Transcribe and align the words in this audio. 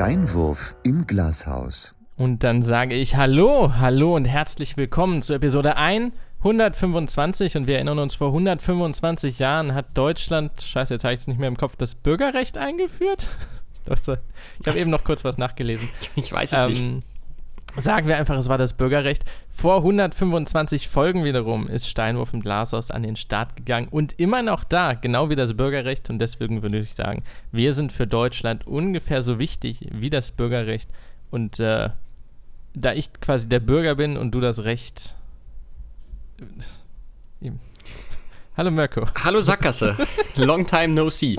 Steinwurf 0.00 0.76
im 0.82 1.06
Glashaus. 1.06 1.94
Und 2.16 2.42
dann 2.42 2.62
sage 2.62 2.94
ich 2.94 3.16
Hallo, 3.16 3.74
hallo 3.76 4.16
und 4.16 4.24
herzlich 4.24 4.78
willkommen 4.78 5.20
zu 5.20 5.34
Episode 5.34 5.76
125. 5.76 7.58
Und 7.58 7.66
wir 7.66 7.74
erinnern 7.74 7.98
uns, 7.98 8.14
vor 8.14 8.28
125 8.28 9.38
Jahren 9.38 9.74
hat 9.74 9.88
Deutschland, 9.92 10.62
scheiße, 10.62 10.94
jetzt 10.94 11.04
habe 11.04 11.12
ich 11.12 11.20
es 11.20 11.26
nicht 11.26 11.38
mehr 11.38 11.48
im 11.48 11.58
Kopf, 11.58 11.76
das 11.76 11.94
Bürgerrecht 11.96 12.56
eingeführt. 12.56 13.28
Ich 13.86 14.68
habe 14.68 14.78
eben 14.78 14.90
noch 14.90 15.02
kurz 15.02 15.24
was 15.24 15.36
nachgelesen. 15.36 15.88
Ich 16.14 16.32
weiß 16.32 16.52
es 16.52 16.64
ähm, 16.64 16.68
nicht. 16.68 17.06
Sagen 17.76 18.08
wir 18.08 18.16
einfach, 18.16 18.36
es 18.36 18.48
war 18.48 18.58
das 18.58 18.72
Bürgerrecht. 18.72 19.24
Vor 19.48 19.78
125 19.78 20.88
Folgen 20.88 21.24
wiederum 21.24 21.68
ist 21.68 21.88
Steinwurf 21.88 22.34
im 22.34 22.40
Glashaus 22.40 22.90
an 22.90 23.02
den 23.02 23.16
Start 23.16 23.56
gegangen 23.56 23.88
und 23.88 24.18
immer 24.18 24.42
noch 24.42 24.64
da, 24.64 24.94
genau 24.94 25.30
wie 25.30 25.36
das 25.36 25.56
Bürgerrecht. 25.56 26.10
Und 26.10 26.18
deswegen 26.18 26.62
würde 26.62 26.78
ich 26.78 26.94
sagen, 26.94 27.22
wir 27.52 27.72
sind 27.72 27.92
für 27.92 28.06
Deutschland 28.06 28.66
ungefähr 28.66 29.22
so 29.22 29.38
wichtig 29.38 29.86
wie 29.92 30.10
das 30.10 30.32
Bürgerrecht. 30.32 30.90
Und 31.30 31.60
äh, 31.60 31.90
da 32.74 32.92
ich 32.92 33.12
quasi 33.20 33.48
der 33.48 33.60
Bürger 33.60 33.94
bin 33.94 34.16
und 34.16 34.32
du 34.32 34.40
das 34.40 34.64
Recht. 34.64 35.14
Äh, 37.40 37.52
Hallo 38.56 38.70
Mirko. 38.70 39.06
Hallo 39.24 39.40
Sackgasse. 39.40 39.96
Long 40.34 40.66
time 40.66 40.88
no 40.94 41.08
see. 41.08 41.36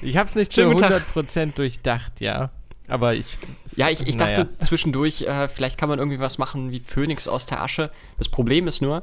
Ich 0.00 0.16
habe 0.16 0.28
es 0.28 0.34
nicht 0.34 0.52
zu 0.52 0.62
100% 0.62 1.54
durchdacht, 1.54 2.20
ja. 2.20 2.50
Aber 2.92 3.14
ich. 3.14 3.38
Ja, 3.74 3.88
ich, 3.88 4.06
ich 4.06 4.18
dachte 4.18 4.44
naja. 4.44 4.58
zwischendurch, 4.60 5.22
äh, 5.22 5.48
vielleicht 5.48 5.78
kann 5.78 5.88
man 5.88 5.98
irgendwie 5.98 6.20
was 6.20 6.36
machen 6.36 6.70
wie 6.70 6.80
Phönix 6.80 7.26
aus 7.26 7.46
der 7.46 7.62
Asche. 7.62 7.90
Das 8.18 8.28
Problem 8.28 8.68
ist 8.68 8.82
nur, 8.82 9.02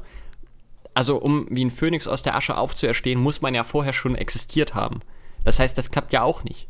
also 0.94 1.16
um 1.16 1.48
wie 1.50 1.64
ein 1.64 1.72
Phönix 1.72 2.06
aus 2.06 2.22
der 2.22 2.36
Asche 2.36 2.56
aufzuerstehen, 2.56 3.20
muss 3.20 3.40
man 3.40 3.52
ja 3.52 3.64
vorher 3.64 3.92
schon 3.92 4.14
existiert 4.14 4.76
haben. 4.76 5.00
Das 5.44 5.58
heißt, 5.58 5.76
das 5.76 5.90
klappt 5.90 6.12
ja 6.12 6.22
auch 6.22 6.44
nicht. 6.44 6.68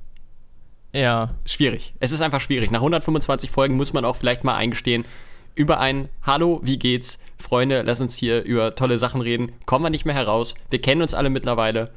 Ja. 0.95 1.35
Schwierig. 1.45 1.93
Es 2.01 2.13
ist 2.13 2.23
einfach 2.23 2.41
schwierig. 2.41 2.71
Nach 2.71 2.81
125 2.81 3.51
Folgen 3.51 3.77
muss 3.77 3.93
man 3.93 4.07
auch 4.07 4.17
vielleicht 4.17 4.43
mal 4.43 4.57
eingestehen, 4.57 5.05
über 5.55 5.79
ein 5.79 6.09
Hallo, 6.23 6.61
wie 6.63 6.79
geht's? 6.79 7.19
Freunde, 7.39 7.83
lass 7.83 8.01
uns 8.01 8.17
hier 8.17 8.45
über 8.45 8.75
tolle 8.77 8.99
Sachen 8.99 9.21
reden. 9.21 9.53
Kommen 9.67 9.85
wir 9.85 9.91
nicht 9.91 10.07
mehr 10.07 10.15
heraus. 10.15 10.55
Wir 10.71 10.81
kennen 10.81 11.03
uns 11.03 11.13
alle 11.13 11.29
mittlerweile. 11.29 11.91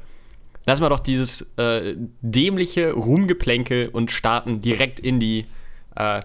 Lassen 0.66 0.82
wir 0.82 0.88
doch 0.88 1.00
dieses 1.00 1.42
äh, 1.58 1.94
dämliche 2.22 2.92
Rumgeplänkel 2.92 3.88
und 3.88 4.10
starten 4.10 4.60
direkt 4.60 4.98
in 4.98 5.20
die 5.20 5.46
äh, 5.96 6.22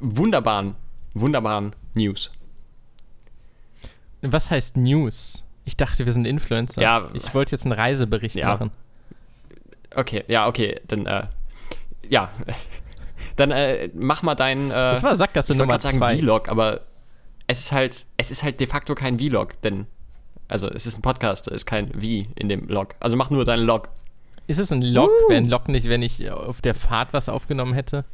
wunderbaren, 0.00 0.74
wunderbaren 1.14 1.74
News. 1.94 2.32
Was 4.22 4.50
heißt 4.50 4.76
News? 4.76 5.44
Ich 5.64 5.76
dachte, 5.76 6.04
wir 6.04 6.12
sind 6.12 6.26
Influencer. 6.26 6.82
Ja. 6.82 7.10
Ich 7.14 7.34
wollte 7.34 7.52
jetzt 7.52 7.64
einen 7.64 7.72
Reisebericht 7.72 8.36
ja. 8.36 8.48
machen. 8.48 8.70
Okay, 9.94 10.24
ja, 10.28 10.46
okay. 10.46 10.80
Dann, 10.88 11.06
äh, 11.06 11.26
ja. 12.08 12.30
Dann 13.36 13.50
äh, 13.50 13.90
mach 13.94 14.22
mal 14.22 14.34
deinen. 14.34 14.70
Äh, 14.70 14.74
das 14.74 15.02
war 15.02 15.14
Sackgasse 15.16 15.54
Nummer 15.54 15.78
sagen 15.78 15.98
zwei. 15.98 16.16
Vlog, 16.16 16.48
aber 16.48 16.82
es 17.46 17.60
ist 17.60 17.72
halt, 17.72 18.06
es 18.16 18.30
ist 18.30 18.42
halt 18.42 18.60
de 18.60 18.66
facto 18.66 18.94
kein 18.94 19.18
Vlog, 19.18 19.60
denn 19.62 19.86
also 20.48 20.68
es 20.68 20.86
ist 20.86 20.98
ein 20.98 21.02
Podcast, 21.02 21.48
da 21.48 21.54
ist 21.54 21.66
kein 21.66 21.90
Wie 21.94 22.28
in 22.36 22.48
dem 22.48 22.68
Log. 22.68 22.94
Also 23.00 23.16
mach 23.16 23.30
nur 23.30 23.44
deinen 23.44 23.64
Log. 23.64 23.88
Ist 24.46 24.58
es 24.58 24.70
ein 24.70 24.82
Log? 24.82 25.10
Uh. 25.10 25.28
Wäre 25.30 25.38
ein 25.40 25.48
Log 25.48 25.68
nicht, 25.68 25.88
wenn 25.88 26.02
ich 26.02 26.30
auf 26.30 26.60
der 26.60 26.74
Fahrt 26.74 27.12
was 27.12 27.28
aufgenommen 27.28 27.74
hätte? 27.74 28.04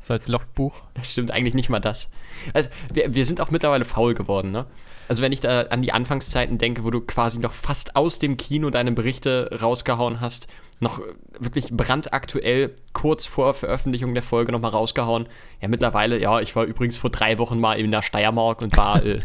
So 0.00 0.14
als 0.14 0.26
Logbuch? 0.26 0.74
Das 0.94 1.12
stimmt 1.12 1.30
eigentlich 1.30 1.54
nicht 1.54 1.68
mal 1.68 1.78
das. 1.78 2.10
Also 2.54 2.70
wir, 2.92 3.14
wir 3.14 3.24
sind 3.24 3.40
auch 3.40 3.50
mittlerweile 3.50 3.84
faul 3.84 4.14
geworden, 4.14 4.50
ne? 4.50 4.66
Also 5.08 5.22
wenn 5.22 5.32
ich 5.32 5.40
da 5.40 5.62
an 5.62 5.82
die 5.82 5.92
Anfangszeiten 5.92 6.58
denke, 6.58 6.84
wo 6.84 6.90
du 6.90 7.00
quasi 7.00 7.38
noch 7.38 7.52
fast 7.52 7.96
aus 7.96 8.18
dem 8.18 8.36
Kino 8.36 8.70
deine 8.70 8.92
Berichte 8.92 9.50
rausgehauen 9.60 10.20
hast, 10.20 10.48
noch 10.80 11.00
wirklich 11.38 11.70
brandaktuell 11.70 12.74
kurz 12.92 13.26
vor 13.26 13.54
Veröffentlichung 13.54 14.14
der 14.14 14.22
Folge 14.22 14.52
nochmal 14.52 14.70
rausgehauen. 14.70 15.26
Ja, 15.60 15.68
mittlerweile, 15.68 16.18
ja, 16.18 16.40
ich 16.40 16.56
war 16.56 16.64
übrigens 16.64 16.96
vor 16.96 17.10
drei 17.10 17.38
Wochen 17.38 17.60
mal 17.60 17.78
in 17.78 17.90
der 17.90 18.02
Steiermark 18.02 18.62
und 18.62 18.76
war, 18.76 19.04
äh, 19.04 19.20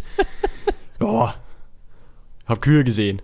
ja, 1.01 1.35
hab 2.47 2.61
Kühe 2.61 2.83
gesehen. 2.83 3.21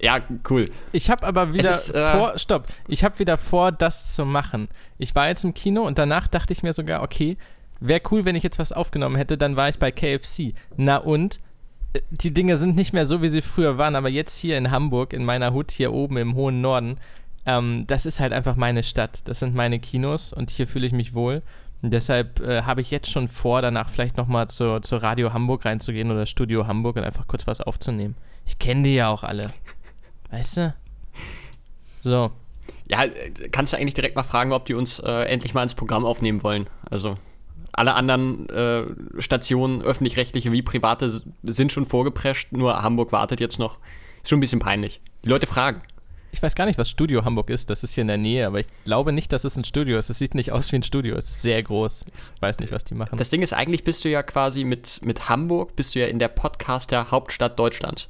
Ja, 0.00 0.20
cool. 0.48 0.70
Ich 0.92 1.10
habe 1.10 1.26
aber 1.26 1.52
wieder 1.52 1.68
ist, 1.68 1.90
äh, 1.94 2.12
vor, 2.12 2.38
stopp, 2.38 2.66
ich 2.88 3.04
habe 3.04 3.18
wieder 3.18 3.36
vor, 3.36 3.70
das 3.70 4.14
zu 4.14 4.24
machen. 4.24 4.68
Ich 4.98 5.14
war 5.14 5.28
jetzt 5.28 5.44
im 5.44 5.52
Kino 5.52 5.82
und 5.86 5.98
danach 5.98 6.26
dachte 6.26 6.52
ich 6.52 6.62
mir 6.62 6.72
sogar, 6.72 7.02
okay, 7.02 7.36
wäre 7.80 8.00
cool, 8.10 8.24
wenn 8.24 8.36
ich 8.36 8.42
jetzt 8.42 8.58
was 8.58 8.72
aufgenommen 8.72 9.16
hätte, 9.16 9.36
dann 9.36 9.56
war 9.56 9.68
ich 9.68 9.78
bei 9.78 9.90
KFC. 9.90 10.54
Na 10.76 10.96
und? 10.96 11.40
Äh, 11.92 12.00
die 12.10 12.32
Dinge 12.32 12.56
sind 12.56 12.76
nicht 12.76 12.92
mehr 12.92 13.06
so, 13.06 13.20
wie 13.20 13.28
sie 13.28 13.42
früher 13.42 13.76
waren, 13.76 13.94
aber 13.94 14.08
jetzt 14.08 14.38
hier 14.38 14.56
in 14.56 14.70
Hamburg, 14.70 15.12
in 15.12 15.24
meiner 15.24 15.52
Hut 15.52 15.70
hier 15.70 15.92
oben 15.92 16.16
im 16.16 16.34
hohen 16.34 16.60
Norden, 16.62 16.98
ähm, 17.46 17.84
das 17.86 18.06
ist 18.06 18.20
halt 18.20 18.32
einfach 18.32 18.56
meine 18.56 18.82
Stadt. 18.82 19.20
Das 19.24 19.40
sind 19.40 19.54
meine 19.54 19.80
Kinos 19.80 20.32
und 20.32 20.50
hier 20.50 20.66
fühle 20.66 20.86
ich 20.86 20.92
mich 20.92 21.14
wohl. 21.14 21.42
Und 21.82 21.92
deshalb 21.92 22.40
äh, 22.40 22.62
habe 22.62 22.82
ich 22.82 22.90
jetzt 22.90 23.10
schon 23.10 23.28
vor, 23.28 23.62
danach 23.62 23.88
vielleicht 23.88 24.16
nochmal 24.16 24.48
zur, 24.48 24.82
zur 24.82 25.02
Radio 25.02 25.32
Hamburg 25.32 25.64
reinzugehen 25.64 26.10
oder 26.10 26.26
Studio 26.26 26.66
Hamburg 26.66 26.96
und 26.96 27.04
einfach 27.04 27.26
kurz 27.26 27.46
was 27.46 27.60
aufzunehmen. 27.60 28.16
Ich 28.50 28.58
kenne 28.58 28.82
die 28.82 28.96
ja 28.96 29.08
auch 29.08 29.22
alle. 29.22 29.52
Weißt 30.32 30.56
du? 30.56 30.74
So. 32.00 32.32
Ja, 32.88 33.04
kannst 33.52 33.72
du 33.72 33.76
eigentlich 33.76 33.94
direkt 33.94 34.16
mal 34.16 34.24
fragen, 34.24 34.52
ob 34.52 34.66
die 34.66 34.74
uns 34.74 34.98
äh, 34.98 35.22
endlich 35.26 35.54
mal 35.54 35.62
ins 35.62 35.76
Programm 35.76 36.04
aufnehmen 36.04 36.42
wollen. 36.42 36.68
Also 36.90 37.16
alle 37.70 37.94
anderen 37.94 38.48
äh, 38.48 38.86
Stationen, 39.22 39.82
öffentlich-rechtliche 39.82 40.50
wie 40.50 40.62
private, 40.62 41.22
sind 41.44 41.70
schon 41.70 41.86
vorgeprescht, 41.86 42.50
nur 42.50 42.82
Hamburg 42.82 43.12
wartet 43.12 43.38
jetzt 43.38 43.60
noch. 43.60 43.78
Ist 44.20 44.30
schon 44.30 44.38
ein 44.38 44.40
bisschen 44.40 44.58
peinlich. 44.58 45.00
Die 45.24 45.28
Leute 45.28 45.46
fragen. 45.46 45.82
Ich 46.32 46.42
weiß 46.42 46.56
gar 46.56 46.66
nicht, 46.66 46.78
was 46.78 46.90
Studio 46.90 47.24
Hamburg 47.24 47.50
ist. 47.50 47.70
Das 47.70 47.84
ist 47.84 47.94
hier 47.94 48.02
in 48.02 48.08
der 48.08 48.18
Nähe, 48.18 48.48
aber 48.48 48.58
ich 48.58 48.66
glaube 48.84 49.12
nicht, 49.12 49.32
dass 49.32 49.44
es 49.44 49.56
ein 49.56 49.64
Studio 49.64 49.96
ist. 49.96 50.10
Es 50.10 50.18
sieht 50.18 50.34
nicht 50.34 50.50
aus 50.50 50.72
wie 50.72 50.76
ein 50.76 50.82
Studio. 50.82 51.14
Es 51.14 51.30
ist 51.30 51.42
sehr 51.42 51.62
groß. 51.62 52.04
Ich 52.34 52.42
weiß 52.42 52.58
nicht, 52.58 52.72
was 52.72 52.82
die 52.82 52.94
machen. 52.94 53.16
Das 53.16 53.30
Ding 53.30 53.42
ist, 53.42 53.52
eigentlich 53.52 53.84
bist 53.84 54.04
du 54.04 54.08
ja 54.08 54.24
quasi 54.24 54.64
mit, 54.64 55.00
mit 55.04 55.28
Hamburg, 55.28 55.76
bist 55.76 55.94
du 55.94 56.00
ja 56.00 56.08
in 56.08 56.18
der 56.18 56.28
Podcaster 56.28 57.12
Hauptstadt 57.12 57.56
Deutschlands. 57.56 58.08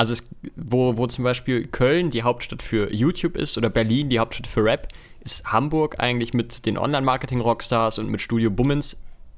Also 0.00 0.14
es, 0.14 0.30
wo, 0.56 0.96
wo 0.96 1.06
zum 1.08 1.24
Beispiel 1.24 1.66
Köln 1.66 2.08
die 2.08 2.22
Hauptstadt 2.22 2.62
für 2.62 2.90
YouTube 2.90 3.36
ist 3.36 3.58
oder 3.58 3.68
Berlin 3.68 4.08
die 4.08 4.18
Hauptstadt 4.18 4.46
für 4.46 4.64
Rap, 4.64 4.88
ist 5.22 5.52
Hamburg 5.52 5.96
eigentlich 5.98 6.32
mit 6.32 6.64
den 6.64 6.78
Online-Marketing-Rockstars 6.78 7.98
und 7.98 8.08
mit 8.08 8.22
Studio 8.22 8.50
Bummens. 8.50 8.96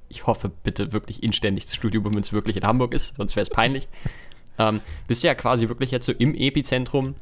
Ich 0.08 0.24
hoffe 0.28 0.52
bitte 0.62 0.92
wirklich 0.92 1.20
inständig, 1.24 1.66
dass 1.66 1.74
Studio 1.74 2.00
Bummens 2.00 2.32
wirklich 2.32 2.56
in 2.56 2.62
Hamburg 2.62 2.94
ist, 2.94 3.16
sonst 3.16 3.34
wäre 3.34 3.42
es 3.42 3.50
peinlich. 3.50 3.88
ähm, 4.60 4.82
bist 5.08 5.24
du 5.24 5.26
ja 5.26 5.34
quasi 5.34 5.68
wirklich 5.68 5.90
jetzt 5.90 6.06
so 6.06 6.12
im 6.12 6.32
Epizentrum 6.36 7.16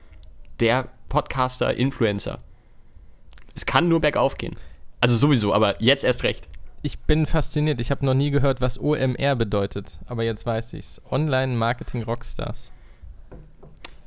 der 0.60 0.90
Podcaster, 1.08 1.74
Influencer. 1.74 2.40
Es 3.54 3.64
kann 3.64 3.88
nur 3.88 4.02
bergauf 4.02 4.36
gehen. 4.36 4.52
Also 5.00 5.16
sowieso, 5.16 5.54
aber 5.54 5.80
jetzt 5.82 6.04
erst 6.04 6.24
recht. 6.24 6.46
Ich 6.82 6.98
bin 6.98 7.24
fasziniert. 7.24 7.80
Ich 7.80 7.90
habe 7.90 8.04
noch 8.04 8.12
nie 8.12 8.30
gehört, 8.30 8.60
was 8.60 8.78
OMR 8.78 9.34
bedeutet, 9.34 9.98
aber 10.04 10.24
jetzt 10.24 10.44
weiß 10.44 10.74
ich's. 10.74 11.00
Online 11.10 11.56
Marketing 11.56 12.02
Rockstars 12.02 12.70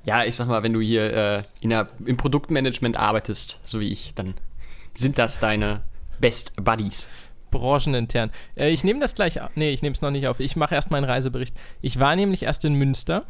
ja, 0.06 0.24
ich 0.24 0.36
sag 0.36 0.48
mal, 0.48 0.64
wenn 0.64 0.74
du 0.74 0.82
hier 0.82 1.14
äh, 1.14 1.44
in 1.62 1.70
der, 1.70 1.88
im 2.06 2.18
Produktmanagement 2.18 2.98
arbeitest, 2.98 3.60
so 3.64 3.80
wie 3.80 3.92
ich, 3.92 4.14
dann 4.16 4.34
sind 4.94 5.18
das 5.18 5.40
deine 5.40 5.82
Best 6.20 6.64
Buddies. 6.64 7.08
Branchenintern. 7.52 8.32
Äh, 8.56 8.72
ich 8.72 8.84
nehme 8.84 9.00
das 9.00 9.16
gleich 9.16 9.42
auf. 9.42 9.52
Nee, 9.56 9.72
ich 9.72 9.82
nehme 9.82 9.94
es 9.94 10.02
noch 10.02 10.12
nicht 10.12 10.28
auf. 10.28 10.40
Ich 10.40 10.56
mache 10.56 10.76
erst 10.76 10.92
meinen 10.92 11.06
Reisebericht. 11.06 11.56
Ich 11.82 12.00
war 12.00 12.16
nämlich 12.16 12.44
erst 12.44 12.66
in 12.66 12.74
Münster. 12.74 13.26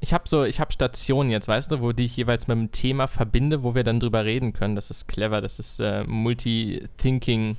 Ich 0.00 0.12
habe 0.12 0.28
so, 0.28 0.44
ich 0.44 0.60
habe 0.60 0.72
Stationen 0.72 1.30
jetzt, 1.30 1.48
weißt 1.48 1.72
du, 1.72 1.80
wo 1.80 1.92
die 1.92 2.04
ich 2.04 2.16
jeweils 2.16 2.46
mit 2.46 2.56
dem 2.56 2.72
Thema 2.72 3.08
verbinde, 3.08 3.62
wo 3.62 3.74
wir 3.74 3.84
dann 3.84 4.00
drüber 4.00 4.24
reden 4.24 4.52
können. 4.52 4.76
Das 4.76 4.90
ist 4.90 5.08
clever, 5.08 5.40
das 5.40 5.58
ist 5.58 5.80
äh, 5.80 6.04
Multi-Thinking 6.04 7.56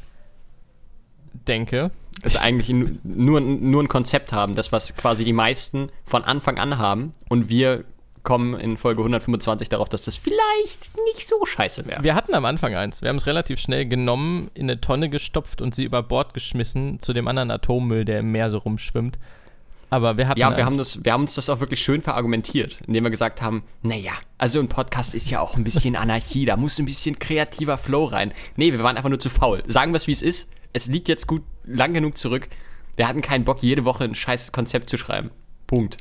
denke. 1.47 1.91
Das 2.21 2.35
ist 2.35 2.41
eigentlich 2.41 2.69
nur, 3.03 3.39
nur 3.39 3.83
ein 3.83 3.87
Konzept 3.87 4.33
haben, 4.33 4.55
das 4.55 4.71
was 4.71 4.95
quasi 4.95 5.23
die 5.23 5.33
meisten 5.33 5.89
von 6.03 6.23
Anfang 6.23 6.57
an 6.57 6.77
haben 6.77 7.13
und 7.29 7.49
wir 7.49 7.85
kommen 8.23 8.59
in 8.59 8.77
Folge 8.77 9.01
125 9.01 9.69
darauf, 9.69 9.89
dass 9.89 10.01
das 10.01 10.15
vielleicht 10.15 10.91
nicht 11.05 11.27
so 11.27 11.45
scheiße 11.45 11.85
wäre. 11.85 12.03
Wir 12.03 12.15
hatten 12.15 12.33
am 12.33 12.45
Anfang 12.45 12.75
eins. 12.75 13.01
Wir 13.01 13.09
haben 13.09 13.15
es 13.15 13.27
relativ 13.27 13.59
schnell 13.59 13.85
genommen, 13.85 14.49
in 14.53 14.69
eine 14.69 14.81
Tonne 14.81 15.09
gestopft 15.09 15.61
und 15.61 15.75
sie 15.75 15.83
über 15.83 16.03
Bord 16.03 16.33
geschmissen 16.33 16.99
zu 17.01 17.13
dem 17.13 17.27
anderen 17.27 17.51
Atommüll, 17.51 18.05
der 18.05 18.19
im 18.19 18.31
Meer 18.31 18.49
so 18.49 18.59
rumschwimmt. 18.59 19.17
Aber 19.89 20.17
wir 20.17 20.27
hatten. 20.27 20.39
Ja, 20.39 20.55
wir 20.55 20.65
haben, 20.65 20.77
das, 20.77 21.03
wir 21.03 21.13
haben 21.13 21.21
uns 21.21 21.33
das 21.33 21.49
auch 21.49 21.59
wirklich 21.61 21.81
schön 21.81 22.01
verargumentiert, 22.01 22.79
indem 22.85 23.05
wir 23.05 23.09
gesagt 23.09 23.41
haben: 23.41 23.63
Naja, 23.81 24.11
also 24.37 24.59
ein 24.59 24.67
Podcast 24.67 25.15
ist 25.15 25.29
ja 25.29 25.39
auch 25.39 25.55
ein 25.55 25.63
bisschen 25.63 25.95
Anarchie, 25.97 26.45
da 26.45 26.57
muss 26.57 26.77
ein 26.79 26.85
bisschen 26.85 27.17
kreativer 27.17 27.77
Flow 27.77 28.05
rein. 28.05 28.33
Nee, 28.55 28.71
wir 28.71 28.83
waren 28.83 28.97
einfach 28.97 29.09
nur 29.09 29.19
zu 29.19 29.29
faul. 29.29 29.63
Sagen 29.67 29.93
wir 29.93 29.97
es, 29.97 30.07
wie 30.07 30.11
es 30.11 30.21
ist. 30.21 30.51
Es 30.73 30.87
liegt 30.87 31.07
jetzt 31.07 31.25
gut 31.25 31.41
lang 31.63 31.93
genug 31.93 32.17
zurück. 32.17 32.47
Wir 32.95 33.07
hatten 33.07 33.21
keinen 33.21 33.45
Bock, 33.45 33.63
jede 33.63 33.85
Woche 33.85 34.03
ein 34.03 34.13
scheiß 34.13 34.51
Konzept 34.51 34.89
zu 34.89 34.97
schreiben. 34.97 35.31
Punkt 35.65 35.97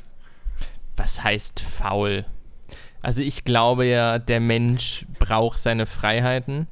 was 0.99 1.23
heißt 1.23 1.61
faul? 1.61 2.25
Also 3.01 3.23
ich 3.23 3.45
glaube 3.45 3.85
ja, 3.85 4.19
der 4.19 4.41
Mensch 4.41 5.05
braucht 5.17 5.57
seine 5.57 5.85
Freiheiten. 5.85 6.67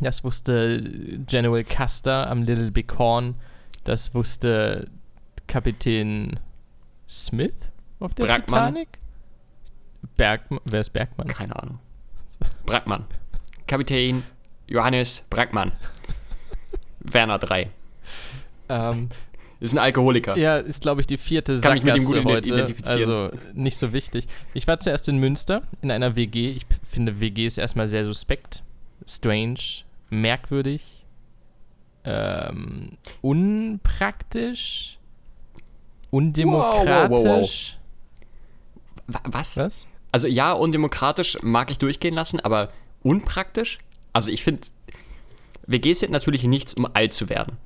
Das 0.00 0.22
wusste 0.22 1.18
General 1.26 1.64
Custer 1.64 2.30
am 2.30 2.42
Little 2.42 2.70
Big 2.70 2.96
Horn. 2.98 3.34
Das 3.84 4.14
wusste 4.14 4.88
Kapitän 5.46 6.38
Smith 7.08 7.70
auf 7.98 8.14
der 8.14 8.26
Brackmann. 8.26 8.74
Titanic. 8.74 8.98
Bergmann. 10.16 10.60
Wer 10.64 10.80
ist 10.80 10.90
Bergmann? 10.90 11.26
Keine 11.28 11.56
Ahnung. 11.60 11.78
Brackmann. 12.66 13.06
Kapitän 13.66 14.22
Johannes 14.66 15.24
Brackmann. 15.30 15.72
Werner 17.00 17.38
3. 17.38 17.70
Ähm, 18.68 19.08
ist 19.60 19.74
ein 19.74 19.78
Alkoholiker. 19.78 20.36
Ja, 20.38 20.58
ist, 20.58 20.82
glaube 20.82 21.00
ich, 21.00 21.06
die 21.06 21.18
vierte 21.18 21.60
Kann 21.60 21.74
mich 21.74 21.82
mit 21.82 21.96
ihm 21.96 22.04
gut 22.04 22.24
heute. 22.24 22.48
identifizieren. 22.48 23.10
Also 23.10 23.36
nicht 23.54 23.76
so 23.76 23.92
wichtig. 23.92 24.26
Ich 24.54 24.66
war 24.66 24.78
zuerst 24.78 25.08
in 25.08 25.18
Münster 25.18 25.62
in 25.82 25.90
einer 25.90 26.14
WG. 26.14 26.50
Ich 26.50 26.66
finde 26.82 27.20
WG 27.20 27.46
ist 27.46 27.58
erstmal 27.58 27.88
sehr 27.88 28.04
suspekt, 28.04 28.62
strange, 29.06 29.58
merkwürdig, 30.10 31.04
ähm, 32.04 32.90
unpraktisch, 33.20 34.98
undemokratisch. 36.10 36.88
Wow, 37.10 37.24
wow, 39.08 39.20
wow, 39.24 39.32
Was? 39.34 39.56
Was? 39.56 39.86
Also 40.12 40.28
ja, 40.28 40.52
undemokratisch 40.52 41.38
mag 41.42 41.70
ich 41.70 41.78
durchgehen 41.78 42.14
lassen, 42.14 42.40
aber 42.40 42.70
unpraktisch? 43.02 43.78
Also 44.12 44.30
ich 44.30 44.42
finde, 44.42 44.68
WGs 45.66 46.00
sind 46.00 46.12
natürlich 46.12 46.44
nichts, 46.44 46.74
um 46.74 46.86
alt 46.94 47.12
zu 47.12 47.28
werden. 47.28 47.56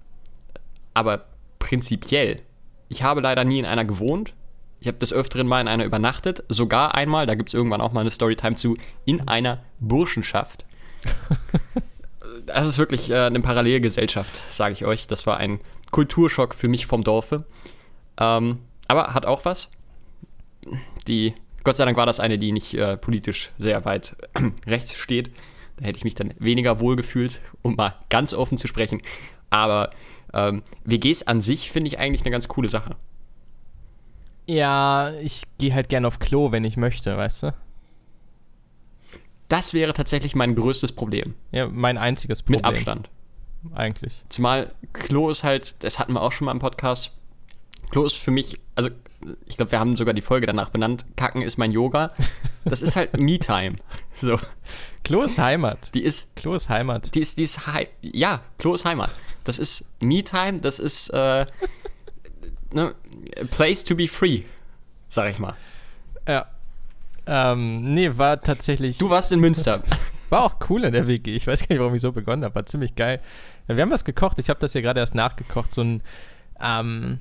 Aber 0.95 1.27
prinzipiell, 1.73 2.43
ich 2.91 3.03
habe 3.03 3.23
leider 3.23 3.45
nie 3.45 3.59
in 3.59 3.65
einer 3.65 3.87
gewohnt. 3.87 4.35
Ich 4.79 4.89
habe 4.89 4.99
des 4.99 5.11
Öfteren 5.11 5.47
mal 5.47 5.63
in 5.63 5.69
einer 5.69 5.87
übernachtet. 5.87 6.45
Sogar 6.51 6.95
einmal, 6.95 7.25
da 7.25 7.35
gibt 7.35 7.49
es 7.49 7.55
irgendwann 7.55 7.81
auch 7.81 7.93
mal 7.93 8.03
eine 8.03 8.11
Storytime 8.11 8.57
zu, 8.57 8.77
in 9.07 9.27
einer 9.27 9.65
Burschenschaft. 9.81 10.67
das 12.45 12.69
ist 12.69 12.77
wirklich 12.77 13.09
äh, 13.09 13.21
eine 13.21 13.41
Parallelgesellschaft, 13.41 14.53
sage 14.53 14.75
ich 14.75 14.85
euch. 14.85 15.07
Das 15.07 15.27
war 15.27 15.39
ein 15.39 15.61
Kulturschock 15.93 16.55
für 16.55 16.69
mich 16.69 16.85
vom 16.85 17.05
Dorfe. 17.05 17.47
Ähm, 18.21 18.59
aber 18.87 19.15
hat 19.15 19.25
auch 19.25 19.47
was. 19.47 19.71
Die, 21.07 21.33
Gott 21.65 21.79
sei 21.79 21.87
Dank 21.87 21.97
war 21.97 22.05
das 22.05 22.21
eine, 22.21 22.39
die 22.39 22.53
nicht 22.53 22.75
äh, 22.75 22.99
politisch 22.99 23.51
sehr 23.57 23.87
weit 23.87 24.15
rechts 24.67 24.95
steht. 24.95 25.31
Da 25.79 25.87
hätte 25.87 25.97
ich 25.97 26.05
mich 26.05 26.17
dann 26.17 26.35
weniger 26.39 26.81
wohl 26.81 26.97
gefühlt, 26.97 27.41
um 27.63 27.77
mal 27.77 27.95
ganz 28.11 28.35
offen 28.35 28.59
zu 28.59 28.69
sprechen. 28.69 29.01
Aber 29.49 29.89
ähm, 30.33 30.63
WGs 30.85 31.25
an 31.25 31.41
sich 31.41 31.71
finde 31.71 31.89
ich 31.89 31.99
eigentlich 31.99 32.23
eine 32.23 32.31
ganz 32.31 32.49
coole 32.49 32.69
Sache. 32.69 32.97
Ja, 34.47 35.13
ich 35.21 35.43
gehe 35.59 35.75
halt 35.75 35.89
gerne 35.89 36.07
auf 36.07 36.19
Klo, 36.19 36.53
wenn 36.53 36.65
ich 36.65 36.77
möchte, 36.77 37.17
weißt 37.17 37.45
du? 37.45 37.55
Das 39.49 39.75
wäre 39.75 39.93
tatsächlich 39.93 40.35
mein 40.35 40.55
größtes 40.55 40.93
Problem. 40.93 41.35
Ja, 41.53 41.69
mein 41.69 41.99
einziges 41.99 42.43
Problem. 42.43 42.59
Mit 42.59 42.65
Abstand. 42.65 43.11
Eigentlich. 43.75 44.25
Zumal 44.29 44.73
Klo 44.93 45.31
ist 45.31 45.45
halt, 45.45 45.77
das 45.85 45.99
hatten 45.99 46.15
wir 46.15 46.23
auch 46.23 46.33
schon 46.33 46.47
mal 46.47 46.53
im 46.53 46.59
Podcast. 46.59 47.13
Klo 47.91 48.05
ist 48.05 48.17
für 48.17 48.31
mich, 48.31 48.59
also 48.75 48.91
ich 49.47 49.57
glaube, 49.57 49.71
wir 49.71 49.79
haben 49.79 49.97
sogar 49.97 50.15
die 50.15 50.23
Folge 50.23 50.47
danach 50.47 50.71
benannt. 50.71 51.05
Kacken 51.17 51.43
ist 51.43 51.59
mein 51.59 51.71
Yoga. 51.71 52.13
Das 52.65 52.83
ist 52.83 52.97
halt 52.97 53.17
Me-Time. 53.21 53.77
So. 54.15 54.39
Klo 55.05 55.23
ist 55.23 55.39
Heimat. 55.39 55.95
Die 55.95 56.03
ist. 56.03 56.35
Klo 56.35 56.55
ist 56.55 56.69
Heimat. 56.69 57.15
Die 57.15 57.21
ist, 57.21 57.39
die 57.39 57.45
ist 57.45 57.61
Ja, 58.01 58.43
Klo 58.59 58.75
ist 58.75 58.85
Heimat. 58.85 59.11
Das 59.45 59.59
ist 59.59 59.87
Me-Time, 60.01 60.61
das 60.61 60.79
ist 60.79 61.09
äh, 61.11 61.47
ne, 62.73 62.95
Place 63.51 63.85
to 63.85 63.95
be 63.95 64.09
free, 64.09 64.43
sag 65.09 65.31
ich 65.31 65.39
mal. 65.39 65.55
Ja. 66.27 66.47
Ähm, 67.27 67.93
nee, 67.93 68.11
war 68.17 68.41
tatsächlich. 68.41 68.99
Du 68.99 69.11
warst 69.11 69.33
in 69.33 69.41
Münster. 69.41 69.83
War 70.33 70.45
auch 70.45 70.55
cool 70.71 70.85
in 70.85 70.93
der 70.93 71.07
WG. 71.07 71.37
Ich 71.37 71.47
weiß 71.47 71.61
gar 71.61 71.67
nicht, 71.69 71.79
warum 71.79 71.95
ich 71.95 72.01
so 72.01 72.11
begonnen 72.11 72.43
habe. 72.43 72.55
War 72.55 72.65
ziemlich 72.65 72.95
geil. 72.95 73.21
Ja, 73.69 73.77
wir 73.77 73.83
haben 73.83 73.91
was 73.91 74.03
gekocht. 74.03 74.39
Ich 74.39 74.49
habe 74.49 74.59
das 74.61 74.73
ja 74.73 74.81
gerade 74.81 74.99
erst 74.99 75.15
nachgekocht. 75.15 75.71
So 75.75 75.83
ein. 75.83 76.03
Ähm, 76.59 77.21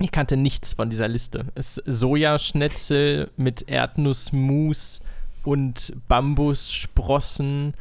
ich 0.00 0.10
kannte 0.12 0.38
nichts 0.38 0.72
von 0.72 0.88
dieser 0.88 1.08
Liste. 1.08 1.44
Es 1.54 1.74
Sojaschnetzel 1.84 3.30
mit 3.36 3.68
Erdnussmus 3.68 5.02
und 5.44 5.92
Bambussprossen 6.08 7.74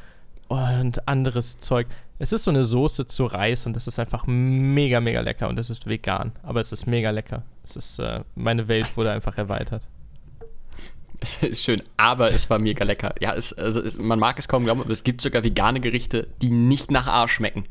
und 0.49 1.07
anderes 1.07 1.59
Zeug. 1.59 1.87
Es 2.19 2.31
ist 2.31 2.43
so 2.43 2.51
eine 2.51 2.63
Soße 2.63 3.07
zu 3.07 3.25
Reis 3.25 3.65
und 3.65 3.75
das 3.75 3.87
ist 3.87 3.99
einfach 3.99 4.25
mega, 4.25 4.99
mega 4.99 5.21
lecker 5.21 5.47
und 5.49 5.59
es 5.59 5.69
ist 5.69 5.85
vegan, 5.85 6.31
aber 6.41 6.59
es 6.59 6.71
ist 6.71 6.87
mega 6.87 7.11
lecker. 7.11 7.43
Es 7.63 7.75
ist, 7.75 7.99
äh, 7.99 8.21
meine 8.35 8.67
Welt 8.67 8.97
wurde 8.97 9.11
einfach 9.11 9.37
erweitert. 9.37 9.87
Es 11.19 11.41
ist 11.41 11.63
schön, 11.63 11.81
aber 11.97 12.31
es 12.31 12.47
war 12.51 12.59
mega 12.59 12.85
lecker. 12.85 13.15
Ja, 13.19 13.33
es, 13.33 13.51
also 13.51 13.81
es, 13.81 13.97
man 13.97 14.19
mag 14.19 14.37
es 14.37 14.47
kaum 14.47 14.65
glauben, 14.65 14.81
aber 14.81 14.91
es 14.91 15.03
gibt 15.03 15.19
sogar 15.21 15.43
vegane 15.43 15.79
Gerichte, 15.79 16.27
die 16.43 16.51
nicht 16.51 16.91
nach 16.91 17.07
Arsch 17.07 17.33
schmecken. 17.33 17.65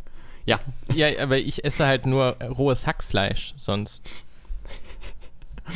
Ja. 0.46 0.58
Ja, 0.92 1.06
aber 1.22 1.38
ich 1.38 1.64
esse 1.64 1.86
halt 1.86 2.06
nur 2.06 2.36
rohes 2.42 2.88
Hackfleisch 2.88 3.54
sonst. 3.56 4.02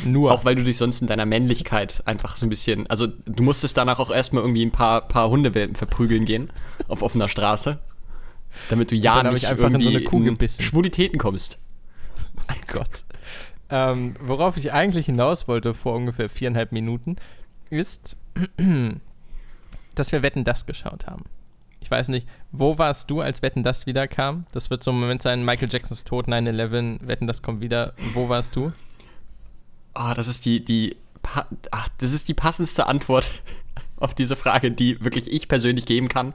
Nur. 0.05 0.33
Auch 0.33 0.43
weil 0.43 0.55
du 0.55 0.63
dich 0.63 0.77
sonst 0.77 0.99
in 0.99 1.07
deiner 1.07 1.25
Männlichkeit 1.25 2.03
einfach 2.05 2.35
so 2.35 2.45
ein 2.45 2.49
bisschen. 2.49 2.87
Also, 2.87 3.07
du 3.07 3.41
musstest 3.41 3.77
danach 3.77 3.99
auch 3.99 4.11
erstmal 4.11 4.43
irgendwie 4.43 4.65
ein 4.65 4.71
paar, 4.71 5.07
paar 5.07 5.29
Hundewelpen 5.29 5.75
verprügeln 5.75 6.25
gehen. 6.25 6.49
Auf 6.89 7.01
offener 7.01 7.29
Straße. 7.29 7.79
Damit 8.69 8.91
du 8.91 8.95
ja 8.95 9.23
nicht 9.23 9.47
einfach 9.47 9.69
in 9.69 9.81
so 9.81 9.89
eine 9.89 10.03
Kuh 10.03 10.19
gebissen. 10.19 10.63
Schwulitäten 10.63 11.17
kommst. 11.17 11.57
Mein 12.47 12.61
Gott. 12.67 13.03
Ähm, 13.69 14.15
worauf 14.19 14.57
ich 14.57 14.73
eigentlich 14.73 15.05
hinaus 15.05 15.47
wollte 15.47 15.73
vor 15.73 15.95
ungefähr 15.95 16.27
viereinhalb 16.27 16.73
Minuten, 16.73 17.15
ist, 17.69 18.17
dass 19.95 20.11
wir 20.11 20.21
Wetten 20.21 20.43
das 20.43 20.65
geschaut 20.65 21.07
haben. 21.07 21.23
Ich 21.79 21.89
weiß 21.89 22.09
nicht, 22.09 22.27
wo 22.51 22.77
warst 22.77 23.09
du, 23.09 23.21
als 23.21 23.41
Wetten 23.41 23.63
das 23.63 23.85
wieder 23.85 24.07
kam? 24.07 24.45
Das 24.51 24.69
wird 24.69 24.83
so 24.83 24.91
ein 24.91 24.99
Moment 24.99 25.21
sein, 25.21 25.43
Michael 25.43 25.69
Jacksons 25.71 26.03
Tod, 26.03 26.27
9-11, 26.27 27.07
Wetten 27.07 27.27
das 27.27 27.41
kommt 27.41 27.61
wieder. 27.61 27.93
Wo 28.13 28.29
warst 28.29 28.55
du? 28.55 28.71
Oh, 29.95 30.13
das 30.15 30.27
ist 30.27 30.45
die, 30.45 30.63
die, 30.63 30.95
ach, 31.71 31.89
das 31.97 32.11
ist 32.11 32.27
die 32.27 32.33
passendste 32.33 32.87
Antwort 32.87 33.29
auf 33.97 34.13
diese 34.13 34.35
Frage, 34.35 34.71
die 34.71 35.03
wirklich 35.03 35.31
ich 35.31 35.47
persönlich 35.47 35.85
geben 35.85 36.07
kann. 36.07 36.33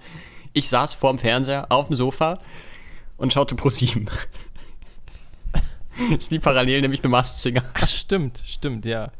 Ich 0.57 0.71
saß 0.71 0.95
vorm 0.95 1.19
Fernseher 1.19 1.67
auf 1.69 1.89
dem 1.89 1.97
Sofa 1.97 2.39
und 3.19 3.31
schaute 3.31 3.55
Pro 3.57 3.69
7. 3.69 4.07
das 5.53 5.63
ist 6.19 6.31
die 6.31 6.39
Parallel, 6.39 6.81
nämlich 6.81 7.01
The 7.03 7.11
Masked 7.11 7.37
Singer. 7.37 7.63
Ach, 7.75 7.87
stimmt, 7.87 8.43
stimmt, 8.43 8.87
ja. 8.87 9.13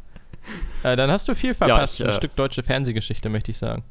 Äh, 0.83 0.97
dann 0.97 1.11
hast 1.11 1.29
du 1.29 1.35
viel 1.35 1.53
verpasst. 1.53 1.99
Ja, 1.99 2.07
ich, 2.07 2.09
Ein 2.09 2.15
äh, 2.15 2.17
Stück 2.17 2.37
deutsche 2.37 2.63
Fernsehgeschichte, 2.63 3.29
möchte 3.29 3.51
ich 3.51 3.59
sagen. 3.59 3.85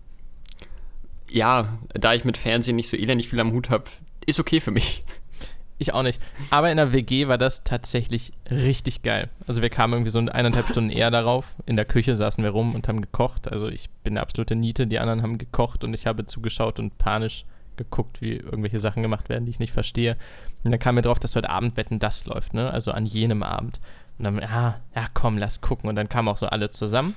Ja, 1.29 1.77
da 1.89 2.15
ich 2.15 2.25
mit 2.25 2.35
Fernsehen 2.35 2.77
nicht 2.77 2.89
so 2.89 2.97
elendig 2.97 3.29
viel 3.29 3.39
am 3.39 3.51
Hut 3.51 3.69
habe, 3.69 3.83
ist 4.25 4.39
okay 4.39 4.59
für 4.59 4.71
mich. 4.71 5.03
Ich 5.77 5.93
auch 5.93 6.03
nicht. 6.03 6.21
Aber 6.51 6.71
in 6.71 6.77
der 6.77 6.93
WG 6.93 7.27
war 7.27 7.37
das 7.37 7.63
tatsächlich 7.63 8.31
richtig 8.49 9.03
geil. 9.03 9.29
Also 9.45 9.61
wir 9.61 9.69
kamen 9.69 9.93
irgendwie 9.93 10.11
so 10.11 10.19
eineinhalb 10.19 10.69
Stunden 10.69 10.89
eher 10.89 11.11
darauf. 11.11 11.53
In 11.65 11.75
der 11.75 11.85
Küche 11.85 12.15
saßen 12.15 12.43
wir 12.43 12.51
rum 12.51 12.75
und 12.75 12.87
haben 12.87 13.01
gekocht. 13.01 13.51
Also 13.51 13.67
ich 13.67 13.89
bin 14.03 14.13
eine 14.13 14.21
absolute 14.21 14.55
Niete. 14.55 14.87
Die 14.87 14.99
anderen 14.99 15.21
haben 15.21 15.37
gekocht 15.37 15.83
und 15.83 15.93
ich 15.93 16.07
habe 16.07 16.25
zugeschaut 16.25 16.79
und 16.79 16.97
panisch 16.97 17.45
geguckt, 17.75 18.21
wie 18.21 18.35
irgendwelche 18.35 18.79
Sachen 18.79 19.03
gemacht 19.03 19.27
werden, 19.27 19.45
die 19.45 19.51
ich 19.51 19.59
nicht 19.59 19.73
verstehe. 19.73 20.15
Und 20.63 20.71
dann 20.71 20.79
kam 20.79 20.95
mir 20.95 21.01
drauf, 21.01 21.19
dass 21.19 21.35
heute 21.35 21.49
Abend 21.49 21.75
Wetten 21.75 21.99
das 21.99 22.25
läuft, 22.25 22.53
ne? 22.53 22.71
Also 22.71 22.91
an 22.91 23.05
jenem 23.05 23.43
Abend. 23.43 23.81
Und 24.17 24.23
dann, 24.23 24.39
ja, 24.39 24.79
ja, 24.95 25.07
komm, 25.13 25.37
lass 25.37 25.59
gucken. 25.59 25.89
Und 25.89 25.97
dann 25.97 26.07
kamen 26.07 26.29
auch 26.29 26.37
so 26.37 26.47
alle 26.47 26.69
zusammen. 26.69 27.15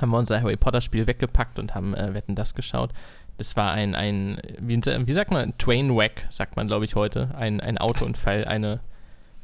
Haben 0.00 0.10
wir 0.10 0.18
unser 0.18 0.40
Harry 0.40 0.56
Potter 0.56 0.80
Spiel 0.80 1.06
weggepackt 1.06 1.58
und 1.58 1.74
haben 1.74 1.94
äh, 1.94 2.14
Wetten 2.14 2.34
das 2.34 2.54
geschaut. 2.54 2.92
Das 3.38 3.56
war 3.56 3.72
ein, 3.72 3.94
ein 3.94 4.40
wie, 4.58 4.76
wie 4.78 5.12
sagt 5.12 5.30
man, 5.30 5.56
Trainwreck, 5.58 6.26
sagt 6.30 6.56
man, 6.56 6.66
glaube 6.66 6.84
ich, 6.84 6.94
heute. 6.94 7.34
Ein, 7.36 7.60
ein 7.60 7.78
Autounfall, 7.78 8.44
eine. 8.44 8.80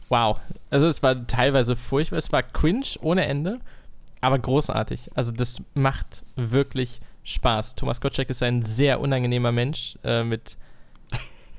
Wow. 0.09 0.41
Also, 0.71 0.87
es 0.87 1.03
war 1.03 1.27
teilweise 1.27 1.77
furchtbar. 1.77 2.19
Es 2.19 2.33
war 2.33 2.43
cringe 2.43 2.87
ohne 3.01 3.27
Ende, 3.27 3.61
aber 4.21 4.39
großartig. 4.39 5.11
Also, 5.15 5.33
das 5.33 5.63
macht 5.75 6.25
wirklich 6.37 7.01
Spaß. 7.25 7.77
Thomas 7.77 8.01
Gottschalk 8.01 8.31
ist 8.31 8.43
ein 8.43 8.63
sehr 8.65 9.01
unangenehmer 9.01 9.53
Mensch 9.53 9.99
äh, 10.05 10.25
mit 10.25 10.57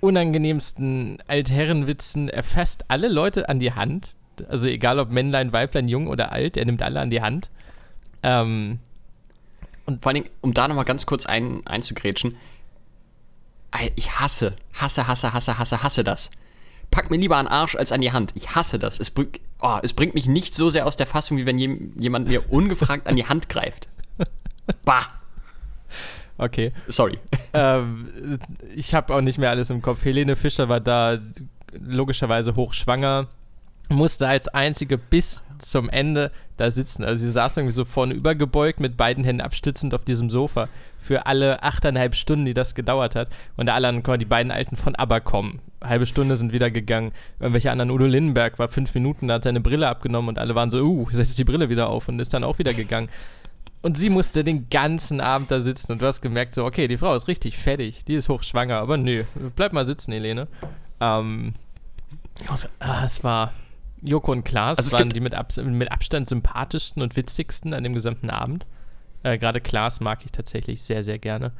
unangenehmsten 0.01 1.19
Altherrenwitzen. 1.27 2.29
Er 2.29 2.43
fasst 2.43 2.85
alle 2.89 3.07
Leute 3.07 3.47
an 3.47 3.59
die 3.59 3.73
Hand. 3.73 4.15
Also, 4.49 4.67
egal 4.67 4.97
ob 4.97 5.11
Männlein, 5.11 5.53
Weiblein, 5.53 5.87
Jung 5.87 6.07
oder 6.07 6.31
alt, 6.31 6.57
er 6.57 6.65
nimmt 6.65 6.81
alle 6.81 6.99
an 6.99 7.11
die 7.11 7.21
Hand. 7.21 7.51
Ähm, 8.23 8.79
und 9.85 10.01
vor 10.01 10.09
allen 10.11 10.23
Dingen, 10.23 10.35
um 10.41 10.53
da 10.53 10.67
nochmal 10.67 10.85
ganz 10.85 11.05
kurz 11.05 11.25
ein, 11.25 11.65
einzugrätschen, 11.67 12.37
ich 13.95 14.19
hasse, 14.19 14.55
hasse, 14.73 15.07
hasse, 15.07 15.33
hasse, 15.33 15.57
hasse, 15.57 15.83
hasse 15.83 16.03
das. 16.03 16.31
Pack 16.91 17.09
mir 17.09 17.17
lieber 17.17 17.37
an 17.37 17.47
Arsch 17.47 17.75
als 17.75 17.91
an 17.91 18.01
die 18.01 18.11
Hand. 18.11 18.31
Ich 18.35 18.55
hasse 18.55 18.77
das. 18.77 18.99
Es, 18.99 19.09
bring, 19.09 19.29
oh, 19.61 19.79
es 19.81 19.93
bringt 19.93 20.13
mich 20.13 20.27
nicht 20.27 20.53
so 20.53 20.69
sehr 20.69 20.85
aus 20.85 20.95
der 20.95 21.07
Fassung, 21.07 21.37
wie 21.37 21.45
wenn 21.45 21.57
jemand 21.57 22.27
mir 22.27 22.51
ungefragt 22.51 23.07
an 23.07 23.15
die 23.15 23.25
Hand 23.25 23.49
greift. 23.49 23.87
Bah! 24.85 25.07
Okay. 26.37 26.71
Sorry. 26.87 27.19
Ähm, 27.55 28.39
ich 28.75 28.95
habe 28.95 29.13
auch 29.13 29.21
nicht 29.21 29.37
mehr 29.37 29.51
alles 29.51 29.69
im 29.69 29.83
Kopf. 29.83 30.03
Helene 30.03 30.35
Fischer 30.35 30.69
war 30.69 30.79
da 30.79 31.19
logischerweise 31.71 32.55
hochschwanger, 32.55 33.27
musste 33.89 34.27
als 34.27 34.47
einzige 34.47 34.97
bis 34.97 35.43
zum 35.59 35.87
Ende 35.87 36.31
da 36.63 36.71
sitzen. 36.71 37.03
Also 37.03 37.25
sie 37.25 37.31
saß 37.31 37.57
irgendwie 37.57 37.75
so 37.75 37.85
vorne 37.85 38.13
übergebeugt 38.13 38.79
mit 38.79 38.97
beiden 38.97 39.23
Händen 39.23 39.41
abstützend 39.41 39.93
auf 39.93 40.05
diesem 40.05 40.29
Sofa 40.29 40.69
für 40.99 41.25
alle 41.25 41.61
achteinhalb 41.61 42.15
Stunden, 42.15 42.45
die 42.45 42.53
das 42.53 42.73
gedauert 42.73 43.15
hat. 43.15 43.27
Und 43.57 43.69
alle 43.69 43.87
anderen, 43.87 44.19
die 44.19 44.25
beiden 44.25 44.51
Alten 44.51 44.75
von 44.75 44.95
ABBA 44.95 45.19
kommen. 45.19 45.59
Halbe 45.83 46.05
Stunde 46.05 46.37
sind 46.37 46.53
wieder 46.53 46.71
gegangen. 46.71 47.11
Irgendwelche 47.39 47.71
anderen, 47.71 47.91
Udo 47.91 48.05
Lindenberg 48.05 48.57
war 48.57 48.69
fünf 48.69 48.93
Minuten, 48.93 49.27
da 49.27 49.35
hat 49.35 49.43
seine 49.43 49.59
Brille 49.59 49.87
abgenommen 49.87 50.29
und 50.29 50.39
alle 50.39 50.55
waren 50.55 50.71
so, 50.71 50.79
uh, 50.79 51.07
setzt 51.11 51.37
die 51.37 51.43
Brille 51.43 51.69
wieder 51.69 51.89
auf 51.89 52.07
und 52.07 52.19
ist 52.19 52.33
dann 52.33 52.45
auch 52.45 52.57
wieder 52.57 52.73
gegangen. 52.73 53.09
Und 53.81 53.97
sie 53.97 54.09
musste 54.09 54.45
den 54.45 54.69
ganzen 54.69 55.19
Abend 55.19 55.51
da 55.51 55.59
sitzen 55.59 55.91
und 55.91 56.01
du 56.01 56.05
hast 56.05 56.21
gemerkt, 56.21 56.53
so, 56.53 56.63
okay, 56.63 56.87
die 56.87 56.95
Frau 56.95 57.13
ist 57.15 57.27
richtig 57.27 57.57
fertig, 57.57 58.05
die 58.05 58.13
ist 58.13 58.29
hochschwanger, 58.29 58.77
aber 58.77 58.95
nö, 58.95 59.25
bleib 59.57 59.73
mal 59.73 59.85
sitzen, 59.85 60.13
Helene. 60.13 60.47
Ähm, 61.01 61.55
Ah, 62.79 63.03
es 63.03 63.23
war 63.23 63.53
Joko 64.03 64.31
und 64.31 64.43
Klaas 64.43 64.77
Also 64.77 64.97
waren 64.97 65.09
die 65.09 65.19
mit, 65.19 65.33
Abs 65.33 65.57
mit 65.57 65.91
Abstand 65.91 66.29
sympathischsten 66.29 67.01
und 67.01 67.15
witzigsten 67.15 67.73
an 67.73 67.83
dem 67.83 67.93
gesamten 67.93 68.29
Abend. 68.29 68.67
Äh, 69.23 69.37
Gerade 69.37 69.61
Klaas 69.61 69.99
mag 69.99 70.25
ich 70.25 70.31
tatsächlich 70.31 70.81
sehr, 70.81 71.03
sehr 71.03 71.19
gerne. 71.19 71.53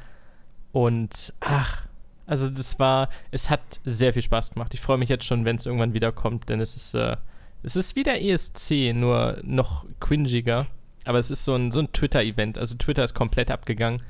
Und 0.71 1.33
ach, 1.39 1.85
also 2.25 2.49
das 2.49 2.79
war, 2.79 3.09
es 3.31 3.49
hat 3.49 3.79
sehr 3.85 4.13
viel 4.13 4.21
Spaß 4.21 4.51
gemacht. 4.51 4.73
Ich 4.73 4.81
freue 4.81 4.97
mich 4.97 5.09
jetzt 5.09 5.25
schon, 5.25 5.45
wenn 5.45 5.55
es 5.55 5.65
irgendwann 5.65 5.93
wiederkommt, 5.93 6.49
denn 6.49 6.59
es 6.59 6.75
ist, 6.75 6.93
äh, 6.93 7.17
es 7.63 7.75
ist 7.75 7.95
wie 7.95 8.03
der 8.03 8.21
ESC, 8.23 8.93
nur 8.93 9.39
noch 9.43 9.85
cringiger. 9.99 10.67
Aber 11.05 11.19
es 11.19 11.31
ist 11.31 11.45
so 11.45 11.55
ein, 11.55 11.71
so 11.71 11.79
ein 11.79 11.91
Twitter-Event. 11.91 12.57
Also 12.57 12.75
Twitter 12.75 13.03
ist 13.03 13.13
komplett 13.13 13.51
abgegangen. 13.51 14.01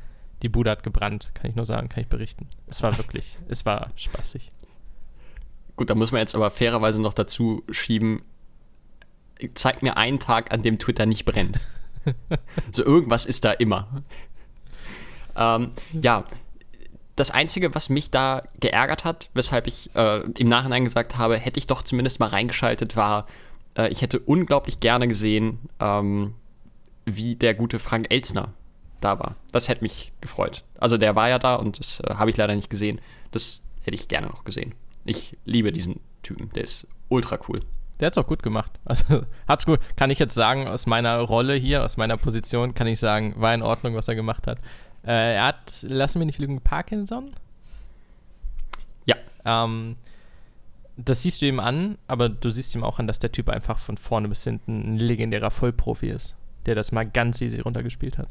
Die 0.41 0.49
Bude 0.49 0.69
hat 0.69 0.83
gebrannt, 0.83 1.31
kann 1.33 1.49
ich 1.49 1.55
nur 1.55 1.65
sagen, 1.65 1.89
kann 1.89 2.01
ich 2.01 2.09
berichten. 2.09 2.47
Es 2.67 2.83
war 2.83 2.97
wirklich, 2.97 3.37
es 3.47 3.65
war 3.65 3.89
spaßig. 3.95 4.49
Gut, 5.75 5.89
da 5.89 5.95
muss 5.95 6.11
man 6.11 6.21
jetzt 6.21 6.35
aber 6.35 6.51
fairerweise 6.51 7.01
noch 7.01 7.13
dazu 7.13 7.63
schieben, 7.69 8.21
zeig 9.55 9.81
mir 9.81 9.97
einen 9.97 10.19
Tag, 10.19 10.53
an 10.53 10.61
dem 10.61 10.79
Twitter 10.79 11.05
nicht 11.05 11.25
brennt. 11.25 11.59
so 12.71 12.83
irgendwas 12.83 13.25
ist 13.25 13.43
da 13.43 13.51
immer. 13.51 14.03
Ähm, 15.35 15.71
ja, 15.93 16.25
das 17.15 17.31
Einzige, 17.31 17.73
was 17.75 17.89
mich 17.89 18.11
da 18.11 18.43
geärgert 18.59 19.05
hat, 19.05 19.29
weshalb 19.33 19.67
ich 19.67 19.95
äh, 19.95 20.21
im 20.37 20.47
Nachhinein 20.47 20.83
gesagt 20.83 21.17
habe, 21.17 21.37
hätte 21.37 21.59
ich 21.59 21.67
doch 21.67 21.83
zumindest 21.83 22.19
mal 22.19 22.27
reingeschaltet, 22.29 22.95
war, 22.95 23.27
äh, 23.77 23.89
ich 23.89 24.01
hätte 24.01 24.19
unglaublich 24.19 24.79
gerne 24.79 25.07
gesehen, 25.07 25.59
ähm, 25.79 26.35
wie 27.05 27.35
der 27.35 27.53
gute 27.53 27.79
Frank 27.79 28.07
Elzner 28.09 28.53
da 29.01 29.19
war. 29.19 29.35
Das 29.51 29.67
hätte 29.67 29.83
mich 29.83 30.11
gefreut. 30.21 30.63
Also 30.79 30.97
der 30.97 31.15
war 31.15 31.29
ja 31.29 31.39
da 31.39 31.55
und 31.55 31.79
das 31.79 31.99
äh, 31.99 32.15
habe 32.15 32.31
ich 32.31 32.37
leider 32.37 32.55
nicht 32.55 32.69
gesehen. 32.69 33.01
Das 33.31 33.61
hätte 33.81 33.95
ich 33.95 34.07
gerne 34.07 34.27
noch 34.27 34.43
gesehen. 34.43 34.73
Ich 35.05 35.37
liebe 35.45 35.71
diesen 35.71 35.99
Typen, 36.21 36.49
der 36.53 36.63
ist 36.63 36.87
ultra 37.09 37.37
cool. 37.47 37.61
Der 37.99 38.07
hat's 38.07 38.17
auch 38.17 38.27
gut 38.27 38.43
gemacht. 38.43 38.71
Also 38.85 39.23
hat's 39.47 39.65
gut. 39.65 39.79
Kann 39.95 40.09
ich 40.11 40.19
jetzt 40.19 40.33
sagen, 40.35 40.67
aus 40.67 40.85
meiner 40.87 41.19
Rolle 41.19 41.53
hier, 41.55 41.83
aus 41.83 41.97
meiner 41.97 42.17
Position, 42.17 42.73
kann 42.73 42.87
ich 42.87 42.99
sagen, 42.99 43.33
war 43.37 43.53
in 43.53 43.61
Ordnung, 43.61 43.95
was 43.95 44.07
er 44.07 44.15
gemacht 44.15 44.47
hat. 44.47 44.57
Äh, 45.05 45.35
er 45.35 45.45
hat, 45.47 45.85
lassen 45.87 46.19
wir 46.19 46.25
nicht 46.25 46.39
lügen, 46.39 46.61
Parkinson. 46.61 47.31
Ja. 49.05 49.15
Ähm, 49.45 49.95
das 50.97 51.21
siehst 51.23 51.41
du 51.41 51.45
ihm 51.47 51.59
an, 51.59 51.97
aber 52.07 52.29
du 52.29 52.49
siehst 52.49 52.75
ihm 52.75 52.83
auch 52.83 52.99
an, 52.99 53.07
dass 53.07 53.19
der 53.19 53.31
Typ 53.31 53.49
einfach 53.49 53.79
von 53.79 53.97
vorne 53.97 54.27
bis 54.29 54.43
hinten 54.43 54.93
ein 54.93 54.97
legendärer 54.97 55.51
Vollprofi 55.51 56.07
ist, 56.07 56.35
der 56.65 56.75
das 56.75 56.91
mal 56.91 57.03
ganz 57.05 57.41
easy 57.41 57.59
runtergespielt 57.59 58.17
hat. 58.17 58.29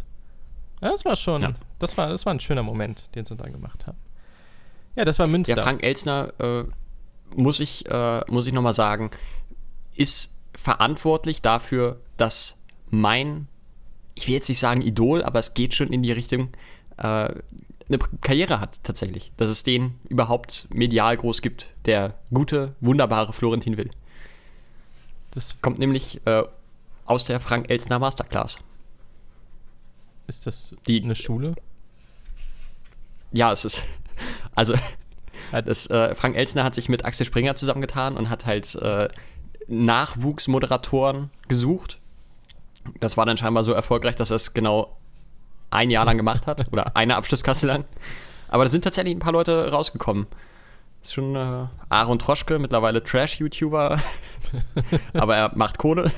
Ja, 0.81 0.91
das 0.91 1.05
war 1.05 1.17
schon, 1.17 1.41
Ja. 1.43 1.53
das 1.79 1.97
war, 1.99 2.09
das 2.09 2.25
war 2.27 2.33
ein 2.35 2.41
schöner 2.41 2.63
Moment, 2.63 3.09
den 3.15 3.25
sie 3.27 3.37
dann 3.37 3.53
gemacht 3.53 3.87
haben. 3.87 3.99
Ja, 4.97 5.05
das 5.05 5.19
war 5.19 5.27
Münster. 5.27 5.55
Der 5.55 5.65
Frank 5.65 5.83
Elzner, 5.83 6.33
äh, 6.39 6.65
muss 7.35 7.61
ich, 7.61 7.87
äh, 7.91 8.21
muss 8.31 8.47
ich 8.47 8.53
nochmal 8.53 8.75
sagen, 8.75 9.11
ist 9.95 10.35
verantwortlich 10.55 11.41
dafür, 11.43 11.99
dass 12.19 12.59
mein, 12.91 13.49
ich 14.15 14.27
will 14.29 14.35
jetzt 14.35 14.49
nicht 14.49 14.59
sagen 14.59 14.83
Idol, 14.83 15.23
aber 15.23 15.39
es 15.39 15.55
geht 15.55 15.75
schon 15.75 15.93
in 15.93 16.03
die 16.03 16.13
Richtung, 16.13 16.51
äh, 16.99 17.03
eine 17.89 17.99
Karriere 18.21 18.61
hat 18.61 18.81
tatsächlich. 18.85 19.33
Dass 19.37 19.51
es 19.51 19.65
den 19.65 19.99
überhaupt 20.09 20.67
medial 20.73 21.17
groß 21.17 21.43
gibt. 21.43 21.71
Der 21.85 22.15
gute, 22.33 22.75
wunderbare 22.81 23.33
Florentin 23.33 23.77
Will. 23.77 23.91
das 25.33 25.61
Kommt 25.63 25.79
nämlich 25.79 26.21
äh, 26.27 26.43
aus 27.07 27.25
der 27.25 27.41
Frank 27.41 27.69
Elzner 27.71 27.99
Masterclass. 27.99 28.59
ist 30.27 30.47
das 30.47 30.75
Die- 30.87 31.03
eine 31.03 31.15
Schule? 31.15 31.55
Ja, 33.33 33.51
es 33.53 33.65
ist. 33.65 33.83
Also, 34.55 34.75
das, 35.65 35.89
äh, 35.91 36.15
Frank 36.15 36.37
Elzner 36.37 36.65
hat 36.65 36.75
sich 36.75 36.89
mit 36.89 37.05
Axel 37.05 37.27
Springer 37.27 37.55
zusammengetan 37.55 38.17
und 38.17 38.31
hat 38.31 38.47
halt 38.47 38.75
äh, 38.77 39.09
Nachwuchsmoderatoren 39.69 41.31
gesucht. 41.49 41.99
Das 43.01 43.17
war 43.17 43.27
dann 43.27 43.37
scheinbar 43.37 43.65
so 43.65 43.73
erfolgreich, 43.73 44.17
dass 44.17 44.31
er 44.31 44.37
es 44.37 44.55
genau 44.55 44.97
ein 45.71 45.91
Jahr 45.91 46.05
lang 46.05 46.17
gemacht 46.17 46.47
hat 46.47 46.71
oder 46.73 46.97
eine 46.97 47.17
Abschlusskasse 47.17 47.67
lang. 47.67 47.85
Aber 48.49 48.65
da 48.65 48.71
sind 48.71 48.85
tatsächlich 48.85 49.15
ein 49.15 49.21
paar 49.21 49.33
Leute 49.33 49.71
rausgekommen. 49.71 50.27
Ist 51.03 51.15
schon 51.15 51.35
äh, 51.35 51.67
Aaron 51.89 52.19
Troschke, 52.19 52.59
mittlerweile 52.59 53.03
Trash-YouTuber, 53.03 53.99
aber 55.15 55.37
er 55.37 55.51
macht 55.57 55.79
Kohle. 55.79 56.13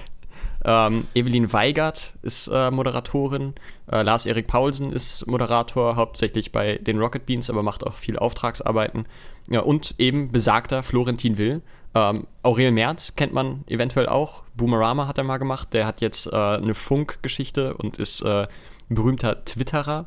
Ähm, 0.64 1.06
Evelyn 1.14 1.52
Weigert 1.52 2.12
ist 2.22 2.48
äh, 2.48 2.70
Moderatorin. 2.70 3.54
Äh, 3.90 4.02
Lars-Erik 4.02 4.46
Paulsen 4.46 4.92
ist 4.92 5.26
Moderator, 5.26 5.96
hauptsächlich 5.96 6.52
bei 6.52 6.78
den 6.78 6.98
Rocket 6.98 7.26
Beans, 7.26 7.50
aber 7.50 7.62
macht 7.62 7.86
auch 7.86 7.92
viel 7.92 8.18
Auftragsarbeiten. 8.18 9.04
Ja, 9.50 9.60
und 9.60 9.94
eben 9.98 10.32
besagter 10.32 10.82
Florentin 10.82 11.36
Will. 11.36 11.62
Ähm, 11.94 12.26
Aurel 12.42 12.72
Merz 12.72 13.14
kennt 13.14 13.34
man 13.34 13.64
eventuell 13.68 14.08
auch. 14.08 14.44
Boomerama 14.54 15.06
hat 15.06 15.18
er 15.18 15.24
mal 15.24 15.36
gemacht. 15.36 15.74
Der 15.74 15.86
hat 15.86 16.00
jetzt 16.00 16.26
äh, 16.32 16.34
eine 16.34 16.74
Funk-Geschichte 16.74 17.74
und 17.74 17.98
ist 17.98 18.22
äh, 18.22 18.46
berühmter 18.88 19.44
Twitterer. 19.44 20.06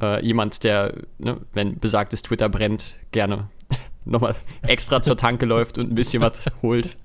Äh, 0.00 0.24
jemand, 0.24 0.64
der, 0.64 0.94
ne, 1.18 1.38
wenn 1.52 1.78
besagtes 1.78 2.22
Twitter 2.22 2.48
brennt, 2.48 2.96
gerne 3.12 3.50
nochmal 4.06 4.34
extra 4.62 5.02
zur 5.02 5.18
Tanke 5.18 5.44
läuft 5.44 5.76
und 5.76 5.90
ein 5.90 5.94
bisschen 5.94 6.22
was 6.22 6.46
holt. 6.62 6.96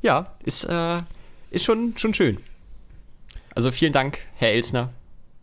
Ja, 0.00 0.36
ist, 0.44 0.64
äh, 0.64 1.02
ist 1.56 1.64
schon, 1.64 1.94
schon 1.96 2.14
schön. 2.14 2.38
Also 3.54 3.70
vielen 3.72 3.92
Dank, 3.92 4.18
Herr 4.36 4.52
Elsner. 4.52 4.90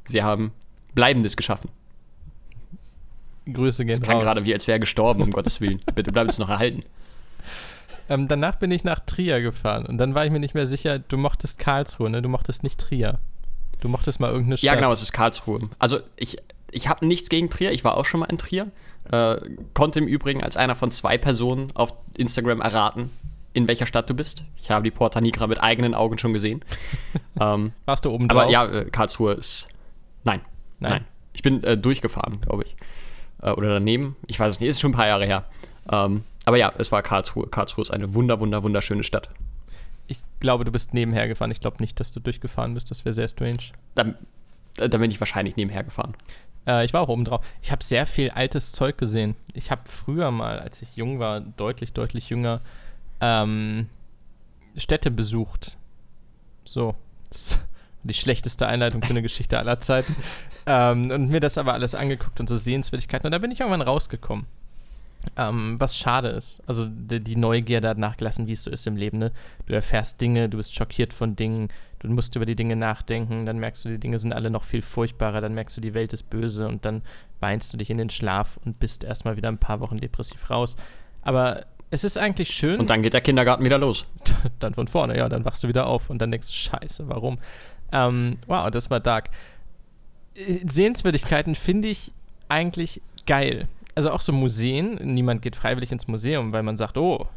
Sie 0.05 0.23
haben 0.23 0.51
Bleibendes 0.93 1.35
geschaffen. 1.35 1.69
Grüße 3.51 3.83
gehen 3.85 3.93
Es 3.95 4.01
klang 4.01 4.17
raus. 4.17 4.25
gerade 4.25 4.45
wie, 4.45 4.53
als 4.53 4.67
wäre 4.67 4.77
er 4.77 4.79
gestorben, 4.79 5.21
um 5.21 5.31
Gottes 5.31 5.59
Willen. 5.59 5.79
Bitte 5.95 6.11
bleibt 6.11 6.29
es 6.31 6.39
noch 6.39 6.49
erhalten. 6.49 6.83
Ähm, 8.09 8.27
danach 8.27 8.55
bin 8.57 8.71
ich 8.71 8.83
nach 8.83 8.99
Trier 8.99 9.41
gefahren 9.41 9.85
und 9.85 9.97
dann 9.97 10.13
war 10.13 10.25
ich 10.25 10.31
mir 10.31 10.39
nicht 10.39 10.53
mehr 10.53 10.67
sicher, 10.67 10.99
du 10.99 11.17
mochtest 11.17 11.57
Karlsruhe, 11.57 12.09
ne? 12.09 12.21
Du 12.21 12.29
mochtest 12.29 12.61
nicht 12.63 12.79
Trier. 12.79 13.19
Du 13.79 13.87
mochtest 13.89 14.19
mal 14.19 14.27
irgendeine 14.27 14.57
Stadt. 14.57 14.65
Ja, 14.65 14.75
genau, 14.75 14.91
es 14.93 15.01
ist 15.01 15.13
Karlsruhe. 15.13 15.69
Also 15.79 15.99
ich, 16.15 16.37
ich 16.71 16.87
habe 16.89 17.05
nichts 17.05 17.29
gegen 17.29 17.49
Trier. 17.49 17.71
Ich 17.71 17.83
war 17.83 17.97
auch 17.97 18.05
schon 18.05 18.19
mal 18.19 18.27
in 18.27 18.37
Trier. 18.37 18.71
Äh, 19.11 19.37
konnte 19.73 19.99
im 19.99 20.07
Übrigen 20.07 20.43
als 20.43 20.55
einer 20.55 20.75
von 20.75 20.91
zwei 20.91 21.17
Personen 21.17 21.69
auf 21.75 21.93
Instagram 22.15 22.61
erraten, 22.61 23.09
in 23.53 23.67
welcher 23.67 23.85
Stadt 23.85 24.09
du 24.09 24.13
bist. 24.13 24.45
Ich 24.61 24.71
habe 24.71 24.83
die 24.83 24.91
Porta 24.91 25.21
Nigra 25.21 25.47
mit 25.47 25.61
eigenen 25.61 25.93
Augen 25.93 26.17
schon 26.17 26.33
gesehen. 26.33 26.63
ähm, 27.39 27.71
Warst 27.85 28.05
du 28.05 28.11
oben 28.11 28.29
aber 28.29 28.43
drauf? 28.43 28.51
ja, 28.51 28.65
äh, 28.65 28.85
Karlsruhe 28.89 29.33
ist. 29.33 29.67
Nein, 30.23 30.41
Nein. 30.79 30.91
nein. 30.91 31.05
Ich 31.33 31.41
bin 31.41 31.63
äh, 31.63 31.77
durchgefahren, 31.77 32.41
glaube 32.41 32.63
ich. 32.63 32.75
Äh, 33.41 33.51
oder 33.51 33.73
daneben. 33.73 34.15
Ich 34.27 34.39
weiß 34.39 34.55
es 34.55 34.59
nicht. 34.59 34.69
Ist 34.69 34.79
schon 34.81 34.91
ein 34.91 34.95
paar 34.95 35.07
Jahre 35.07 35.25
her. 35.25 35.45
Ähm, 35.91 36.23
aber 36.45 36.57
ja, 36.57 36.71
es 36.77 36.91
war 36.91 37.01
Karlsruhe. 37.01 37.47
Karlsruhe 37.47 37.81
ist 37.83 37.91
eine 37.91 38.13
wunder, 38.13 38.39
wunder, 38.39 38.63
wunderschöne 38.63 39.03
Stadt. 39.03 39.29
Ich 40.07 40.17
glaube, 40.39 40.65
du 40.65 40.71
bist 40.71 40.93
nebenher 40.93 41.27
gefahren. 41.27 41.51
Ich 41.51 41.61
glaube 41.61 41.77
nicht, 41.79 41.99
dass 41.99 42.11
du 42.11 42.19
durchgefahren 42.19 42.73
bist. 42.73 42.91
Das 42.91 43.05
wäre 43.05 43.13
sehr 43.13 43.27
strange. 43.27 43.71
Da, 43.95 44.05
da 44.75 44.97
bin 44.97 45.09
ich 45.11 45.19
wahrscheinlich 45.19 45.55
nebenher 45.55 45.83
gefahren. 45.83 46.13
Äh, 46.67 46.85
ich 46.85 46.93
war 46.93 47.01
auch 47.01 47.09
oben 47.09 47.25
drauf. 47.25 47.45
Ich 47.61 47.71
habe 47.71 47.83
sehr 47.83 48.05
viel 48.05 48.29
altes 48.29 48.71
Zeug 48.71 48.97
gesehen. 48.97 49.35
Ich 49.53 49.71
habe 49.71 49.81
früher 49.85 50.31
mal, 50.31 50.59
als 50.59 50.81
ich 50.81 50.95
jung 50.95 51.19
war, 51.19 51.39
deutlich, 51.39 51.93
deutlich 51.93 52.29
jünger, 52.29 52.61
ähm, 53.21 53.87
Städte 54.75 55.11
besucht. 55.11 55.77
So. 56.65 56.95
Das 57.29 57.41
ist 57.41 57.59
die 58.03 58.13
schlechteste 58.13 58.67
Einleitung 58.67 59.01
für 59.01 59.11
eine 59.11 59.21
Geschichte 59.21 59.57
aller 59.57 59.79
Zeiten. 59.79 60.15
ähm, 60.65 61.09
und 61.11 61.29
mir 61.29 61.39
das 61.39 61.57
aber 61.57 61.73
alles 61.73 61.95
angeguckt 61.95 62.39
und 62.39 62.47
so 62.47 62.55
Sehenswürdigkeiten. 62.55 63.25
Und 63.25 63.31
da 63.31 63.37
bin 63.37 63.51
ich 63.51 63.59
irgendwann 63.59 63.81
rausgekommen. 63.81 64.45
Ähm, 65.37 65.77
was 65.79 65.97
schade 65.97 66.29
ist. 66.29 66.61
Also 66.67 66.85
die, 66.85 67.21
die 67.21 67.37
Neugierde 67.37 67.87
hat 67.87 67.97
nachgelassen, 67.97 68.47
wie 68.47 68.51
es 68.51 68.63
so 68.63 68.69
ist 68.69 68.85
im 68.87 68.97
Leben. 68.97 69.19
Ne? 69.19 69.31
Du 69.65 69.73
erfährst 69.73 70.19
Dinge, 70.19 70.49
du 70.49 70.57
bist 70.57 70.75
schockiert 70.75 71.13
von 71.13 71.35
Dingen, 71.35 71.69
du 71.99 72.09
musst 72.09 72.35
über 72.35 72.45
die 72.45 72.57
Dinge 72.57 72.75
nachdenken, 72.75 73.45
dann 73.45 73.57
merkst 73.57 73.85
du, 73.85 73.89
die 73.89 73.99
Dinge 73.99 74.19
sind 74.19 74.33
alle 74.33 74.49
noch 74.49 74.63
viel 74.63 74.81
furchtbarer, 74.81 75.39
dann 75.39 75.53
merkst 75.53 75.77
du, 75.77 75.81
die 75.81 75.93
Welt 75.93 76.11
ist 76.11 76.29
böse 76.29 76.67
und 76.67 76.83
dann 76.83 77.03
weinst 77.39 77.71
du 77.73 77.77
dich 77.77 77.89
in 77.89 77.97
den 77.97 78.09
Schlaf 78.09 78.59
und 78.65 78.79
bist 78.79 79.05
erstmal 79.05 79.37
wieder 79.37 79.47
ein 79.47 79.57
paar 79.57 79.81
Wochen 79.81 79.97
depressiv 79.97 80.49
raus. 80.49 80.75
Aber 81.21 81.65
es 81.93 82.03
ist 82.03 82.17
eigentlich 82.17 82.49
schön. 82.49 82.79
Und 82.79 82.89
dann 82.89 83.03
geht 83.03 83.13
der 83.13 83.21
Kindergarten 83.21 83.63
wieder 83.63 83.77
los. 83.77 84.07
dann 84.59 84.73
von 84.73 84.87
vorne, 84.87 85.15
ja, 85.15 85.29
dann 85.29 85.45
wachst 85.45 85.63
du 85.63 85.67
wieder 85.67 85.85
auf 85.85 86.09
und 86.09 86.17
dann 86.19 86.31
denkst 86.31 86.47
du, 86.47 86.53
scheiße, 86.53 87.07
warum? 87.07 87.37
Ähm, 87.91 88.37
wow, 88.47 88.71
das 88.71 88.89
war 88.89 88.99
dark. 88.99 89.29
Äh, 90.33 90.59
Sehenswürdigkeiten 90.67 91.53
finde 91.53 91.89
ich 91.89 92.11
eigentlich 92.49 92.99
geil. 93.27 93.67
Also 93.93 94.09
auch 94.09 94.21
so 94.21 94.33
Museen, 94.33 94.95
niemand 95.03 95.43
geht 95.43 95.55
freiwillig 95.55 95.91
ins 95.91 96.07
Museum, 96.07 96.51
weil 96.51 96.63
man 96.63 96.77
sagt, 96.77 96.97
oh, 96.97 97.27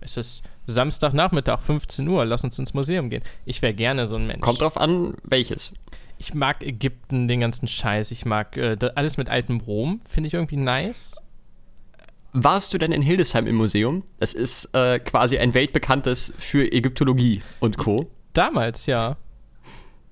es 0.00 0.16
ist 0.16 0.42
Samstagnachmittag, 0.66 1.60
15 1.60 2.08
Uhr, 2.08 2.24
lass 2.24 2.44
uns 2.44 2.58
ins 2.58 2.72
Museum 2.72 3.10
gehen. 3.10 3.22
Ich 3.44 3.60
wäre 3.60 3.74
gerne 3.74 4.06
so 4.06 4.16
ein 4.16 4.26
Mensch. 4.26 4.40
Kommt 4.40 4.62
drauf 4.62 4.78
an, 4.78 5.18
welches. 5.22 5.74
Ich 6.16 6.32
mag 6.32 6.62
Ägypten, 6.62 7.28
den 7.28 7.40
ganzen 7.40 7.68
Scheiß. 7.68 8.10
Ich 8.10 8.24
mag 8.24 8.56
äh, 8.56 8.78
alles 8.94 9.18
mit 9.18 9.28
altem 9.28 9.60
Rom, 9.60 10.00
finde 10.08 10.28
ich 10.28 10.34
irgendwie 10.34 10.56
nice. 10.56 11.16
Warst 12.38 12.74
du 12.74 12.78
denn 12.78 12.92
in 12.92 13.00
Hildesheim 13.00 13.46
im 13.46 13.54
Museum? 13.56 14.02
Das 14.18 14.34
ist 14.34 14.74
äh, 14.74 14.98
quasi 14.98 15.38
ein 15.38 15.54
weltbekanntes 15.54 16.34
für 16.38 16.70
Ägyptologie 16.70 17.40
und 17.60 17.78
Co. 17.78 18.10
Damals, 18.34 18.84
ja. 18.84 19.16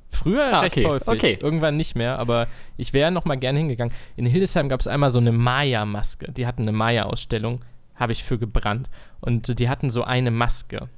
Früher 0.09 0.45
Ah, 0.54 0.61
recht 0.61 0.78
okay, 0.78 0.87
häufig. 0.87 1.09
okay. 1.09 1.38
Irgendwann 1.43 1.76
nicht 1.76 1.97
mehr, 1.97 2.19
aber 2.19 2.47
ich 2.78 2.95
wäre 2.95 3.11
noch 3.11 3.26
mal 3.26 3.35
gerne 3.37 3.59
hingegangen. 3.59 3.93
In 4.16 4.25
Hildesheim 4.25 4.71
gab 4.71 4.81
es 4.81 4.87
einmal 4.87 5.11
so 5.11 5.19
eine 5.19 5.33
Maya-Maske. 5.33 6.33
Die 6.33 6.47
hatten 6.47 6.62
eine 6.62 6.73
Maya-Ausstellung. 6.73 7.61
habe 7.97 8.12
ich 8.12 8.25
für 8.25 8.38
gebrannt. 8.38 8.88
Und 9.21 9.59
die 9.61 9.69
hatten 9.69 9.90
so 9.90 10.02
eine 10.02 10.31
Maske. 10.31 10.88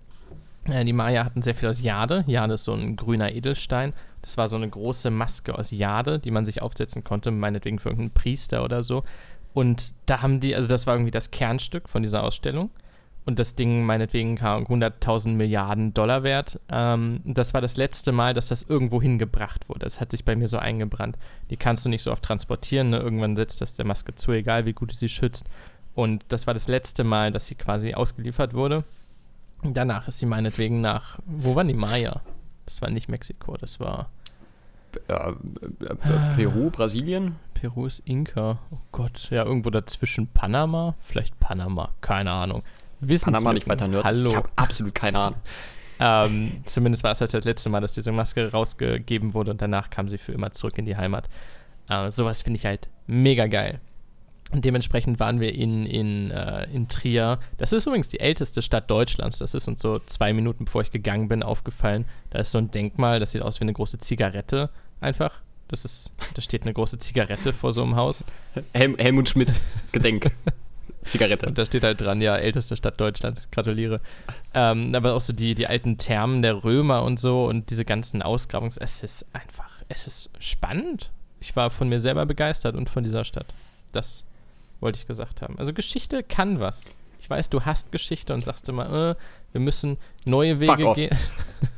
Äh, 0.69 0.85
die 0.85 0.93
Maya 0.93 1.25
hatten 1.25 1.43
sehr 1.43 1.55
viel 1.57 1.69
aus 1.69 1.83
Jade. 1.83 2.23
Jade 2.29 2.55
ist 2.55 2.65
so 2.65 2.73
ein 2.73 2.95
grüner 2.97 3.33
Edelstein. 3.33 3.93
Das 4.23 4.37
war 4.39 4.49
so 4.49 4.57
eine 4.57 4.69
große 4.69 5.11
Maske 5.11 5.59
aus 5.59 5.71
Jade, 5.73 6.19
die 6.19 6.31
man 6.31 6.45
sich 6.47 6.63
aufsetzen 6.63 7.05
konnte, 7.05 7.31
meinetwegen 7.33 7.79
für 7.81 7.89
irgendeinen 7.91 8.15
Priester 8.15 8.65
oder 8.65 8.83
so. 8.83 9.03
Und 9.57 9.95
da 10.05 10.21
haben 10.21 10.39
die, 10.39 10.55
also 10.55 10.69
das 10.69 10.87
war 10.87 10.93
irgendwie 10.93 11.11
das 11.11 11.31
Kernstück 11.31 11.89
von 11.89 12.03
dieser 12.03 12.23
Ausstellung. 12.25 12.69
Und 13.25 13.39
das 13.39 13.55
Ding 13.55 13.87
meinetwegen 13.87 14.37
kam 14.37 14.65
100.000 14.65 15.31
Milliarden 15.31 15.95
Dollar 15.95 16.23
wert. 16.25 16.61
Ähm, 16.69 17.23
das 17.25 17.55
war 17.55 17.63
das 17.63 17.79
letzte 17.79 18.13
Mal, 18.13 18.35
dass 18.35 18.49
das 18.49 18.65
irgendwo 18.65 19.01
hingebracht 19.01 19.67
wurde. 19.71 19.87
Das 19.87 19.99
hat 19.99 20.11
sich 20.11 20.27
bei 20.27 20.37
mir 20.37 20.47
so 20.47 20.59
eingebrannt. 20.59 21.17
Die 21.49 21.57
kannst 21.57 21.87
du 21.87 21.89
nicht 21.89 22.03
so 22.03 22.13
oft 22.13 22.23
transportieren. 22.23 22.91
Ne? 22.91 22.99
Irgendwann 22.99 23.35
setzt 23.35 23.63
das 23.63 23.73
der 23.73 23.87
Maske 23.87 24.15
zu, 24.15 24.33
egal 24.33 24.67
wie 24.67 24.75
gut 24.75 24.93
sie 24.93 25.09
schützt. 25.09 25.47
Und 25.95 26.23
das 26.29 26.47
war 26.47 26.53
das 26.53 26.69
letzte 26.69 27.03
Mal, 27.03 27.33
dass 27.33 27.47
sie 27.47 27.55
quasi 27.55 27.95
ausgeliefert 27.95 28.53
wurde. 28.53 28.85
Danach 29.63 30.07
ist 30.07 30.19
sie 30.19 30.27
meinetwegen 30.27 30.83
nach, 30.83 31.19
wo 31.25 31.55
waren 31.55 31.69
die 31.69 31.73
Maya? 31.73 32.21
Das 32.67 32.83
war 32.83 32.91
nicht 32.91 33.09
Mexiko, 33.09 33.57
das 33.57 33.81
war. 33.81 34.11
Ja, 35.09 35.31
äh, 35.31 35.95
Peru, 36.37 36.71
Brasilien? 36.71 37.37
Peru 37.55 37.87
ist 37.87 38.01
Inka. 38.01 38.59
Oh 38.71 38.79
Gott, 38.93 39.29
ja, 39.31 39.45
irgendwo 39.45 39.71
dazwischen 39.71 40.29
Panama? 40.29 40.95
Vielleicht 41.01 41.39
Panama, 41.41 41.91
keine 42.01 42.31
Ahnung. 42.33 42.63
Panama 43.01 43.53
nicht 43.53 43.69
weiter 43.69 43.89
nördlich. 43.89 44.05
Hallo. 44.05 44.31
Ich 44.31 44.37
habe 44.37 44.49
absolut 44.57 44.95
keine 44.95 45.19
Ahnung. 45.19 45.41
ähm, 45.99 46.53
zumindest 46.65 47.05
war 47.05 47.13
es 47.13 47.19
das 47.19 47.33
letzte 47.33 47.71
Mal, 47.71 47.81
dass 47.81 47.93
diese 47.93 48.13
Maske 48.13 48.51
rausgegeben 48.51 49.35
wurde 49.35 49.51
und 49.51 49.63
danach 49.63 49.91
kam 49.91 50.09
sie 50.09 50.19
für 50.19 50.33
immer 50.33 50.53
zurück 50.53 50.79
in 50.79 50.85
die 50.85 50.97
Heimat. 50.97 51.29
Äh, 51.89 52.11
sowas 52.11 52.43
finde 52.43 52.59
ich 52.59 52.67
halt 52.67 52.89
mega 53.07 53.47
geil. 53.47 53.81
Und 54.53 54.65
dementsprechend 54.65 55.19
waren 55.19 55.41
wir 55.41 55.55
in, 55.55 55.87
in, 55.87 56.31
äh, 56.31 56.65
in 56.73 56.87
Trier. 56.87 57.41
Das 57.57 57.73
ist 57.73 57.87
übrigens 57.87 58.09
die 58.09 58.21
älteste 58.21 58.63
Stadt 58.63 58.89
Deutschlands. 58.89 59.39
Das 59.39 59.55
ist 59.55 59.67
uns 59.67 59.83
so 59.83 59.99
zwei 60.07 60.33
Minuten 60.33 60.67
bevor 60.67 60.83
ich 60.83 60.93
gegangen 60.93 61.29
bin 61.29 61.43
aufgefallen. 61.43 62.05
Da 62.31 62.39
ist 62.39 62.53
so 62.53 62.59
ein 62.59 62.71
Denkmal, 62.71 63.19
das 63.19 63.33
sieht 63.33 63.43
aus 63.43 63.61
wie 63.61 63.65
eine 63.65 63.73
große 63.73 63.99
Zigarette 63.99 64.71
einfach. 65.01 65.41
Das 65.69 65.85
ist, 65.85 66.13
da 66.35 66.43
steht 66.43 66.63
eine 66.63 66.73
große 66.73 66.99
Zigarette 66.99 67.53
vor 67.53 67.73
so 67.73 67.83
einem 67.83 67.97
Haus. 67.97 68.25
Helm, 68.73 68.97
Helmut 68.99 69.29
Schmidt, 69.29 69.53
Gedenk. 69.93 70.31
Zigarette. 71.05 71.47
Und 71.47 71.59
da 71.59 71.67
steht 71.67 71.85
halt 71.85 72.01
dran, 72.01 72.21
ja, 72.21 72.37
älteste 72.37 72.77
Stadt 72.77 73.01
Deutschlands, 73.01 73.49
gratuliere. 73.51 74.01
Ähm, 74.55 74.95
aber 74.95 75.15
auch 75.15 75.21
so 75.21 75.33
die, 75.33 75.55
die 75.55 75.67
alten 75.67 75.99
Thermen 75.99 76.43
der 76.43 76.65
Römer 76.65 77.03
und 77.03 77.19
so 77.19 77.47
und 77.47 77.71
diese 77.71 77.85
ganzen 77.85 78.23
Ausgrabungs... 78.23 78.77
Es 78.77 79.03
ist 79.03 79.27
einfach, 79.33 79.83
es 79.89 80.07
ist 80.07 80.31
spannend. 80.41 81.11
Ich 81.41 81.55
war 81.55 81.71
von 81.71 81.89
mir 81.89 82.01
selber 82.01 82.27
begeistert 82.27 82.75
und 82.75 82.91
von 82.91 83.05
dieser 83.05 83.25
Stadt. 83.25 83.47
Das 83.93 84.25
wollte 84.81 84.99
ich 84.99 85.07
gesagt 85.07 85.43
haben. 85.43 85.59
Also 85.59 85.73
Geschichte 85.73 86.23
kann 86.23 86.61
was. 86.61 86.87
Ich 87.21 87.31
weiß, 87.31 87.51
du 87.51 87.65
hast 87.65 87.93
Geschichte 87.93 88.35
und 88.35 88.41
sagst 88.41 88.69
immer, 88.69 89.11
äh, 89.11 89.15
wir 89.53 89.61
müssen 89.61 89.99
neue 90.25 90.61
Wege 90.61 90.93
gehen. 90.95 91.17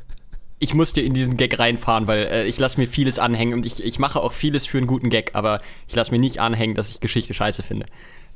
ich 0.58 0.74
muss 0.74 0.92
dir 0.92 1.04
in 1.04 1.14
diesen 1.14 1.36
Gag 1.36 1.58
reinfahren, 1.58 2.06
weil 2.06 2.26
äh, 2.26 2.46
ich 2.46 2.58
lasse 2.58 2.80
mir 2.80 2.86
vieles 2.86 3.18
anhängen 3.18 3.54
und 3.54 3.66
ich, 3.66 3.82
ich 3.84 3.98
mache 3.98 4.20
auch 4.20 4.32
vieles 4.32 4.66
für 4.66 4.78
einen 4.78 4.86
guten 4.86 5.10
Gag, 5.10 5.34
aber 5.34 5.60
ich 5.86 5.94
lasse 5.94 6.10
mir 6.10 6.18
nicht 6.18 6.40
anhängen, 6.40 6.74
dass 6.74 6.90
ich 6.90 7.00
Geschichte 7.00 7.34
scheiße 7.34 7.62
finde. 7.62 7.86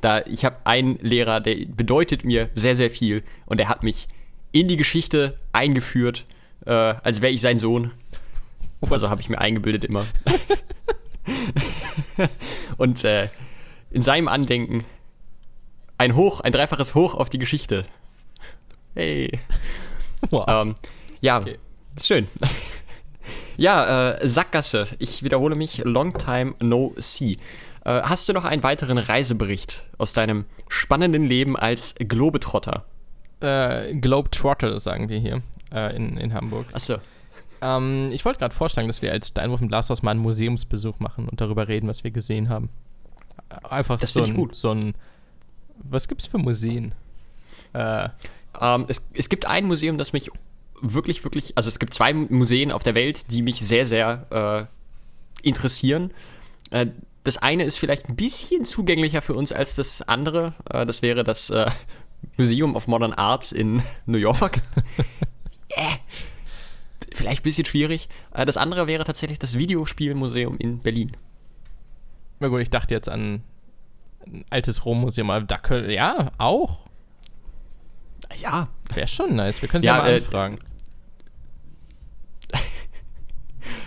Da 0.01 0.21
ich 0.25 0.45
habe 0.45 0.57
einen 0.65 0.97
Lehrer, 0.99 1.39
der 1.39 1.55
bedeutet 1.67 2.23
mir 2.23 2.49
sehr 2.55 2.75
sehr 2.75 2.91
viel 2.91 3.23
und 3.45 3.59
er 3.59 3.69
hat 3.69 3.83
mich 3.83 4.07
in 4.51 4.67
die 4.67 4.77
Geschichte 4.77 5.37
eingeführt, 5.51 6.25
äh, 6.65 6.71
als 6.71 7.21
wäre 7.21 7.33
ich 7.33 7.41
sein 7.41 7.59
Sohn. 7.59 7.91
Also 8.89 9.09
habe 9.09 9.21
ich 9.21 9.29
mir 9.29 9.39
eingebildet 9.39 9.85
immer. 9.85 10.05
und 12.77 13.03
äh, 13.05 13.29
in 13.91 14.01
seinem 14.01 14.27
Andenken 14.27 14.83
ein 15.97 16.15
Hoch, 16.15 16.41
ein 16.41 16.51
dreifaches 16.51 16.93
Hoch 16.95 17.15
auf 17.15 17.29
die 17.29 17.39
Geschichte. 17.39 17.85
Hey. 18.93 19.39
Wow. 20.29 20.45
Ähm, 20.47 20.75
ja, 21.21 21.39
okay. 21.39 21.57
Ist 21.95 22.07
schön. 22.07 22.27
ja, 23.57 24.11
äh, 24.11 24.27
Sackgasse. 24.27 24.87
Ich 24.99 25.23
wiederhole 25.23 25.55
mich. 25.55 25.83
Long 25.85 26.17
time 26.17 26.55
no 26.59 26.93
see. 26.97 27.37
Äh, 27.85 28.01
hast 28.03 28.29
du 28.29 28.33
noch 28.33 28.45
einen 28.45 28.63
weiteren 28.63 28.97
Reisebericht 28.97 29.85
aus 29.97 30.13
deinem 30.13 30.45
spannenden 30.69 31.25
Leben 31.25 31.57
als 31.57 31.95
Globetrotter? 31.99 32.85
Äh, 33.41 33.95
Globetrotter, 33.95 34.79
sagen 34.79 35.09
wir 35.09 35.19
hier 35.19 35.41
äh, 35.73 35.95
in, 35.95 36.17
in 36.17 36.33
Hamburg. 36.33 36.67
Achso. 36.71 36.97
Ähm, 37.61 38.09
ich 38.11 38.23
wollte 38.25 38.39
gerade 38.39 38.55
vorschlagen, 38.55 38.87
dass 38.87 39.01
wir 39.01 39.11
als 39.11 39.29
Steinwurf 39.29 39.61
im 39.61 39.67
Glashaus 39.67 40.01
mal 40.01 40.11
einen 40.11 40.21
Museumsbesuch 40.21 40.99
machen 40.99 41.27
und 41.27 41.41
darüber 41.41 41.67
reden, 41.67 41.87
was 41.87 42.03
wir 42.03 42.11
gesehen 42.11 42.49
haben. 42.49 42.69
Einfach 43.63 43.99
das 43.99 44.13
so, 44.13 44.23
ein, 44.23 44.33
gut. 44.33 44.55
so 44.55 44.71
ein. 44.71 44.95
Was 45.77 46.07
gibt's 46.07 46.27
für 46.27 46.37
Museen? 46.37 46.93
Äh, 47.73 48.09
ähm, 48.59 48.85
es, 48.87 49.09
es 49.13 49.29
gibt 49.29 49.45
ein 49.45 49.65
Museum, 49.65 49.97
das 49.97 50.13
mich 50.13 50.31
wirklich, 50.83 51.23
wirklich. 51.23 51.57
Also 51.57 51.69
es 51.69 51.79
gibt 51.79 51.93
zwei 51.93 52.13
Museen 52.13 52.71
auf 52.71 52.83
der 52.83 52.93
Welt, 52.93 53.31
die 53.31 53.41
mich 53.41 53.59
sehr, 53.61 53.85
sehr 53.85 54.69
äh, 55.41 55.47
interessieren. 55.47 56.13
Äh, 56.71 56.87
das 57.23 57.37
eine 57.37 57.63
ist 57.63 57.77
vielleicht 57.77 58.09
ein 58.09 58.15
bisschen 58.15 58.65
zugänglicher 58.65 59.21
für 59.21 59.33
uns 59.33 59.51
als 59.51 59.75
das 59.75 60.01
andere. 60.01 60.53
Äh, 60.69 60.85
das 60.85 61.01
wäre 61.01 61.23
das 61.23 61.49
äh, 61.49 61.71
Museum 62.37 62.75
of 62.75 62.87
Modern 62.87 63.13
Arts 63.13 63.51
in 63.51 63.81
New 64.05 64.17
York. 64.17 64.61
äh, 65.69 65.95
vielleicht 67.13 67.41
ein 67.41 67.43
bisschen 67.43 67.65
schwierig. 67.65 68.09
Das 68.31 68.57
andere 68.57 68.87
wäre 68.87 69.05
tatsächlich 69.05 69.39
das 69.39 69.57
Videospielmuseum 69.57 70.57
in 70.57 70.79
Berlin. 70.79 71.15
Na 72.39 72.49
gut, 72.49 72.59
ich 72.59 72.69
dachte 72.69 72.93
jetzt 72.93 73.07
an 73.07 73.43
ein 74.25 74.45
altes 74.49 74.85
Rom-Museum, 74.85 75.29
aber 75.29 75.45
da 75.45 75.57
können, 75.57 75.89
ja, 75.89 76.31
auch. 76.37 76.79
Ja. 78.41 78.69
Wäre 78.93 79.07
schon 79.07 79.35
nice. 79.35 79.61
Wir 79.61 79.69
können 79.69 79.83
sie 79.83 79.87
ja, 79.87 79.97
mal 79.97 80.09
äh, 80.09 80.15
anfragen. 80.15 80.59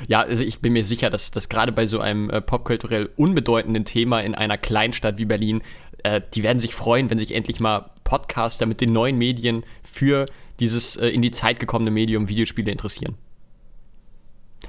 Ja, 0.06 0.22
also 0.22 0.44
ich 0.44 0.60
bin 0.60 0.72
mir 0.72 0.84
sicher, 0.84 1.10
dass, 1.10 1.30
dass 1.30 1.48
gerade 1.48 1.72
bei 1.72 1.86
so 1.86 2.00
einem 2.00 2.30
äh, 2.30 2.40
popkulturell 2.40 3.10
unbedeutenden 3.16 3.84
Thema 3.84 4.20
in 4.20 4.34
einer 4.34 4.58
Kleinstadt 4.58 5.18
wie 5.18 5.24
Berlin, 5.24 5.62
äh, 6.02 6.20
die 6.34 6.42
werden 6.42 6.58
sich 6.58 6.74
freuen, 6.74 7.10
wenn 7.10 7.18
sich 7.18 7.34
endlich 7.34 7.60
mal 7.60 7.90
Podcaster 8.04 8.66
mit 8.66 8.80
den 8.80 8.92
neuen 8.92 9.18
Medien 9.18 9.64
für 9.82 10.26
dieses 10.60 10.96
äh, 10.96 11.08
in 11.08 11.22
die 11.22 11.30
Zeit 11.30 11.60
gekommene 11.60 11.90
Medium 11.90 12.28
Videospiele 12.28 12.70
interessieren. 12.70 13.16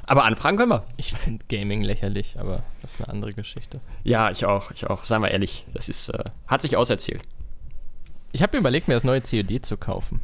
Aber 0.06 0.26
anfragen 0.26 0.58
können 0.58 0.72
wir. 0.72 0.86
Ich 0.96 1.14
finde 1.14 1.46
Gaming 1.50 1.82
lächerlich, 1.82 2.40
aber 2.40 2.64
das 2.82 2.96
ist 2.96 3.02
eine 3.02 3.10
andere 3.10 3.34
Geschichte. 3.34 3.82
Ja, 4.04 4.32
ich 4.32 4.46
auch, 4.46 4.72
ich 4.72 4.88
auch. 4.88 5.04
Seien 5.04 5.22
wir 5.22 5.32
ehrlich, 5.32 5.66
das 5.74 5.90
ist, 5.90 6.10
äh, 6.10 6.24
hat 6.48 6.62
sich 6.62 6.78
auserzählt. 6.78 7.22
Ich 8.32 8.42
habe 8.42 8.56
mir 8.58 8.60
überlegt, 8.60 8.88
mir 8.88 8.94
das 8.94 9.04
neue 9.04 9.22
COD 9.22 9.66
zu 9.66 9.78
kaufen. 9.78 10.22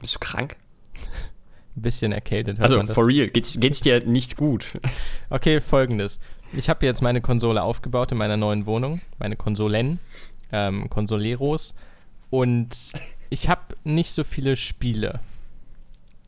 Bist 0.00 0.14
du 0.14 0.18
krank? 0.18 0.56
Ein 1.76 1.82
bisschen 1.82 2.12
erkältet. 2.12 2.58
Also, 2.60 2.84
for 2.86 3.06
real, 3.06 3.28
geht's, 3.28 3.60
geht's 3.60 3.80
dir 3.80 4.04
nicht 4.04 4.36
gut? 4.36 4.78
Okay, 5.28 5.60
folgendes. 5.60 6.20
Ich 6.52 6.68
habe 6.68 6.86
jetzt 6.86 7.02
meine 7.02 7.20
Konsole 7.20 7.62
aufgebaut 7.62 8.12
in 8.12 8.18
meiner 8.18 8.36
neuen 8.36 8.64
Wohnung, 8.64 9.00
meine 9.18 9.34
Konsolen, 9.34 9.98
ähm, 10.52 10.88
Konsoleros. 10.88 11.74
Und 12.30 12.68
ich 13.28 13.48
habe 13.48 13.74
nicht 13.82 14.12
so 14.12 14.22
viele 14.22 14.54
Spiele. 14.54 15.20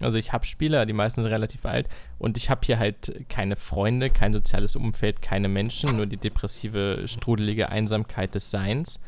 Also 0.01 0.19
ich 0.19 0.33
habe 0.33 0.45
Spiele, 0.45 0.85
die 0.87 0.93
meisten 0.93 1.23
sind 1.23 1.31
relativ 1.31 1.65
alt 1.67 1.89
und 2.19 2.37
ich 2.37 2.51
habe 2.51 2.61
hier 2.65 2.79
halt 2.79 3.25
keine 3.29 3.57
Freunde, 3.57 4.11
kein 4.11 4.33
soziales 4.33 4.77
Umfeld, 4.77 5.23
keine 5.23 5.49
Menschen, 5.49 5.97
nur 5.97 6.07
die 6.07 6.17
depressive, 6.17 7.03
strudelige 7.07 7.71
Einsamkeit 7.71 8.35
des 8.35 8.51
Seins. 8.51 9.01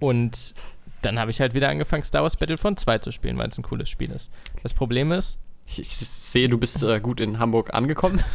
Und 0.00 0.54
dann 1.02 1.18
habe 1.18 1.30
ich 1.30 1.40
halt 1.40 1.54
wieder 1.54 1.70
angefangen, 1.70 2.04
Star 2.04 2.22
Wars 2.22 2.36
Battlefront 2.36 2.78
2 2.78 2.98
zu 2.98 3.12
spielen, 3.12 3.38
weil 3.38 3.48
es 3.48 3.58
ein 3.58 3.64
cooles 3.64 3.88
Spiel 3.88 4.10
ist. 4.10 4.30
Das 4.62 4.74
Problem 4.74 5.12
ist. 5.12 5.38
Ich, 5.70 5.80
ich 5.80 5.88
sehe, 5.88 6.48
du 6.48 6.56
bist 6.56 6.82
äh, 6.82 7.00
gut 7.00 7.20
in 7.20 7.38
Hamburg 7.38 7.74
angekommen. 7.74 8.22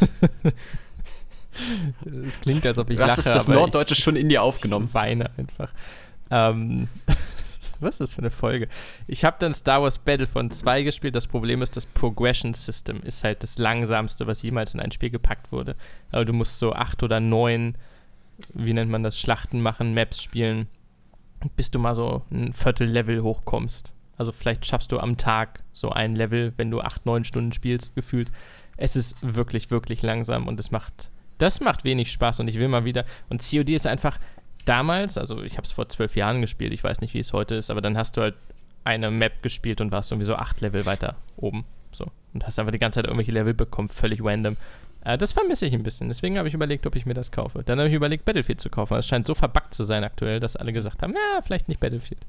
Es 2.26 2.40
klingt, 2.40 2.66
als 2.66 2.78
ob 2.78 2.90
ich 2.90 2.98
Was 2.98 3.16
lache, 3.16 3.20
ist 3.20 3.28
das 3.28 3.48
Norddeutsche 3.48 3.94
schon 3.94 4.16
in 4.16 4.28
dir 4.28 4.42
aufgenommen? 4.42 4.86
Ich 4.88 4.94
weine 4.94 5.30
einfach. 5.38 5.72
Ähm, 6.30 6.88
was 7.80 7.94
ist 7.94 8.00
das 8.00 8.14
für 8.14 8.22
eine 8.22 8.30
Folge? 8.30 8.68
Ich 9.06 9.24
habe 9.24 9.36
dann 9.38 9.54
Star 9.54 9.82
Wars 9.82 9.98
Battlefront 9.98 10.52
2 10.52 10.82
gespielt. 10.82 11.14
Das 11.14 11.26
Problem 11.26 11.62
ist, 11.62 11.76
das 11.76 11.86
Progression 11.86 12.54
System 12.54 13.00
ist 13.02 13.24
halt 13.24 13.42
das 13.42 13.58
langsamste, 13.58 14.26
was 14.26 14.42
jemals 14.42 14.74
in 14.74 14.80
ein 14.80 14.90
Spiel 14.90 15.10
gepackt 15.10 15.52
wurde. 15.52 15.76
Aber 16.10 16.24
du 16.24 16.32
musst 16.32 16.58
so 16.58 16.72
acht 16.72 17.02
oder 17.02 17.20
neun, 17.20 17.76
wie 18.52 18.72
nennt 18.72 18.90
man 18.90 19.02
das, 19.02 19.20
Schlachten 19.20 19.60
machen, 19.60 19.94
Maps 19.94 20.22
spielen, 20.22 20.66
bis 21.56 21.70
du 21.70 21.78
mal 21.78 21.94
so 21.94 22.22
ein 22.32 22.52
Viertel-Level 22.52 23.22
hochkommst. 23.22 23.93
Also 24.16 24.32
vielleicht 24.32 24.66
schaffst 24.66 24.92
du 24.92 24.98
am 24.98 25.16
Tag 25.16 25.60
so 25.72 25.90
ein 25.90 26.14
Level, 26.14 26.52
wenn 26.56 26.70
du 26.70 26.80
acht, 26.80 27.06
neun 27.06 27.24
Stunden 27.24 27.52
spielst, 27.52 27.94
gefühlt. 27.94 28.30
Es 28.76 28.96
ist 28.96 29.16
wirklich, 29.22 29.70
wirklich 29.70 30.02
langsam 30.02 30.48
und 30.48 30.58
es 30.60 30.70
macht, 30.70 31.10
das 31.38 31.60
macht 31.60 31.84
wenig 31.84 32.10
Spaß 32.10 32.40
und 32.40 32.48
ich 32.48 32.58
will 32.58 32.68
mal 32.68 32.84
wieder. 32.84 33.04
Und 33.28 33.42
COD 33.42 33.70
ist 33.70 33.86
einfach, 33.86 34.18
damals, 34.64 35.18
also 35.18 35.42
ich 35.42 35.56
habe 35.56 35.64
es 35.64 35.72
vor 35.72 35.88
zwölf 35.88 36.16
Jahren 36.16 36.40
gespielt, 36.40 36.72
ich 36.72 36.82
weiß 36.82 37.00
nicht, 37.00 37.14
wie 37.14 37.18
es 37.18 37.32
heute 37.32 37.54
ist, 37.54 37.70
aber 37.70 37.80
dann 37.80 37.96
hast 37.96 38.16
du 38.16 38.22
halt 38.22 38.34
eine 38.84 39.10
Map 39.10 39.42
gespielt 39.42 39.80
und 39.80 39.92
warst 39.92 40.10
irgendwie 40.12 40.26
so 40.26 40.36
acht 40.36 40.60
Level 40.60 40.86
weiter 40.86 41.16
oben. 41.36 41.64
So. 41.92 42.06
Und 42.32 42.46
hast 42.46 42.58
einfach 42.58 42.72
die 42.72 42.78
ganze 42.78 42.98
Zeit 42.98 43.06
irgendwelche 43.06 43.32
Level 43.32 43.54
bekommen, 43.54 43.88
völlig 43.88 44.22
random. 44.22 44.56
Äh, 45.04 45.16
das 45.16 45.32
vermisse 45.32 45.66
ich 45.66 45.74
ein 45.74 45.82
bisschen. 45.82 46.08
Deswegen 46.08 46.38
habe 46.38 46.48
ich 46.48 46.54
überlegt, 46.54 46.86
ob 46.86 46.96
ich 46.96 47.06
mir 47.06 47.14
das 47.14 47.32
kaufe. 47.32 47.62
Dann 47.64 47.78
habe 47.78 47.88
ich 47.88 47.94
überlegt, 47.94 48.24
Battlefield 48.24 48.60
zu 48.60 48.68
kaufen. 48.68 48.96
Es 48.96 49.06
scheint 49.06 49.26
so 49.26 49.34
verbuggt 49.34 49.74
zu 49.74 49.84
sein 49.84 50.04
aktuell, 50.04 50.40
dass 50.40 50.56
alle 50.56 50.72
gesagt 50.72 51.02
haben, 51.02 51.14
ja, 51.14 51.40
vielleicht 51.42 51.68
nicht 51.68 51.80
Battlefield. 51.80 52.20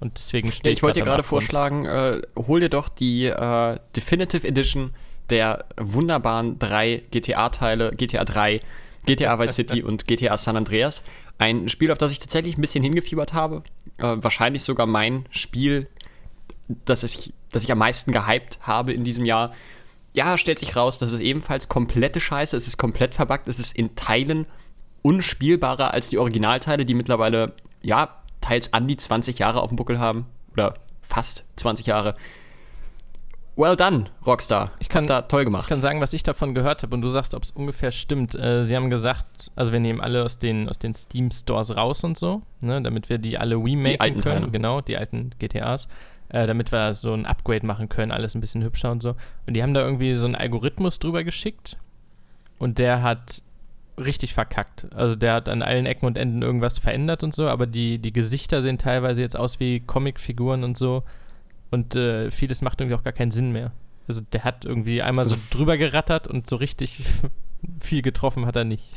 Und 0.00 0.18
deswegen 0.18 0.52
steht 0.52 0.66
ja, 0.66 0.72
Ich 0.72 0.82
wollte 0.82 1.00
dir 1.00 1.04
gerade 1.04 1.22
vorschlagen, 1.22 1.86
äh, 1.86 2.20
hol 2.36 2.60
dir 2.60 2.68
doch 2.68 2.88
die 2.88 3.26
äh, 3.26 3.78
Definitive 3.94 4.46
Edition 4.46 4.94
der 5.30 5.64
wunderbaren 5.76 6.58
drei 6.58 7.02
GTA-Teile, 7.10 7.92
GTA 7.92 8.24
3, 8.24 8.60
GTA 9.06 9.38
Vice 9.38 9.54
City 9.56 9.82
und 9.82 10.06
GTA 10.06 10.36
San 10.36 10.56
Andreas. 10.56 11.02
Ein 11.38 11.68
Spiel, 11.68 11.90
auf 11.90 11.98
das 11.98 12.12
ich 12.12 12.18
tatsächlich 12.18 12.56
ein 12.56 12.60
bisschen 12.60 12.84
hingefiebert 12.84 13.32
habe. 13.32 13.62
Äh, 13.98 14.16
wahrscheinlich 14.16 14.62
sogar 14.62 14.86
mein 14.86 15.26
Spiel, 15.30 15.88
das 16.68 17.02
ich, 17.02 17.32
das 17.50 17.64
ich 17.64 17.72
am 17.72 17.78
meisten 17.78 18.12
gehypt 18.12 18.58
habe 18.62 18.92
in 18.92 19.04
diesem 19.04 19.24
Jahr. 19.24 19.52
Ja, 20.12 20.38
stellt 20.38 20.58
sich 20.58 20.76
raus, 20.76 20.98
das 20.98 21.12
ist 21.12 21.20
ebenfalls 21.20 21.68
komplette 21.68 22.20
Scheiße. 22.20 22.56
Es 22.56 22.66
ist 22.66 22.78
komplett 22.78 23.14
verbuggt. 23.14 23.48
Es 23.48 23.58
ist 23.58 23.76
in 23.76 23.94
Teilen 23.96 24.46
unspielbarer 25.02 25.92
als 25.92 26.08
die 26.08 26.18
Originalteile, 26.18 26.84
die 26.84 26.94
mittlerweile, 26.94 27.52
ja, 27.82 28.22
teils 28.46 28.72
an 28.72 28.86
die 28.86 28.96
20 28.96 29.38
Jahre 29.38 29.60
auf 29.60 29.68
dem 29.68 29.76
Buckel 29.76 29.98
haben. 29.98 30.26
Oder 30.52 30.74
fast 31.02 31.44
20 31.56 31.86
Jahre. 31.86 32.14
Well 33.56 33.74
done, 33.74 34.06
Rockstar. 34.26 34.72
Ich 34.80 34.90
kann 34.90 35.06
da 35.06 35.22
toll 35.22 35.44
gemacht. 35.44 35.64
Ich 35.64 35.68
kann 35.70 35.80
sagen, 35.80 36.00
was 36.00 36.12
ich 36.12 36.22
davon 36.22 36.54
gehört 36.54 36.82
habe 36.82 36.94
und 36.94 37.00
du 37.00 37.08
sagst, 37.08 37.34
ob 37.34 37.42
es 37.42 37.50
ungefähr 37.50 37.90
stimmt. 37.90 38.34
Äh, 38.34 38.64
sie 38.64 38.76
haben 38.76 38.90
gesagt, 38.90 39.50
also 39.56 39.72
wir 39.72 39.80
nehmen 39.80 40.00
alle 40.00 40.24
aus 40.24 40.38
den, 40.38 40.68
aus 40.68 40.78
den 40.78 40.94
Steam 40.94 41.30
Stores 41.30 41.74
raus 41.74 42.04
und 42.04 42.18
so, 42.18 42.42
ne, 42.60 42.82
damit 42.82 43.08
wir 43.08 43.16
die 43.16 43.38
alle 43.38 43.56
remaken 43.56 44.20
können. 44.20 44.22
Teile. 44.22 44.50
Genau, 44.50 44.82
die 44.82 44.98
alten 44.98 45.30
GTAs. 45.38 45.88
Äh, 46.28 46.46
damit 46.46 46.70
wir 46.70 46.92
so 46.92 47.14
ein 47.14 47.24
Upgrade 47.24 47.64
machen 47.64 47.88
können, 47.88 48.12
alles 48.12 48.34
ein 48.34 48.40
bisschen 48.40 48.62
hübscher 48.62 48.90
und 48.90 49.00
so. 49.00 49.14
Und 49.46 49.54
die 49.54 49.62
haben 49.62 49.72
da 49.72 49.80
irgendwie 49.80 50.16
so 50.16 50.26
einen 50.26 50.34
Algorithmus 50.34 50.98
drüber 50.98 51.24
geschickt 51.24 51.78
und 52.58 52.78
der 52.78 53.02
hat 53.02 53.42
richtig 53.98 54.34
verkackt. 54.34 54.86
Also 54.94 55.16
der 55.16 55.34
hat 55.34 55.48
an 55.48 55.62
allen 55.62 55.86
Ecken 55.86 56.06
und 56.06 56.18
Enden 56.18 56.42
irgendwas 56.42 56.78
verändert 56.78 57.22
und 57.22 57.34
so, 57.34 57.48
aber 57.48 57.66
die, 57.66 57.98
die 57.98 58.12
Gesichter 58.12 58.62
sehen 58.62 58.78
teilweise 58.78 59.20
jetzt 59.20 59.36
aus 59.36 59.60
wie 59.60 59.80
Comicfiguren 59.80 60.64
und 60.64 60.76
so. 60.76 61.02
Und 61.70 61.96
äh, 61.96 62.30
vieles 62.30 62.62
macht 62.62 62.80
irgendwie 62.80 62.96
auch 62.96 63.04
gar 63.04 63.12
keinen 63.12 63.30
Sinn 63.30 63.52
mehr. 63.52 63.72
Also 64.08 64.20
der 64.32 64.44
hat 64.44 64.64
irgendwie 64.64 65.02
einmal 65.02 65.24
so 65.24 65.34
also 65.34 65.44
drüber 65.50 65.76
gerattert 65.76 66.28
und 66.28 66.48
so 66.48 66.56
richtig 66.56 67.04
viel 67.80 68.02
getroffen 68.02 68.46
hat 68.46 68.56
er 68.56 68.64
nicht. 68.64 68.92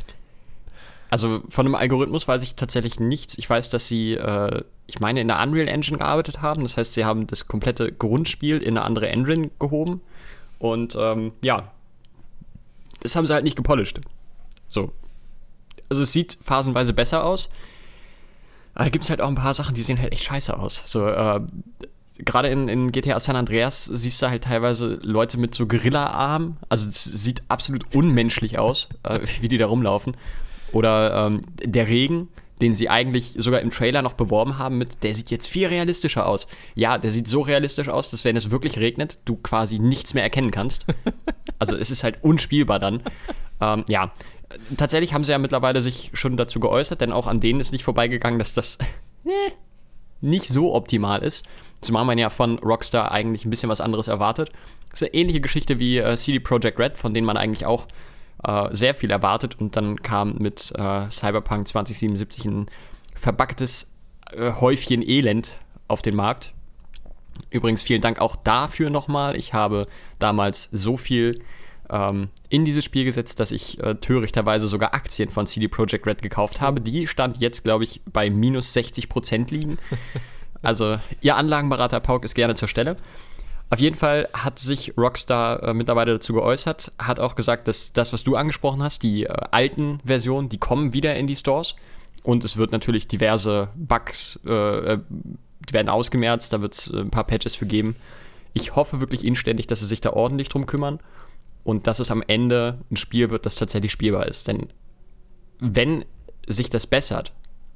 Also 1.10 1.42
von 1.50 1.66
einem 1.66 1.76
Algorithmus 1.76 2.28
weiß 2.28 2.44
ich 2.44 2.54
tatsächlich 2.54 3.00
nichts. 3.00 3.38
Ich 3.38 3.50
weiß, 3.50 3.72
dass 3.72 3.88
sie, 3.88 4.14
äh, 4.14 4.64
ich 4.86 5.00
meine, 5.00 5.22
in 5.22 5.28
der 5.28 5.42
Unreal 5.42 5.68
Engine 5.68 5.98
gearbeitet 5.98 6.44
haben. 6.44 6.62
Das 6.62 6.78
heißt, 6.78 6.94
sie 6.94 7.06
haben 7.06 7.26
das 7.26 7.48
komplette 7.48 7.92
Grundspiel 7.92 8.58
in 8.58 8.78
eine 8.78 8.86
andere 8.86 9.10
Engine 9.10 9.50
gehoben. 9.60 10.02
Und 10.60 10.96
ähm, 11.00 11.32
ja, 11.44 11.72
das 13.00 13.16
haben 13.16 13.26
sie 13.26 13.34
halt 13.34 13.44
nicht 13.44 13.56
gepolished. 13.56 14.02
So. 14.70 14.94
Also 15.90 16.04
es 16.04 16.14
sieht 16.14 16.38
phasenweise 16.42 16.94
besser 16.94 17.26
aus. 17.26 17.50
Aber 18.76 18.86
da 18.86 18.90
gibt 18.90 19.04
es 19.04 19.10
halt 19.10 19.22
auch 19.22 19.28
ein 19.28 19.36
paar 19.36 19.54
Sachen, 19.54 19.76
die 19.76 19.84
sehen 19.84 20.00
halt 20.00 20.14
echt 20.14 20.24
scheiße 20.24 20.58
aus. 20.58 20.82
So, 20.86 21.08
äh, 21.08 21.42
gerade 22.20 22.50
in, 22.50 22.68
in 22.70 22.92
GTA 22.92 23.20
San 23.20 23.36
Andreas 23.36 23.86
siehst 23.86 24.22
du 24.22 24.30
halt 24.30 24.44
teilweise 24.44 25.00
Leute 25.02 25.38
mit 25.38 25.56
so 25.56 25.68
Gorilla-Armen. 25.68 26.58
Also 26.70 26.88
es 26.88 27.04
sieht 27.04 27.42
absolut 27.48 27.94
unmenschlich 27.94 28.60
aus, 28.60 28.90
äh, 29.04 29.20
wie 29.42 29.48
die 29.48 29.58
da 29.58 29.66
rumlaufen. 29.66 30.16
Oder 30.72 31.26
ähm, 31.26 31.42
der 31.64 31.88
Regen, 31.88 32.30
den 32.62 32.74
sie 32.74 32.90
eigentlich 32.90 33.36
sogar 33.38 33.62
im 33.62 33.72
Trailer 33.72 34.02
noch 34.02 34.14
beworben 34.14 34.58
haben 34.58 34.78
mit, 34.78 35.04
der 35.04 35.14
sieht 35.14 35.32
jetzt 35.32 35.48
viel 35.48 35.68
realistischer 35.68 36.28
aus. 36.28 36.48
Ja, 36.76 36.98
der 36.98 37.10
sieht 37.10 37.28
so 37.28 37.42
realistisch 37.42 37.90
aus, 37.90 38.12
dass 38.12 38.26
wenn 38.26 38.36
es 38.36 38.52
wirklich 38.52 38.78
regnet, 38.78 39.18
du 39.26 39.36
quasi 39.38 39.80
nichts 39.80 40.14
mehr 40.14 40.24
erkennen 40.24 40.52
kannst. 40.52 40.86
Also 41.62 41.76
es 41.76 41.92
ist 41.92 42.06
halt 42.06 42.24
unspielbar 42.24 42.80
dann. 42.80 43.04
Ähm, 43.60 43.84
ja, 43.90 44.14
tatsächlich 44.78 45.14
haben 45.14 45.24
sie 45.24 45.32
ja 45.32 45.38
mittlerweile 45.38 45.82
sich 45.82 46.12
schon 46.14 46.38
dazu 46.38 46.60
geäußert, 46.60 47.02
denn 47.02 47.12
auch 47.12 47.28
an 47.28 47.40
denen 47.40 47.60
ist 47.60 47.72
nicht 47.72 47.84
vorbeigegangen, 47.84 48.40
dass 48.40 48.54
das 48.54 48.78
nicht 50.22 50.48
so 50.48 50.74
optimal 50.74 51.24
ist. 51.24 51.46
Zumal 51.82 52.06
man 52.06 52.18
ja 52.18 52.30
von 52.30 52.60
Rockstar 52.60 53.12
eigentlich 53.12 53.46
ein 53.46 53.50
bisschen 53.50 53.70
was 53.70 53.82
anderes 53.82 54.08
erwartet. 54.08 54.52
Das 54.90 55.02
ist 55.02 55.08
eine 55.08 55.14
ähnliche 55.14 55.42
Geschichte 55.42 55.80
wie 55.80 55.98
äh, 55.98 56.16
CD 56.18 56.40
Projekt 56.40 56.80
Red, 56.80 56.98
von 56.98 57.14
denen 57.14 57.26
man 57.26 57.38
eigentlich 57.38 57.66
auch 57.66 57.88
äh, 58.44 58.68
sehr 58.72 58.94
viel 58.94 59.12
erwartet. 59.12 59.60
Und 59.60 59.76
dann 59.76 60.02
kam 60.02 60.36
mit 60.40 60.74
äh, 60.76 61.10
Cyberpunk 61.10 61.68
2077 61.68 62.46
ein 62.46 62.66
verbacktes 63.16 63.96
äh, 64.32 64.52
Häufchen 64.60 65.08
Elend 65.08 65.58
auf 65.88 66.02
den 66.02 66.16
Markt. 66.16 66.54
Übrigens 67.50 67.82
vielen 67.82 68.02
Dank 68.02 68.20
auch 68.20 68.36
dafür 68.36 68.90
nochmal. 68.90 69.38
Ich 69.38 69.54
habe 69.54 69.88
damals 70.20 70.70
so 70.72 70.98
viel 70.98 71.42
ähm, 71.90 72.30
in 72.50 72.66
dieses 72.66 72.84
Spiel 72.84 73.06
gesetzt, 73.06 73.40
dass 73.40 73.52
ich 73.52 73.80
äh, 73.82 73.96
törichterweise 73.96 74.68
sogar 74.68 74.94
Aktien 74.94 75.30
von 75.30 75.46
CD 75.46 75.68
Projekt 75.68 76.06
Red 76.06 76.22
gekauft 76.22 76.62
habe. 76.62 76.82
Die 76.82 77.08
stand 77.08 77.38
jetzt, 77.38 77.64
glaube 77.64 77.84
ich, 77.84 78.02
bei 78.12 78.30
minus 78.30 78.74
60 78.74 79.10
Prozent 79.10 79.52
liegen. 79.52 79.78
Also, 80.62 81.00
Ihr 81.22 81.38
Anlagenberater 81.38 82.02
Pauk 82.02 82.26
ist 82.26 82.36
gerne 82.36 82.54
zur 82.54 82.68
Stelle. 82.68 82.98
Auf 83.70 83.80
jeden 83.80 83.96
Fall 83.96 84.28
hat 84.34 84.58
sich 84.60 84.98
Rockstar 84.98 85.64
äh, 85.64 85.74
mittlerweile 85.74 86.14
dazu 86.14 86.34
geäußert, 86.34 86.92
hat 86.98 87.20
auch 87.20 87.36
gesagt, 87.36 87.68
dass 87.68 87.94
das, 87.94 88.12
was 88.12 88.24
du 88.24 88.36
angesprochen 88.36 88.82
hast, 88.82 89.04
die 89.04 89.24
äh, 89.24 89.34
alten 89.52 90.00
Versionen, 90.04 90.50
die 90.50 90.58
kommen 90.58 90.92
wieder 90.92 91.16
in 91.16 91.28
die 91.28 91.36
Stores 91.36 91.76
und 92.24 92.44
es 92.44 92.58
wird 92.58 92.72
natürlich 92.72 93.08
diverse 93.08 93.70
Bugs, 93.76 94.40
äh, 94.46 94.52
äh 94.94 95.00
die 95.70 95.74
werden 95.74 95.90
ausgemerzt, 95.90 96.52
da 96.52 96.62
wird 96.62 96.74
es 96.74 96.90
äh, 96.90 96.98
ein 96.98 97.12
paar 97.12 97.26
Patches 97.26 97.56
für 97.56 97.68
geben. 97.68 97.96
Ich 98.54 98.76
hoffe 98.76 99.00
wirklich 99.00 99.24
inständig, 99.24 99.68
dass 99.68 99.82
sie 99.82 99.86
sich 99.86 100.02
da 100.02 100.12
ordentlich 100.12 100.50
drum 100.50 100.66
kümmern 100.66 101.00
und 101.70 101.86
dass 101.86 102.00
es 102.00 102.10
am 102.10 102.24
Ende 102.26 102.80
ein 102.90 102.96
Spiel 102.96 103.30
wird, 103.30 103.46
das 103.46 103.54
tatsächlich 103.54 103.92
spielbar 103.92 104.26
ist. 104.26 104.48
Denn 104.48 104.70
wenn 105.60 106.04
sich 106.48 106.72
das 106.72 106.88
bessert, 106.88 107.32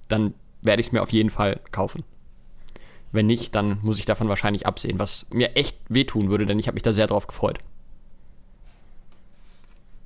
dann 0.08 0.34
werde 0.64 0.80
ich 0.80 0.88
es 0.88 0.92
mir 0.94 1.04
auf 1.04 1.12
jeden 1.12 1.30
Fall 1.30 1.60
kaufen. 1.72 2.04
Wenn 3.12 3.28
nicht, 3.28 3.54
dann 3.54 3.78
muss 3.84 4.00
ich 4.00 4.06
davon 4.06 4.30
wahrscheinlich 4.30 4.66
absehen, 4.66 4.98
was 4.98 5.28
mir 5.30 5.56
echt 5.56 5.78
wehtun 5.90 6.30
würde, 6.30 6.48
denn 6.48 6.58
ich 6.58 6.66
habe 6.66 6.74
mich 6.74 6.82
da 6.82 6.92
sehr 6.92 7.06
drauf 7.06 7.28
gefreut. 7.28 7.60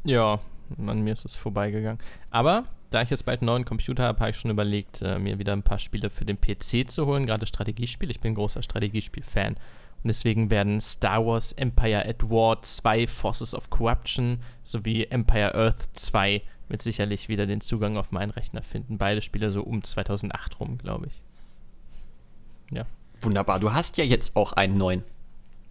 Ja, 0.04 0.42
an 0.86 1.02
mir 1.06 1.14
ist 1.14 1.24
es 1.24 1.36
vorbeigegangen. 1.36 2.02
Aber 2.30 2.66
da 2.90 3.02
ich 3.02 3.10
jetzt 3.10 3.26
bald 3.26 3.40
einen 3.40 3.46
neuen 3.46 3.64
Computer 3.64 4.04
habe, 4.04 4.20
habe 4.20 4.32
ich 4.32 4.38
schon 4.38 4.52
überlegt, 4.52 5.02
äh, 5.02 5.18
mir 5.18 5.40
wieder 5.40 5.54
ein 5.54 5.64
paar 5.64 5.80
Spiele 5.80 6.10
für 6.10 6.26
den 6.26 6.42
PC 6.42 6.92
zu 6.92 7.06
holen, 7.06 7.26
gerade 7.26 7.46
Strategiespiele. 7.46 8.12
Ich 8.12 8.20
bin 8.20 8.34
ein 8.34 8.36
großer 8.36 8.62
Strategiespiel-Fan. 8.62 9.56
Und 10.04 10.10
deswegen 10.10 10.50
werden 10.52 10.80
Star 10.80 11.26
Wars 11.26 11.54
Empire 11.54 12.06
at 12.08 12.30
War 12.30 12.62
2 12.62 13.08
Forces 13.08 13.54
of 13.54 13.70
Corruption 13.70 14.40
sowie 14.64 15.06
Empire 15.06 15.56
Earth 15.56 15.90
2 15.94 16.42
mit 16.70 16.82
sicherlich 16.82 17.30
wieder 17.30 17.46
den 17.46 17.62
Zugang 17.62 17.98
auf 17.98 18.12
meinen 18.12 18.32
Rechner 18.32 18.62
finden. 18.62 18.98
Beide 18.98 19.22
Spiele 19.22 19.52
so 19.52 19.62
um 19.62 19.84
2008 19.84 20.60
rum, 20.60 20.78
glaube 20.78 21.08
ich. 21.08 21.22
Ja. 22.72 22.86
Wunderbar. 23.22 23.60
Du 23.60 23.74
hast 23.74 23.98
ja 23.98 24.04
jetzt 24.04 24.36
auch 24.36 24.54
einen 24.54 24.78
neuen. 24.78 25.04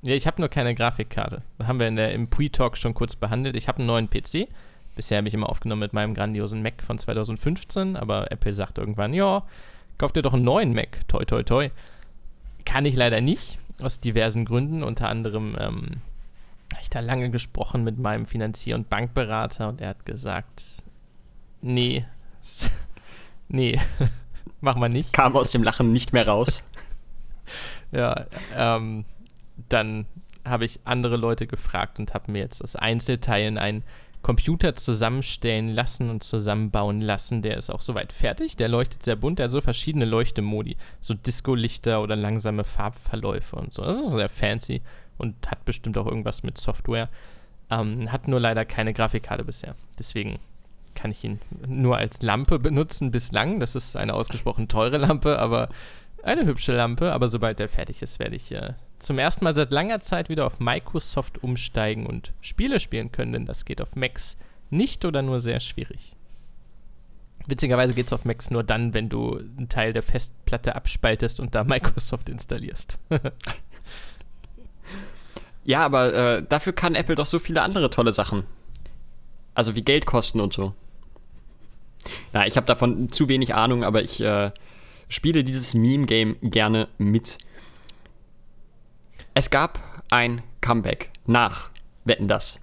Ja, 0.02 0.14
ich 0.14 0.26
habe 0.26 0.40
nur 0.40 0.48
keine 0.48 0.74
Grafikkarte. 0.74 1.42
Das 1.58 1.66
haben 1.66 1.78
wir 1.78 1.88
in 1.88 1.96
der, 1.96 2.12
im 2.12 2.28
Pre-Talk 2.28 2.76
schon 2.76 2.94
kurz 2.94 3.16
behandelt. 3.16 3.56
Ich 3.56 3.68
habe 3.68 3.78
einen 3.78 3.86
neuen 3.86 4.08
PC. 4.08 4.48
Bisher 4.94 5.18
habe 5.18 5.28
ich 5.28 5.34
immer 5.34 5.48
aufgenommen 5.48 5.80
mit 5.80 5.92
meinem 5.92 6.14
grandiosen 6.14 6.62
Mac 6.62 6.82
von 6.82 6.98
2015, 6.98 7.96
aber 7.96 8.32
Apple 8.32 8.54
sagt 8.54 8.78
irgendwann, 8.78 9.12
ja, 9.12 9.44
kauf 9.98 10.12
dir 10.12 10.22
doch 10.22 10.32
einen 10.32 10.44
neuen 10.44 10.72
Mac. 10.72 11.06
Toi, 11.06 11.24
toi, 11.24 11.42
toi. 11.42 11.70
Kann 12.64 12.86
ich 12.86 12.96
leider 12.96 13.20
nicht, 13.20 13.58
aus 13.82 14.00
diversen 14.00 14.44
Gründen. 14.44 14.82
Unter 14.82 15.08
anderem 15.08 15.56
ähm, 15.58 16.00
habe 16.72 16.82
ich 16.82 16.90
da 16.90 17.00
lange 17.00 17.30
gesprochen 17.30 17.84
mit 17.84 17.98
meinem 17.98 18.26
Finanzier- 18.26 18.74
und 18.74 18.88
Bankberater 18.88 19.68
und 19.68 19.80
er 19.80 19.90
hat 19.90 20.04
gesagt, 20.04 20.82
nee, 21.60 22.04
nee, 23.48 23.78
machen 24.60 24.80
wir 24.80 24.88
nicht. 24.88 25.12
Kam 25.12 25.36
aus 25.36 25.50
dem 25.50 25.62
Lachen 25.62 25.92
nicht 25.92 26.12
mehr 26.12 26.26
raus. 26.26 26.62
ja, 27.92 28.26
ähm, 28.54 29.04
dann 29.68 30.06
habe 30.44 30.64
ich 30.64 30.80
andere 30.84 31.16
Leute 31.16 31.46
gefragt 31.46 31.98
und 31.98 32.14
habe 32.14 32.30
mir 32.30 32.38
jetzt 32.38 32.62
aus 32.62 32.76
Einzelteilen 32.76 33.58
einen 33.58 33.82
Computer 34.26 34.74
zusammenstellen 34.74 35.68
lassen 35.68 36.10
und 36.10 36.24
zusammenbauen 36.24 37.00
lassen. 37.00 37.42
Der 37.42 37.56
ist 37.56 37.70
auch 37.70 37.80
soweit 37.80 38.12
fertig. 38.12 38.56
Der 38.56 38.66
leuchtet 38.66 39.04
sehr 39.04 39.14
bunt. 39.14 39.38
Der 39.38 39.44
hat 39.44 39.52
so 39.52 39.60
verschiedene 39.60 40.04
Leuchtemodi. 40.04 40.76
So 41.00 41.14
Disco-Lichter 41.14 42.02
oder 42.02 42.16
langsame 42.16 42.64
Farbverläufe 42.64 43.54
und 43.54 43.72
so. 43.72 43.84
Das 43.84 43.98
ist 43.98 44.10
sehr 44.10 44.28
fancy 44.28 44.82
und 45.16 45.48
hat 45.48 45.64
bestimmt 45.64 45.96
auch 45.96 46.06
irgendwas 46.06 46.42
mit 46.42 46.58
Software. 46.58 47.08
Ähm, 47.70 48.10
hat 48.10 48.26
nur 48.26 48.40
leider 48.40 48.64
keine 48.64 48.92
Grafikkarte 48.92 49.44
bisher. 49.44 49.76
Deswegen 49.96 50.40
kann 50.96 51.12
ich 51.12 51.22
ihn 51.22 51.38
nur 51.64 51.96
als 51.96 52.20
Lampe 52.20 52.58
benutzen 52.58 53.12
bislang. 53.12 53.60
Das 53.60 53.76
ist 53.76 53.94
eine 53.94 54.14
ausgesprochen 54.14 54.66
teure 54.66 54.96
Lampe, 54.96 55.38
aber 55.38 55.68
eine 56.24 56.46
hübsche 56.46 56.74
Lampe, 56.74 57.12
aber 57.12 57.28
sobald 57.28 57.60
der 57.60 57.68
fertig 57.68 58.02
ist, 58.02 58.18
werde 58.18 58.34
ich 58.34 58.50
äh, 58.50 58.72
zum 58.98 59.18
ersten 59.18 59.44
Mal 59.44 59.54
seit 59.54 59.72
langer 59.72 60.00
Zeit 60.00 60.28
wieder 60.28 60.46
auf 60.46 60.61
Microsoft 60.61 61.42
umsteigen 61.42 62.06
und 62.06 62.32
Spiele 62.40 62.80
spielen 62.80 63.12
können, 63.12 63.32
denn 63.32 63.46
das 63.46 63.64
geht 63.64 63.80
auf 63.80 63.96
Macs 63.96 64.37
nicht 64.70 65.04
oder 65.04 65.22
nur 65.22 65.40
sehr 65.40 65.61
schwierig. 65.61 66.16
Witzigerweise 67.46 67.94
geht 67.94 68.06
es 68.06 68.12
auf 68.12 68.24
Macs 68.24 68.50
nur 68.50 68.64
dann, 68.64 68.92
wenn 68.92 69.09
du 69.09 69.37
einen 69.37 69.68
Teil 69.68 69.92
der 69.92 70.02
Festplatte 70.02 70.74
abspaltest 70.74 71.38
und 71.38 71.54
da 71.54 71.64
Microsoft 71.64 72.28
installierst. 72.28 72.98
ja, 75.64 75.85
aber 75.85 76.14
äh, 76.14 76.42
dafür 76.42 76.72
kann 76.72 76.94
Apple 76.94 77.14
doch 77.14 77.26
so 77.26 77.38
viele 77.38 77.62
andere 77.62 77.90
tolle 77.90 78.12
Sachen. 78.12 78.44
Also 79.54 79.74
wie 79.74 79.82
Geld 79.82 80.06
kosten 80.06 80.40
und 80.40 80.52
so. 80.52 80.74
Na, 82.32 82.46
ich 82.46 82.56
habe 82.56 82.66
davon 82.66 83.11
zu 83.11 83.28
wenig 83.28 83.54
Ahnung, 83.54 83.85
aber 83.85 84.02
ich 84.02 84.20
äh, 84.20 84.50
spiele 85.09 85.44
dieses 85.44 85.74
Meme-Game 85.74 86.37
gerne 86.42 86.88
mit. 86.98 87.38
Es 89.38 89.51
gab 89.51 89.79
ein 90.09 90.42
Comeback 90.62 91.11
nach 91.27 91.68
Wetten 92.07 92.27
das. 92.27 92.59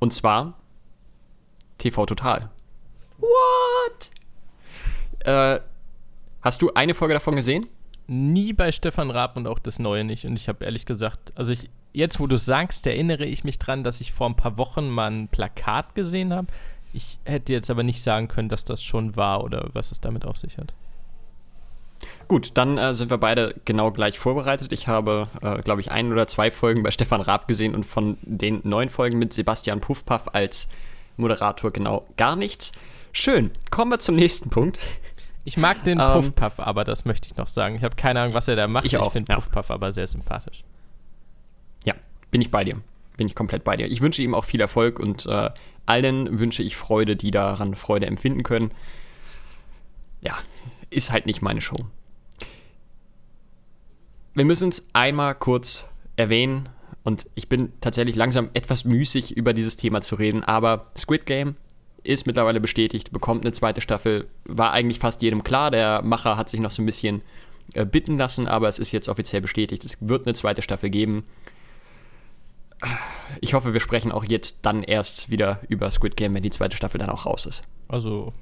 Und 0.00 0.12
zwar 0.12 0.52
TV 1.78 2.04
Total. 2.04 2.50
What? 3.16 4.10
Äh, 5.24 5.60
hast 6.42 6.60
du 6.60 6.74
eine 6.74 6.92
Folge 6.92 7.14
davon 7.14 7.36
gesehen? 7.36 7.66
Nie 8.06 8.52
bei 8.52 8.70
Stefan 8.70 9.10
Raab 9.10 9.38
und 9.38 9.46
auch 9.46 9.58
das 9.58 9.78
Neue 9.78 10.04
nicht. 10.04 10.26
Und 10.26 10.36
ich 10.36 10.46
habe 10.46 10.62
ehrlich 10.62 10.84
gesagt, 10.84 11.32
also 11.36 11.54
ich, 11.54 11.70
jetzt 11.94 12.20
wo 12.20 12.26
du 12.26 12.36
sagst, 12.36 12.86
erinnere 12.86 13.24
ich 13.24 13.42
mich 13.42 13.58
dran, 13.58 13.82
dass 13.82 14.02
ich 14.02 14.12
vor 14.12 14.28
ein 14.28 14.36
paar 14.36 14.58
Wochen 14.58 14.90
mal 14.90 15.10
ein 15.10 15.28
Plakat 15.28 15.94
gesehen 15.94 16.34
habe. 16.34 16.48
Ich 16.92 17.18
hätte 17.24 17.54
jetzt 17.54 17.70
aber 17.70 17.82
nicht 17.82 18.02
sagen 18.02 18.28
können, 18.28 18.50
dass 18.50 18.66
das 18.66 18.82
schon 18.84 19.16
war 19.16 19.42
oder 19.42 19.70
was 19.72 19.90
es 19.90 20.02
damit 20.02 20.26
auf 20.26 20.36
sich 20.36 20.58
hat. 20.58 20.74
Gut, 22.32 22.52
dann 22.54 22.78
äh, 22.78 22.94
sind 22.94 23.10
wir 23.10 23.18
beide 23.18 23.54
genau 23.66 23.90
gleich 23.90 24.18
vorbereitet. 24.18 24.72
Ich 24.72 24.88
habe, 24.88 25.28
äh, 25.42 25.60
glaube 25.60 25.82
ich, 25.82 25.90
ein 25.90 26.10
oder 26.10 26.26
zwei 26.26 26.50
Folgen 26.50 26.82
bei 26.82 26.90
Stefan 26.90 27.20
Raab 27.20 27.46
gesehen 27.46 27.74
und 27.74 27.84
von 27.84 28.16
den 28.22 28.62
neun 28.64 28.88
Folgen 28.88 29.18
mit 29.18 29.34
Sebastian 29.34 29.82
Puffpaff 29.82 30.28
als 30.32 30.68
Moderator 31.18 31.70
genau 31.70 32.06
gar 32.16 32.34
nichts. 32.34 32.72
Schön, 33.12 33.50
kommen 33.70 33.90
wir 33.90 33.98
zum 33.98 34.14
nächsten 34.14 34.48
Punkt. 34.48 34.78
Ich 35.44 35.58
mag 35.58 35.84
den 35.84 36.00
ähm, 36.00 36.06
Puffpuff, 36.10 36.58
aber 36.58 36.84
das 36.84 37.04
möchte 37.04 37.28
ich 37.30 37.36
noch 37.36 37.48
sagen. 37.48 37.76
Ich 37.76 37.84
habe 37.84 37.96
keine 37.96 38.22
Ahnung, 38.22 38.32
was 38.32 38.48
er 38.48 38.56
da 38.56 38.66
macht. 38.66 38.86
Ich, 38.86 38.94
ich 38.94 39.10
finde 39.10 39.30
ja. 39.30 39.38
Puffpuff 39.38 39.70
aber 39.70 39.92
sehr 39.92 40.06
sympathisch. 40.06 40.64
Ja, 41.84 41.92
bin 42.30 42.40
ich 42.40 42.50
bei 42.50 42.64
dir. 42.64 42.76
Bin 43.18 43.26
ich 43.26 43.34
komplett 43.34 43.62
bei 43.62 43.76
dir. 43.76 43.88
Ich 43.88 44.00
wünsche 44.00 44.22
ihm 44.22 44.34
auch 44.34 44.46
viel 44.46 44.62
Erfolg 44.62 44.98
und 44.98 45.26
äh, 45.26 45.50
allen 45.84 46.38
wünsche 46.38 46.62
ich 46.62 46.78
Freude, 46.78 47.14
die 47.14 47.30
daran 47.30 47.74
Freude 47.74 48.06
empfinden 48.06 48.42
können. 48.42 48.70
Ja, 50.22 50.38
ist 50.88 51.12
halt 51.12 51.26
nicht 51.26 51.42
meine 51.42 51.60
Show. 51.60 51.76
Wir 54.34 54.44
müssen 54.46 54.70
es 54.70 54.86
einmal 54.94 55.34
kurz 55.34 55.86
erwähnen 56.16 56.70
und 57.04 57.26
ich 57.34 57.48
bin 57.48 57.72
tatsächlich 57.80 58.16
langsam 58.16 58.48
etwas 58.54 58.84
müßig, 58.84 59.36
über 59.36 59.52
dieses 59.52 59.76
Thema 59.76 60.00
zu 60.00 60.14
reden, 60.14 60.42
aber 60.42 60.90
Squid 60.96 61.26
Game 61.26 61.56
ist 62.02 62.26
mittlerweile 62.26 62.60
bestätigt, 62.60 63.12
bekommt 63.12 63.44
eine 63.44 63.52
zweite 63.52 63.80
Staffel, 63.80 64.26
war 64.44 64.72
eigentlich 64.72 64.98
fast 64.98 65.22
jedem 65.22 65.44
klar. 65.44 65.70
Der 65.70 66.02
Macher 66.02 66.36
hat 66.36 66.48
sich 66.48 66.60
noch 66.60 66.70
so 66.70 66.82
ein 66.82 66.86
bisschen 66.86 67.22
äh, 67.74 67.84
bitten 67.84 68.18
lassen, 68.18 68.48
aber 68.48 68.68
es 68.68 68.78
ist 68.78 68.92
jetzt 68.92 69.08
offiziell 69.08 69.42
bestätigt. 69.42 69.84
Es 69.84 69.98
wird 70.00 70.26
eine 70.26 70.34
zweite 70.34 70.62
Staffel 70.62 70.90
geben. 70.90 71.24
Ich 73.40 73.54
hoffe, 73.54 73.72
wir 73.72 73.80
sprechen 73.80 74.10
auch 74.10 74.24
jetzt 74.24 74.66
dann 74.66 74.82
erst 74.82 75.30
wieder 75.30 75.60
über 75.68 75.90
Squid 75.90 76.16
Game, 76.16 76.34
wenn 76.34 76.42
die 76.42 76.50
zweite 76.50 76.76
Staffel 76.76 76.98
dann 76.98 77.10
auch 77.10 77.26
raus 77.26 77.46
ist. 77.46 77.62
Also, 77.86 78.32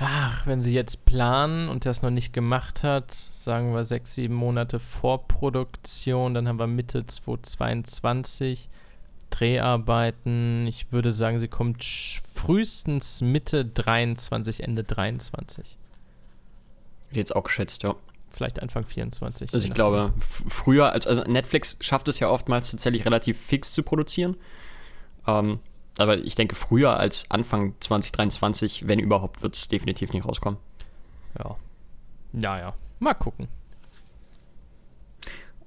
ach, 0.00 0.46
wenn 0.46 0.60
sie 0.60 0.72
jetzt 0.72 1.04
planen 1.04 1.68
und 1.68 1.84
das 1.84 2.02
noch 2.02 2.10
nicht 2.10 2.32
gemacht 2.32 2.82
hat, 2.82 3.12
sagen 3.12 3.74
wir 3.74 3.84
sechs, 3.84 4.14
sieben 4.14 4.34
Monate 4.34 4.78
vor 4.78 5.28
Produktion, 5.28 6.34
dann 6.34 6.48
haben 6.48 6.58
wir 6.58 6.66
Mitte 6.66 7.06
2022 7.06 8.68
Dreharbeiten. 9.28 10.66
Ich 10.66 10.90
würde 10.90 11.12
sagen, 11.12 11.38
sie 11.38 11.48
kommt 11.48 11.84
frühestens 11.84 13.20
Mitte 13.20 13.64
23, 13.64 14.62
Ende 14.64 14.84
23. 14.84 15.76
Jetzt 17.12 17.36
auch 17.36 17.44
geschätzt, 17.44 17.82
ja. 17.82 17.94
Vielleicht 18.30 18.62
Anfang 18.62 18.84
24. 18.84 19.52
Also 19.52 19.66
ich 19.66 19.74
glaube, 19.74 20.14
früher, 20.18 20.92
als, 20.92 21.06
also 21.06 21.22
Netflix 21.22 21.76
schafft 21.80 22.08
es 22.08 22.20
ja 22.20 22.28
oftmals 22.28 22.70
tatsächlich 22.70 23.04
relativ 23.04 23.38
fix 23.38 23.72
zu 23.72 23.82
produzieren. 23.82 24.36
Ähm, 25.26 25.58
aber 25.98 26.18
ich 26.18 26.34
denke, 26.34 26.54
früher 26.54 26.98
als 26.98 27.30
Anfang 27.30 27.74
2023, 27.80 28.88
wenn 28.88 28.98
überhaupt, 28.98 29.42
wird 29.42 29.56
es 29.56 29.68
definitiv 29.68 30.12
nicht 30.12 30.26
rauskommen. 30.26 30.58
Ja. 31.38 31.56
Ja, 32.32 32.58
ja. 32.58 32.74
Mal 32.98 33.14
gucken. 33.14 33.48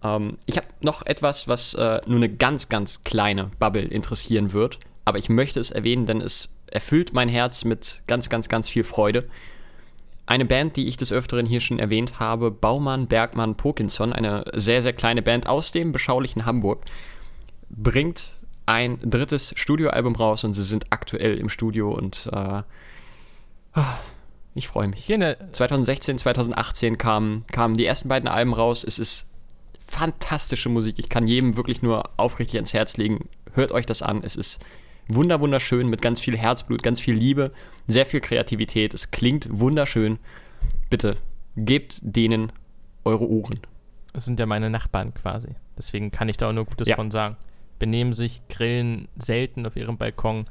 Ähm, 0.04 0.38
ich 0.46 0.58
habe 0.58 0.68
noch 0.82 1.06
etwas, 1.06 1.48
was 1.48 1.74
äh, 1.74 2.02
nur 2.06 2.18
eine 2.18 2.30
ganz, 2.30 2.70
ganz 2.70 3.04
kleine 3.04 3.52
Bubble 3.60 3.84
interessieren 3.84 4.54
wird. 4.54 4.80
Aber 5.06 5.18
ich 5.18 5.30
möchte 5.30 5.60
es 5.60 5.72
erwähnen, 5.72 6.06
denn 6.06 6.22
es 6.22 6.56
erfüllt 6.68 7.14
mein 7.14 7.30
Herz 7.30 7.66
mit 7.66 8.02
ganz, 8.08 8.30
ganz, 8.30 8.50
ganz 8.50 8.70
viel 8.70 8.84
Freude. 8.84 9.28
Eine 10.26 10.46
Band, 10.46 10.78
die 10.78 10.88
ich 10.88 10.96
des 10.96 11.12
Öfteren 11.12 11.46
hier 11.46 11.60
schon 11.60 11.80
erwähnt 11.80 12.20
habe, 12.20 12.50
Baumann, 12.50 13.08
Bergmann, 13.08 13.56
Pokinson, 13.56 14.14
eine 14.14 14.46
sehr, 14.54 14.82
sehr 14.82 14.94
kleine 14.94 15.22
Band 15.22 15.48
aus 15.48 15.74
dem 15.74 15.92
beschaulichen 15.92 16.46
Hamburg, 16.46 16.86
bringt 17.70 18.38
ein 18.65 18.99
drittes 19.02 19.54
Studioalbum 19.58 20.15
raus 20.15 20.43
und 20.43 20.54
sie 20.54 20.63
sind 20.63 20.86
aktuell 20.89 21.38
im 21.38 21.49
Studio 21.49 21.91
und 21.91 22.30
äh, 22.32 22.63
ich 24.56 24.67
freue 24.67 24.88
mich. 24.88 25.06
2016, 25.06 26.19
2018 26.19 26.97
kamen, 26.97 27.45
kamen 27.47 27.76
die 27.76 27.86
ersten 27.86 28.08
beiden 28.08 28.30
Alben 28.30 28.54
raus. 28.54 28.84
Es 28.84 28.99
ist 28.99 29.30
fantastische 29.86 30.69
Musik. 30.69 30.99
Ich 30.99 31.10
kann 31.10 31.28
jedem 31.28 31.58
wirklich 31.58 31.82
nur 31.82 32.10
aufrichtig 32.17 32.56
ans 32.56 32.73
Herz 32.73 32.97
legen. 32.97 33.30
Hört 33.54 33.71
euch 33.71 33.86
das 33.86 34.02
an. 34.02 34.23
Es 34.23 34.36
ist 34.36 34.63
wunder 35.08 35.39
wunderschön 35.39 35.88
mit 35.88 36.02
ganz 36.02 36.19
viel 36.19 36.38
Herzblut, 36.38 36.84
ganz 36.84 36.99
viel 36.99 37.15
Liebe, 37.15 37.52
sehr 37.88 38.06
viel 38.06 38.21
Kreativität. 38.21 38.93
Es 38.93 39.12
klingt 39.12 39.47
wunderschön. 39.52 40.19
Bitte 40.89 41.17
gebt 41.56 41.97
denen 42.02 42.52
eure 43.04 43.28
Ohren. 43.28 43.60
Das 44.13 44.26
sind 44.26 44.39
ja 44.39 44.45
meine 44.45 44.69
Nachbarn 44.69 45.13
quasi. 45.13 45.49
Deswegen 45.78 46.12
kann 46.12 46.30
ich 46.30 46.38
da 46.38 46.49
auch 46.49 46.54
nur 46.54 46.65
Gutes 46.65 46.88
ja. 46.88 46.95
von 46.95 47.12
sagen. 47.12 47.38
Benehmen 47.80 48.14
sich, 48.14 48.42
grillen 48.48 49.08
selten 49.18 49.66
auf 49.66 49.76
ihrem 49.76 49.98
Balkon. 49.98 50.46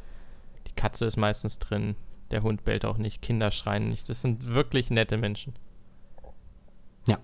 Die 0.66 0.72
Katze 0.72 1.06
ist 1.06 1.16
meistens 1.16 1.58
drin. 1.58 1.96
Der 2.30 2.42
Hund 2.42 2.64
bellt 2.64 2.84
auch 2.84 2.98
nicht. 2.98 3.22
Kinder 3.22 3.50
schreien 3.50 3.88
nicht. 3.88 4.08
Das 4.08 4.22
sind 4.22 4.54
wirklich 4.54 4.90
nette 4.90 5.16
Menschen. 5.16 5.54
Ja. 7.06 7.18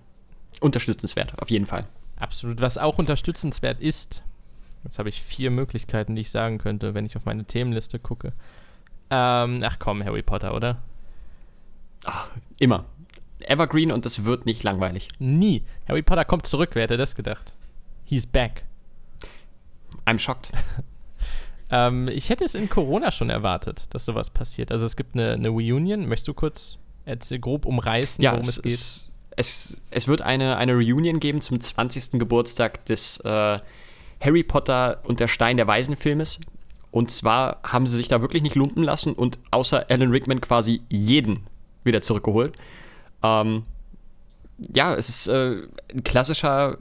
Unterstützenswert, 0.61 1.41
auf 1.41 1.49
jeden 1.49 1.65
Fall. 1.65 1.85
Absolut. 2.17 2.61
Was 2.61 2.77
auch 2.77 2.97
unterstützenswert 2.97 3.79
ist, 3.79 4.23
jetzt 4.83 4.99
habe 4.99 5.09
ich 5.09 5.21
vier 5.21 5.51
Möglichkeiten, 5.51 6.15
die 6.15 6.21
ich 6.21 6.31
sagen 6.31 6.57
könnte, 6.57 6.93
wenn 6.93 7.05
ich 7.05 7.15
auf 7.15 7.25
meine 7.25 7.45
Themenliste 7.45 7.97
gucke. 7.97 8.33
Ähm, 9.09 9.63
ach 9.63 9.79
komm, 9.79 10.03
Harry 10.03 10.21
Potter, 10.21 10.53
oder? 10.53 10.81
Ach, 12.05 12.29
immer. 12.59 12.85
Evergreen 13.39 13.91
und 13.91 14.05
es 14.05 14.25
wird 14.25 14.45
nicht 14.45 14.63
langweilig. 14.63 15.07
Nie. 15.17 15.63
Harry 15.87 16.01
Potter 16.01 16.25
kommt 16.25 16.45
zurück, 16.45 16.71
wer 16.73 16.83
hätte 16.83 16.97
das 16.97 17.15
gedacht? 17.15 17.53
He's 18.03 18.25
back. 18.25 18.65
I'm 20.09 20.19
shocked. 20.19 20.51
ähm, 21.71 22.07
ich 22.07 22.29
hätte 22.29 22.43
es 22.43 22.55
in 22.55 22.69
Corona 22.69 23.11
schon 23.11 23.29
erwartet, 23.29 23.83
dass 23.91 24.05
sowas 24.05 24.29
passiert. 24.29 24.71
Also 24.71 24.85
es 24.85 24.95
gibt 24.95 25.15
eine, 25.15 25.33
eine 25.33 25.49
Reunion. 25.49 26.07
Möchtest 26.07 26.27
du 26.27 26.33
kurz 26.33 26.77
jetzt 27.05 27.33
grob 27.41 27.65
umreißen, 27.65 28.23
ja, 28.23 28.31
worum 28.31 28.43
es, 28.43 28.57
es 28.57 28.61
geht? 28.61 28.71
Ist 28.71 29.09
es, 29.39 29.77
es 29.89 30.09
wird 30.09 30.21
eine, 30.21 30.57
eine 30.57 30.73
Reunion 30.73 31.21
geben 31.21 31.39
zum 31.39 31.61
20. 31.61 32.19
Geburtstag 32.19 32.83
des 32.85 33.21
äh, 33.21 33.59
Harry 34.19 34.43
Potter 34.43 34.99
und 35.05 35.21
der 35.21 35.29
Stein 35.29 35.55
der 35.55 35.65
Weisen 35.65 35.95
Filmes. 35.95 36.41
Und 36.91 37.09
zwar 37.09 37.59
haben 37.63 37.85
sie 37.85 37.95
sich 37.95 38.09
da 38.09 38.19
wirklich 38.19 38.43
nicht 38.43 38.55
lumpen 38.55 38.83
lassen 38.83 39.13
und 39.13 39.39
außer 39.51 39.85
Alan 39.89 40.11
Rickman 40.11 40.41
quasi 40.41 40.81
jeden 40.89 41.47
wieder 41.85 42.01
zurückgeholt. 42.01 42.57
Ähm, 43.23 43.63
ja, 44.75 44.93
es 44.93 45.07
ist 45.07 45.27
äh, 45.27 45.61
ein 45.93 46.03
klassischer, 46.03 46.79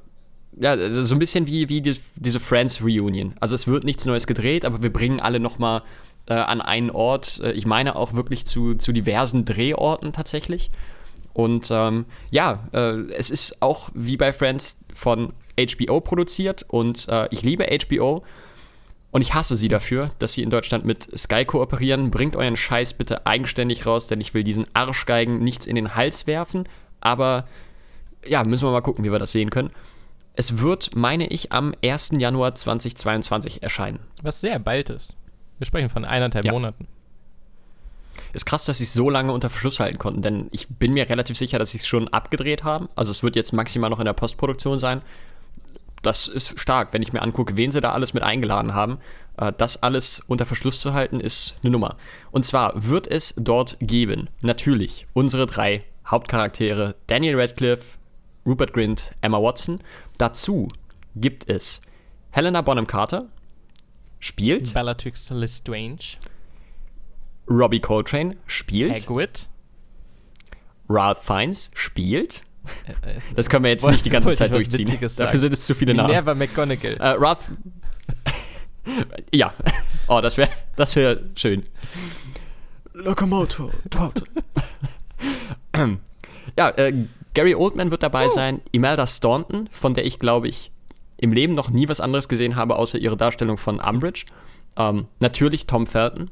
ja, 0.61 0.73
also 0.73 1.03
so 1.03 1.15
ein 1.15 1.19
bisschen 1.19 1.47
wie, 1.47 1.69
wie 1.69 1.81
die, 1.81 1.97
diese 2.17 2.41
Friends 2.41 2.83
Reunion. 2.83 3.35
Also 3.41 3.55
es 3.55 3.67
wird 3.67 3.85
nichts 3.85 4.07
Neues 4.07 4.27
gedreht, 4.27 4.65
aber 4.65 4.83
wir 4.83 4.93
bringen 4.93 5.21
alle 5.21 5.41
nochmal 5.41 5.83
äh, 6.27 6.35
an 6.35 6.61
einen 6.61 6.91
Ort. 6.91 7.41
Äh, 7.43 7.53
ich 7.53 7.67
meine 7.67 7.97
auch 7.97 8.15
wirklich 8.15 8.47
zu, 8.47 8.75
zu 8.75 8.93
diversen 8.93 9.45
Drehorten 9.45 10.13
tatsächlich. 10.13 10.71
Und 11.33 11.69
ähm, 11.71 12.07
ja, 12.31 12.67
äh, 12.73 13.03
es 13.13 13.31
ist 13.31 13.63
auch 13.63 13.91
wie 13.95 14.17
bei 14.17 14.33
Friends 14.33 14.81
von 14.93 15.33
HBO 15.57 16.01
produziert 16.01 16.65
und 16.69 17.09
äh, 17.09 17.29
ich 17.31 17.43
liebe 17.43 17.67
HBO 17.87 18.25
und 19.11 19.23
ich 19.23 19.35
hasse 19.35 19.57
sie 19.57 19.69
dafür, 19.69 20.11
dass 20.19 20.35
sie 20.35 20.43
in 20.43 20.51
Deutschland 20.51 20.85
mit 20.85 21.09
Sky 21.17 21.45
kooperieren. 21.45 22.11
Bringt 22.11 22.37
euren 22.37 22.57
Scheiß 22.57 22.95
bitte 22.95 23.27
eigenständig 23.27 23.87
raus, 23.87 24.07
denn 24.07 24.21
ich 24.21 24.35
will 24.35 24.45
diesen 24.45 24.67
Arschgeigen 24.75 25.39
nichts 25.39 25.67
in 25.67 25.77
den 25.77 25.95
Hals 25.95 26.27
werfen. 26.27 26.65
Aber 27.01 27.47
ja, 28.27 28.43
müssen 28.45 28.67
wir 28.67 28.73
mal 28.73 28.81
gucken, 28.81 29.05
wie 29.05 29.13
wir 29.13 29.19
das 29.19 29.33
sehen 29.33 29.51
können. 29.51 29.71
Es 30.39 30.59
wird, 30.59 30.95
meine 30.95 31.27
ich, 31.27 31.51
am 31.51 31.75
1. 31.83 32.11
Januar 32.19 32.55
2022 32.55 33.61
erscheinen. 33.61 33.99
Was 34.23 34.41
sehr 34.41 34.61
bald 34.61 34.89
ist. 34.89 35.17
Wir 35.59 35.67
sprechen 35.67 35.89
von 35.89 36.05
eineinhalb 36.05 36.45
ja. 36.45 36.53
Monaten. 36.53 36.87
Ist 38.33 38.47
krass, 38.47 38.65
dass 38.65 38.79
sie 38.79 38.85
es 38.85 38.93
so 38.93 39.11
lange 39.11 39.33
unter 39.33 39.51
Verschluss 39.51 39.81
halten 39.81 39.99
konnten, 39.99 40.23
denn 40.23 40.47
ich 40.53 40.69
bin 40.69 40.93
mir 40.93 41.09
relativ 41.09 41.37
sicher, 41.37 41.59
dass 41.59 41.73
sie 41.73 41.79
es 41.79 41.89
schon 41.89 42.07
abgedreht 42.07 42.63
haben. 42.63 42.89
Also 42.95 43.11
es 43.11 43.25
wird 43.25 43.35
jetzt 43.35 43.53
maximal 43.53 43.91
noch 43.91 43.99
in 43.99 44.05
der 44.05 44.13
Postproduktion 44.13 44.79
sein. 44.79 45.03
Das 46.03 46.29
ist 46.29 46.61
stark, 46.61 46.93
wenn 46.93 47.03
ich 47.03 47.13
mir 47.13 47.23
angucke, 47.23 47.57
wen 47.57 47.73
sie 47.73 47.81
da 47.81 47.91
alles 47.91 48.15
mit 48.15 48.23
eingeladen 48.23 48.75
haben. 48.75 48.99
Äh, 49.39 49.53
das 49.59 49.83
alles 49.83 50.23
unter 50.29 50.47
Verschluss 50.47 50.79
zu 50.79 50.93
halten, 50.93 51.19
ist 51.19 51.57
eine 51.65 51.73
Nummer. 51.73 51.97
Und 52.31 52.47
zwar 52.47 52.75
wird 52.87 53.09
es 53.09 53.35
dort 53.37 53.77
geben, 53.81 54.29
natürlich, 54.43 55.09
unsere 55.15 55.47
drei 55.47 55.83
Hauptcharaktere, 56.07 56.95
Daniel 57.09 57.41
Radcliffe, 57.41 57.98
Rupert 58.49 58.73
Grint, 58.73 59.13
Emma 59.21 59.41
Watson. 59.41 59.81
Dazu 60.17 60.69
gibt 61.15 61.49
es 61.51 61.83
Helena 62.31 62.63
Bonham 62.63 62.87
Carter, 62.87 63.29
spielt. 64.21 64.73
Bellatrix 64.73 65.29
Lestrange. 65.29 66.17
Robbie 67.49 67.81
Coltrane 67.81 68.37
spielt. 68.47 69.07
Hagrid. 69.07 69.49
Ralph 70.89 71.23
Fiennes 71.23 71.71
spielt. 71.75 72.43
Äh, 72.87 73.17
äh, 73.17 73.21
Das 73.37 73.51
können 73.51 73.65
wir 73.65 73.71
jetzt 73.71 73.87
nicht 73.87 74.07
die 74.07 74.11
ganze 74.11 74.35
Zeit 74.35 74.55
durchziehen. 74.55 74.99
Dafür 75.17 75.39
sind 75.39 75.53
es 75.53 75.67
zu 75.67 75.75
viele 75.75 75.93
Namen. 75.93 76.13
Never 76.13 76.35
McGonagall. 76.35 76.97
Äh, 76.97 77.09
Ralph. 77.19 77.51
ja. 79.33 79.53
Oh, 80.11 80.23
das 80.23 80.39
wäre 80.39 80.49
das 80.75 80.97
wär 80.97 81.21
schön. 81.35 81.65
Locomotor. 82.95 83.71
Torte. 83.91 84.25
ja, 86.57 86.71
äh, 86.71 87.07
Gary 87.35 87.55
Oldman 87.55 87.91
wird 87.91 88.03
dabei 88.03 88.29
sein. 88.29 88.61
Imelda 88.73 89.07
Staunton, 89.07 89.69
von 89.73 89.95
der 89.95 90.05
ich, 90.07 90.19
glaube 90.19 90.49
ich, 90.49 90.71
im 91.17 91.33
Leben 91.33 91.53
noch 91.53 91.71
nie 91.71 91.89
was 91.89 92.01
anderes 92.01 92.29
gesehen 92.29 92.57
habe, 92.57 92.77
außer 92.77 92.99
ihre 92.99 93.17
Darstellung 93.17 93.59
von 93.59 93.81
Umbridge. 93.81 94.27
Ähm, 94.77 95.07
natürlich 95.21 95.67
Tom 95.67 95.87
Felton. 95.87 96.31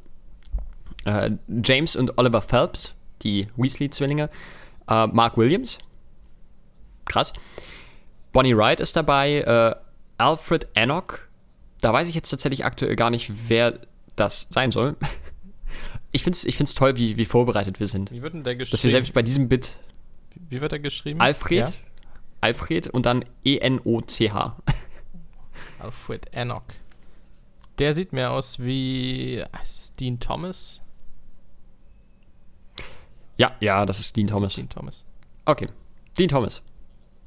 Äh, 1.04 1.32
James 1.62 1.96
und 1.96 2.18
Oliver 2.18 2.42
Phelps, 2.42 2.94
die 3.22 3.48
Weasley-Zwillinge. 3.56 4.30
Äh, 4.88 5.06
Mark 5.08 5.36
Williams. 5.36 5.78
Krass. 7.04 7.32
Bonnie 8.32 8.56
Wright 8.56 8.80
ist 8.80 8.96
dabei. 8.96 9.40
Äh, 9.40 9.74
Alfred 10.18 10.68
Enoch. 10.74 11.18
Da 11.80 11.92
weiß 11.92 12.08
ich 12.08 12.14
jetzt 12.14 12.30
tatsächlich 12.30 12.64
aktuell 12.64 12.96
gar 12.96 13.10
nicht, 13.10 13.30
wer 13.48 13.78
das 14.14 14.46
sein 14.50 14.70
soll. 14.70 14.96
Ich 16.12 16.22
finde 16.22 16.36
es 16.36 16.44
ich 16.46 16.56
find's 16.56 16.74
toll, 16.74 16.96
wie, 16.96 17.18
wie 17.18 17.26
vorbereitet 17.26 17.78
wir 17.78 17.88
sind. 17.88 18.10
Wie 18.10 18.22
wird 18.22 18.32
denn 18.32 18.42
der 18.42 18.56
geschrieben? 18.56 18.70
Dass 18.72 18.84
wir 18.84 18.90
selbst 18.90 19.12
bei 19.12 19.20
diesem 19.20 19.50
Bit 19.50 19.78
Wie 20.48 20.60
wird 20.60 20.72
er 20.72 20.78
geschrieben? 20.78 21.20
Alfred, 21.20 21.68
Ja? 21.70 21.74
Alfred 22.40 22.88
und 22.88 23.06
dann 23.06 23.24
E-N-O-C-H. 23.44 24.56
Alfred 25.78 26.26
Enoch. 26.32 26.62
Der 27.78 27.94
sieht 27.94 28.12
mir 28.12 28.30
aus 28.30 28.58
wie. 28.58 29.44
Ist 29.62 29.80
es 29.82 29.94
Dean 29.96 30.18
Thomas? 30.20 30.80
Ja, 33.36 33.52
ja, 33.60 33.84
das 33.84 34.00
ist 34.00 34.16
Dean 34.16 34.26
Thomas. 34.28 34.54
Dean 34.54 34.68
Thomas. 34.68 35.04
Okay, 35.44 35.68
Dean 36.18 36.28
Thomas. 36.28 36.62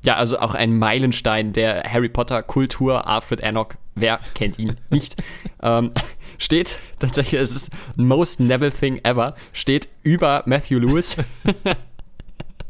Ja, 0.03 0.15
also 0.15 0.39
auch 0.39 0.55
ein 0.55 0.77
Meilenstein 0.79 1.51
der 1.53 1.83
Harry 1.83 2.09
Potter 2.09 2.41
Kultur, 2.41 3.05
Alfred 3.07 3.41
Enoch. 3.41 3.69
Wer 3.95 4.19
kennt 4.33 4.57
ihn 4.57 4.77
nicht? 4.89 5.21
ähm, 5.61 5.91
steht 6.37 6.79
tatsächlich, 6.99 7.39
es 7.41 7.55
ist 7.55 7.71
most 7.97 8.39
Neville 8.39 8.71
thing 8.71 8.99
ever, 9.03 9.35
steht 9.53 9.89
über 10.03 10.41
Matthew 10.45 10.79
Lewis. 10.79 11.17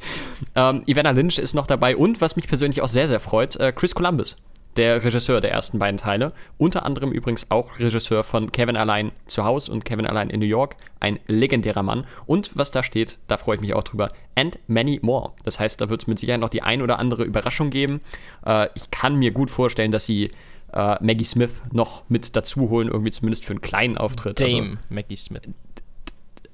ähm, 0.55 0.83
Ivana 0.85 1.11
Lynch 1.11 1.37
ist 1.37 1.53
noch 1.53 1.67
dabei 1.67 1.95
und 1.95 2.21
was 2.21 2.35
mich 2.35 2.47
persönlich 2.47 2.81
auch 2.81 2.87
sehr, 2.87 3.07
sehr 3.07 3.19
freut, 3.19 3.55
äh, 3.57 3.71
Chris 3.71 3.95
Columbus, 3.95 4.37
der 4.75 5.03
Regisseur 5.03 5.41
der 5.41 5.51
ersten 5.51 5.79
beiden 5.79 5.97
Teile. 5.97 6.31
Unter 6.57 6.85
anderem 6.85 7.11
übrigens 7.11 7.47
auch 7.49 7.79
Regisseur 7.79 8.23
von 8.23 8.51
Kevin 8.51 8.77
allein 8.77 9.11
zu 9.25 9.43
Hause 9.43 9.71
und 9.71 9.83
Kevin 9.83 10.05
allein 10.05 10.29
in 10.29 10.39
New 10.39 10.45
York. 10.45 10.75
Ein 10.99 11.19
legendärer 11.27 11.83
Mann. 11.83 12.05
Und 12.25 12.51
was 12.55 12.71
da 12.71 12.83
steht, 12.83 13.17
da 13.27 13.37
freue 13.37 13.55
ich 13.55 13.61
mich 13.61 13.73
auch 13.73 13.83
drüber. 13.83 14.11
And 14.35 14.59
many 14.67 14.99
more. 15.01 15.33
Das 15.43 15.59
heißt, 15.59 15.81
da 15.81 15.89
wird 15.89 16.03
es 16.03 16.07
mit 16.07 16.19
Sicherheit 16.19 16.39
noch 16.39 16.49
die 16.49 16.61
ein 16.61 16.81
oder 16.81 16.99
andere 16.99 17.23
Überraschung 17.23 17.71
geben. 17.71 18.01
Äh, 18.45 18.67
ich 18.75 18.89
kann 18.91 19.15
mir 19.15 19.31
gut 19.31 19.49
vorstellen, 19.49 19.91
dass 19.91 20.05
sie 20.05 20.31
äh, 20.71 20.95
Maggie 21.03 21.25
Smith 21.25 21.61
noch 21.71 22.03
mit 22.07 22.35
dazu 22.35 22.69
holen, 22.69 22.87
irgendwie 22.87 23.11
zumindest 23.11 23.45
für 23.45 23.51
einen 23.51 23.61
kleinen 23.61 23.97
Auftritt. 23.97 24.41
Also- 24.41 24.55
Dame 24.55 24.77
Maggie 24.89 25.17
Smith. 25.17 25.41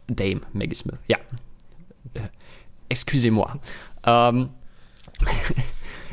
Dame 0.07 0.41
Maggie 0.53 0.75
Smith, 0.75 0.97
ja. 1.07 1.17
Excusez-moi. 2.89 3.53
Ähm, 4.05 4.49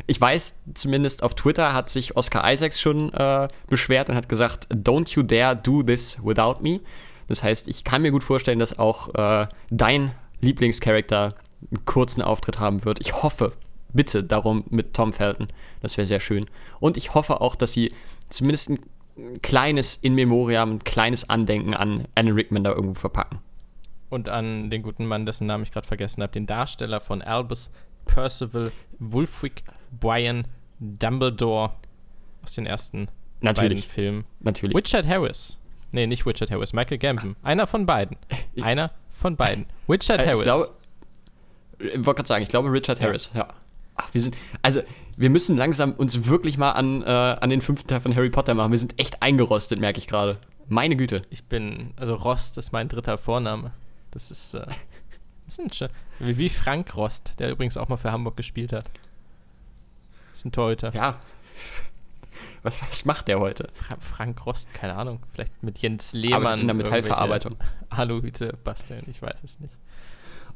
ich 0.07 0.21
weiß, 0.21 0.61
zumindest 0.75 1.23
auf 1.23 1.35
Twitter 1.35 1.73
hat 1.73 1.91
sich 1.91 2.17
Oscar 2.17 2.51
Isaacs 2.51 2.81
schon 2.81 3.13
äh, 3.15 3.49
beschwert 3.69 4.11
und 4.11 4.17
hat 4.17 4.29
gesagt, 4.29 4.69
don't 4.73 5.15
you 5.15 5.23
dare 5.23 5.57
do 5.57 5.83
this 5.83 6.19
without 6.23 6.63
me. 6.63 6.81
Das 7.29 7.43
heißt, 7.43 7.69
ich 7.69 7.85
kann 7.85 8.03
mir 8.03 8.11
gut 8.11 8.25
vorstellen, 8.25 8.59
dass 8.59 8.79
auch 8.79 9.15
äh, 9.15 9.47
dein 9.71 10.13
Lieblingscharakter 10.41 11.35
einen 11.71 11.85
kurzen 11.85 12.23
Auftritt 12.23 12.59
haben 12.59 12.85
wird. 12.85 13.01
Ich 13.01 13.23
hoffe, 13.23 13.53
bitte 13.93 14.25
darum 14.25 14.65
mit 14.71 14.95
Tom 14.95 15.13
Felton. 15.13 15.49
Das 15.81 15.97
wäre 15.97 16.07
sehr 16.07 16.21
schön. 16.21 16.47
Und 16.81 16.97
ich 16.97 17.15
hoffe 17.15 17.41
auch, 17.41 17.57
dass 17.57 17.73
sie 17.73 17.93
zumindest 18.29 18.71
ein 18.71 18.81
kleines 19.43 19.95
In 19.95 20.15
Memoriam, 20.15 20.73
ein 20.73 20.85
kleines 20.85 21.29
Andenken 21.29 21.75
an 21.75 22.07
Alan 22.15 22.33
Rickman 22.33 22.65
da 22.65 22.71
irgendwo 22.71 22.99
verpacken. 22.99 23.39
Und 24.13 24.29
an 24.29 24.69
den 24.69 24.83
guten 24.83 25.07
Mann, 25.07 25.25
dessen 25.25 25.47
Namen 25.47 25.63
ich 25.65 25.73
gerade 25.73 25.87
vergessen 25.87 26.23
habe, 26.23 26.33
den 26.33 26.47
Darsteller 26.47 27.01
von 27.01 27.23
Albus 27.23 27.71
Percival 28.05 28.71
Wulfric 28.99 29.65
Brian 29.99 30.47
Dumbledore 30.81 31.73
aus 32.45 32.53
den 32.53 32.67
ersten 32.67 33.09
Natürlich. 33.41 33.85
beiden 33.87 33.95
Filmen. 33.95 34.25
Natürlich. 34.41 34.77
Richard 34.77 35.07
Harris. 35.07 35.57
Nee, 35.93 36.07
nicht 36.07 36.27
Richard 36.27 36.51
Harris, 36.51 36.75
Michael 36.75 36.99
Gambon. 36.99 37.37
Einer 37.43 37.67
von 37.67 37.87
beiden. 37.87 38.19
Einer 38.61 38.91
von 39.09 39.35
beiden. 39.37 39.65
Richard 39.89 40.21
Äh, 40.21 40.27
Harris. 40.27 40.41
Ich 40.41 40.45
glaube, 40.45 40.71
ich 41.79 42.05
wollte 42.05 42.15
gerade 42.17 42.29
sagen, 42.29 42.43
ich 42.43 42.51
glaube 42.51 42.71
Richard 42.71 42.99
Ja. 43.01 43.07
Harris, 43.07 43.31
ja. 43.35 43.49
Ach, 43.95 44.09
wir 44.13 44.21
sind, 44.21 44.37
also, 44.61 44.83
wir 45.17 45.31
müssen 45.31 45.57
langsam 45.57 45.93
uns 45.93 46.27
wirklich 46.27 46.59
mal 46.59 46.73
an, 46.73 47.03
äh, 47.03 47.07
an 47.07 47.49
den 47.49 47.63
fünften 47.63 47.89
Teil 47.89 48.03
von 48.03 48.15
Harry 48.15 48.29
Potter 48.31 48.53
machen. 48.53 48.73
Wir 48.73 48.79
sind 48.79 48.99
echt 49.01 49.23
eingerostet, 49.23 49.81
merke 49.81 49.99
ich 49.99 50.07
gerade. 50.07 50.37
Meine 50.69 50.97
Güte. 50.97 51.23
ich 51.31 51.45
bin, 51.45 51.95
also 51.97 52.15
Rost 52.15 52.59
ist 52.59 52.73
mein 52.73 52.89
dritter 52.89 53.17
Vorname. 53.17 53.73
Das 54.13 54.31
ist, 54.31 54.55
äh, 54.55 54.65
das 55.47 55.59
ist 55.59 55.83
ein, 55.83 55.91
wie, 56.21 56.49
Frank 56.49 56.95
Rost, 56.95 57.35
der 57.41 57.51
übrigens 57.51 57.77
auch 57.77 57.89
mal 57.89 57.97
für 57.97 58.13
Hamburg 58.13 58.37
gespielt 58.37 58.73
hat. 58.73 58.85
Das 60.31 60.41
ist 60.41 60.45
ein 60.47 60.53
Torhüter. 60.53 60.95
Ja. 60.95 61.19
Was, 62.65 62.75
was 62.81 63.05
macht 63.05 63.27
der 63.29 63.41
heute? 63.41 63.69
Fra 63.73 63.97
Frank 64.01 64.47
Rost, 64.47 64.73
keine 64.73 64.95
Ahnung. 64.95 65.21
Vielleicht 65.33 65.63
mit 65.65 65.81
Jens 65.81 66.15
Arbeitet 66.15 66.31
Lehmann. 66.31 66.61
in 66.61 66.67
der 66.69 66.75
Metallverarbeitung. 66.75 67.57
Aluhüte 67.91 68.57
basteln, 68.65 69.05
ich 69.11 69.21
weiß 69.21 69.35
es 69.43 69.59
nicht. 69.61 69.75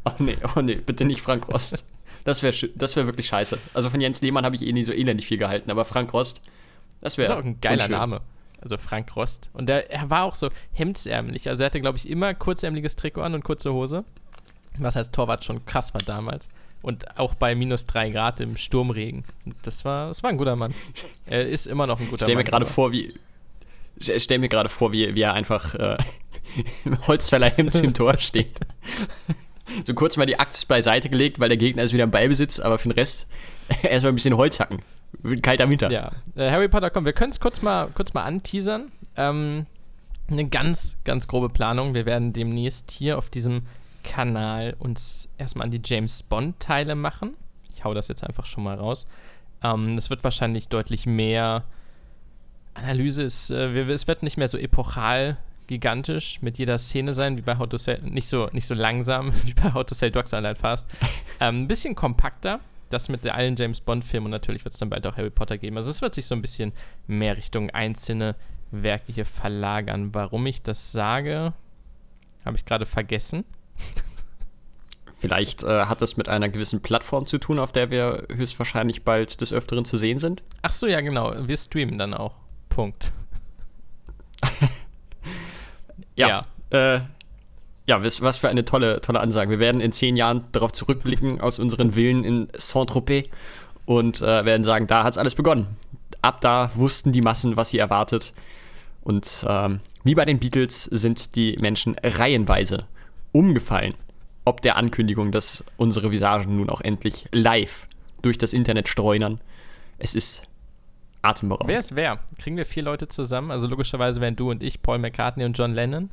Oh 0.04 0.12
nee, 0.20 0.38
oh 0.56 0.60
nee, 0.62 0.76
bitte 0.76 1.04
nicht 1.04 1.20
Frank 1.20 1.48
Rost. 1.48 1.84
Das 2.24 2.42
wäre 2.42 2.54
das 2.76 2.94
wär 2.96 3.06
wirklich 3.06 3.26
scheiße. 3.26 3.58
Also 3.74 3.90
von 3.90 4.00
Jens 4.00 4.20
Lehmann 4.22 4.44
habe 4.44 4.54
ich 4.56 4.62
eh 4.62 4.72
nie 4.72 4.84
so 4.84 4.92
elendig 4.92 5.26
viel 5.26 5.38
gehalten, 5.38 5.70
aber 5.70 5.84
Frank 5.84 6.12
Rost, 6.12 6.42
das 7.00 7.14
Das 7.14 7.18
wäre. 7.18 7.32
ist 7.32 7.38
auch 7.38 7.44
ein 7.44 7.60
geiler 7.60 7.84
unschön. 7.84 7.98
Name. 7.98 8.20
Also 8.66 8.78
Frank 8.78 9.14
Rost. 9.14 9.48
Und 9.52 9.68
der, 9.68 9.92
er 9.92 10.10
war 10.10 10.24
auch 10.24 10.34
so 10.34 10.48
hemdsärmlich. 10.72 11.48
Also 11.48 11.62
er 11.62 11.66
hatte, 11.66 11.80
glaube 11.80 11.98
ich, 11.98 12.08
immer 12.08 12.34
kurzärmliches 12.34 12.96
Trikot 12.96 13.22
an 13.22 13.34
und 13.34 13.44
kurze 13.44 13.72
Hose. 13.72 14.04
Was 14.78 14.96
als 14.96 15.12
Torwart 15.12 15.44
schon 15.44 15.64
krass 15.66 15.94
war 15.94 16.02
damals. 16.02 16.48
Und 16.82 17.16
auch 17.16 17.34
bei 17.36 17.54
minus 17.54 17.84
drei 17.84 18.10
Grad 18.10 18.40
im 18.40 18.56
Sturmregen. 18.56 19.22
Das 19.62 19.84
war, 19.84 20.08
das 20.08 20.22
war 20.24 20.30
ein 20.30 20.36
guter 20.36 20.56
Mann. 20.56 20.74
Er 21.26 21.46
ist 21.48 21.66
immer 21.66 21.86
noch 21.86 22.00
ein 22.00 22.08
guter 22.10 22.26
mir 22.26 22.34
Mann. 22.34 22.44
gerade 22.44 22.64
aber- 22.66 22.74
vor, 22.74 22.90
wie. 22.92 23.14
Ich 23.98 24.22
stell 24.22 24.38
mir 24.40 24.48
gerade 24.48 24.68
vor, 24.68 24.90
wie, 24.92 25.14
wie 25.14 25.22
er 25.22 25.32
einfach 25.34 25.74
äh, 25.76 25.96
im 26.84 27.06
Holzfällerhemd 27.06 27.74
im 27.76 27.94
Tor 27.94 28.18
steht. 28.18 28.52
So 29.86 29.94
kurz 29.94 30.16
mal 30.16 30.26
die 30.26 30.38
Axt 30.38 30.68
beiseite 30.68 31.08
gelegt, 31.08 31.38
weil 31.40 31.48
der 31.48 31.56
Gegner 31.56 31.82
ist 31.84 31.92
wieder 31.92 32.04
im 32.04 32.10
Ballbesitz, 32.10 32.60
aber 32.60 32.78
für 32.78 32.88
den 32.88 32.98
Rest 32.98 33.26
erstmal 33.82 34.12
ein 34.12 34.16
bisschen 34.16 34.36
Holz 34.36 34.58
hacken. 34.60 34.82
Kalter 35.42 35.68
Winter. 35.68 35.90
Ja, 35.90 36.10
äh, 36.34 36.50
Harry 36.50 36.68
Potter, 36.68 36.90
komm, 36.90 37.04
wir 37.04 37.12
können 37.12 37.32
es 37.32 37.40
kurz 37.40 37.62
mal, 37.62 37.88
kurz 37.88 38.14
mal 38.14 38.24
anteasern. 38.24 38.92
Ähm, 39.16 39.66
eine 40.28 40.48
ganz, 40.48 40.96
ganz 41.04 41.28
grobe 41.28 41.48
Planung. 41.48 41.94
Wir 41.94 42.06
werden 42.06 42.32
demnächst 42.32 42.90
hier 42.90 43.18
auf 43.18 43.30
diesem 43.30 43.62
Kanal 44.02 44.74
uns 44.78 45.28
erstmal 45.38 45.66
an 45.66 45.70
die 45.70 45.80
James 45.84 46.22
Bond-Teile 46.22 46.94
machen. 46.94 47.34
Ich 47.74 47.84
hau 47.84 47.94
das 47.94 48.08
jetzt 48.08 48.24
einfach 48.24 48.46
schon 48.46 48.64
mal 48.64 48.76
raus. 48.76 49.06
Ähm, 49.62 49.94
es 49.96 50.10
wird 50.10 50.24
wahrscheinlich 50.24 50.68
deutlich 50.68 51.06
mehr 51.06 51.64
Analyse. 52.74 53.22
Ist, 53.22 53.50
äh, 53.50 53.82
es 53.90 54.06
wird 54.06 54.22
nicht 54.22 54.36
mehr 54.36 54.48
so 54.48 54.58
epochal 54.58 55.38
gigantisch 55.66 56.40
mit 56.42 56.58
jeder 56.58 56.78
Szene 56.78 57.12
sein, 57.12 57.36
wie 57.36 57.42
bei 57.42 57.58
How 57.58 57.68
to 57.68 57.76
Sell, 57.76 58.00
nicht 58.02 58.28
so, 58.28 58.48
nicht 58.52 58.66
so 58.66 58.74
langsam 58.74 59.32
wie 59.44 59.54
bei 59.54 59.74
How 59.74 59.84
to 59.84 59.94
Sell 59.94 60.10
Dogs 60.10 60.32
Online 60.32 60.54
Fast. 60.54 60.86
Ähm, 61.40 61.62
ein 61.62 61.68
bisschen 61.68 61.94
kompakter, 61.94 62.60
das 62.88 63.08
mit 63.08 63.26
allen 63.26 63.56
James 63.56 63.80
Bond-Filmen 63.80 64.26
und 64.26 64.30
natürlich 64.30 64.64
wird 64.64 64.74
es 64.74 64.80
dann 64.80 64.90
bald 64.90 65.06
auch 65.06 65.16
Harry 65.16 65.30
Potter 65.30 65.58
geben. 65.58 65.76
Also 65.76 65.90
es 65.90 66.02
wird 66.02 66.14
sich 66.14 66.26
so 66.26 66.34
ein 66.34 66.42
bisschen 66.42 66.72
mehr 67.06 67.36
Richtung 67.36 67.70
einzelne 67.70 68.36
Werke 68.70 69.12
hier 69.12 69.26
verlagern. 69.26 70.14
Warum 70.14 70.46
ich 70.46 70.62
das 70.62 70.92
sage, 70.92 71.52
habe 72.44 72.56
ich 72.56 72.64
gerade 72.64 72.86
vergessen. 72.86 73.44
Vielleicht 75.18 75.62
äh, 75.62 75.86
hat 75.86 76.02
das 76.02 76.16
mit 76.16 76.28
einer 76.28 76.48
gewissen 76.48 76.82
Plattform 76.82 77.26
zu 77.26 77.38
tun, 77.38 77.58
auf 77.58 77.72
der 77.72 77.90
wir 77.90 78.26
höchstwahrscheinlich 78.32 79.02
bald 79.02 79.40
des 79.40 79.52
Öfteren 79.52 79.84
zu 79.84 79.96
sehen 79.96 80.18
sind. 80.18 80.42
Ach 80.62 80.72
so, 80.72 80.86
ja 80.86 81.00
genau, 81.00 81.34
wir 81.48 81.56
streamen 81.56 81.98
dann 81.98 82.14
auch. 82.14 82.34
Punkt. 82.68 83.12
Ja. 86.16 86.46
Äh, 86.70 87.00
ja, 87.86 88.02
was, 88.02 88.36
für 88.36 88.48
eine 88.48 88.64
tolle, 88.64 89.00
tolle 89.00 89.20
Ansage. 89.20 89.50
Wir 89.50 89.58
werden 89.60 89.80
in 89.80 89.92
zehn 89.92 90.16
Jahren 90.16 90.44
darauf 90.52 90.72
zurückblicken 90.72 91.40
aus 91.40 91.58
unseren 91.58 91.92
Villen 91.92 92.24
in 92.24 92.48
Saint-Tropez 92.56 93.28
und 93.84 94.20
äh, 94.20 94.44
werden 94.44 94.64
sagen, 94.64 94.86
da 94.86 95.04
hat 95.04 95.12
es 95.12 95.18
alles 95.18 95.36
begonnen. 95.36 95.68
Ab 96.20 96.40
da 96.40 96.70
wussten 96.74 97.12
die 97.12 97.22
Massen, 97.22 97.56
was 97.56 97.70
sie 97.70 97.78
erwartet. 97.78 98.34
Und 99.02 99.46
ähm, 99.48 99.80
wie 100.02 100.16
bei 100.16 100.24
den 100.24 100.40
Beatles 100.40 100.84
sind 100.84 101.36
die 101.36 101.56
Menschen 101.60 101.94
reihenweise 102.02 102.86
umgefallen, 103.30 103.94
ob 104.44 104.62
der 104.62 104.76
Ankündigung, 104.76 105.30
dass 105.30 105.64
unsere 105.76 106.10
Visagen 106.10 106.56
nun 106.56 106.70
auch 106.70 106.80
endlich 106.80 107.28
live 107.30 107.86
durch 108.22 108.38
das 108.38 108.52
Internet 108.52 108.88
streunern. 108.88 109.40
Es 109.98 110.16
ist 110.16 110.42
atemberaubend. 111.22 111.68
Wer 111.68 111.78
ist 111.78 111.94
wer? 111.94 112.18
Kriegen 112.38 112.56
wir 112.56 112.66
vier 112.66 112.82
Leute 112.82 113.06
zusammen? 113.06 113.52
Also 113.52 113.68
logischerweise 113.68 114.20
wären 114.20 114.34
du 114.34 114.50
und 114.50 114.62
ich, 114.62 114.82
Paul 114.82 114.98
McCartney 114.98 115.44
und 115.44 115.56
John 115.56 115.72
Lennon. 115.72 116.10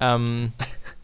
Ähm, 0.00 0.52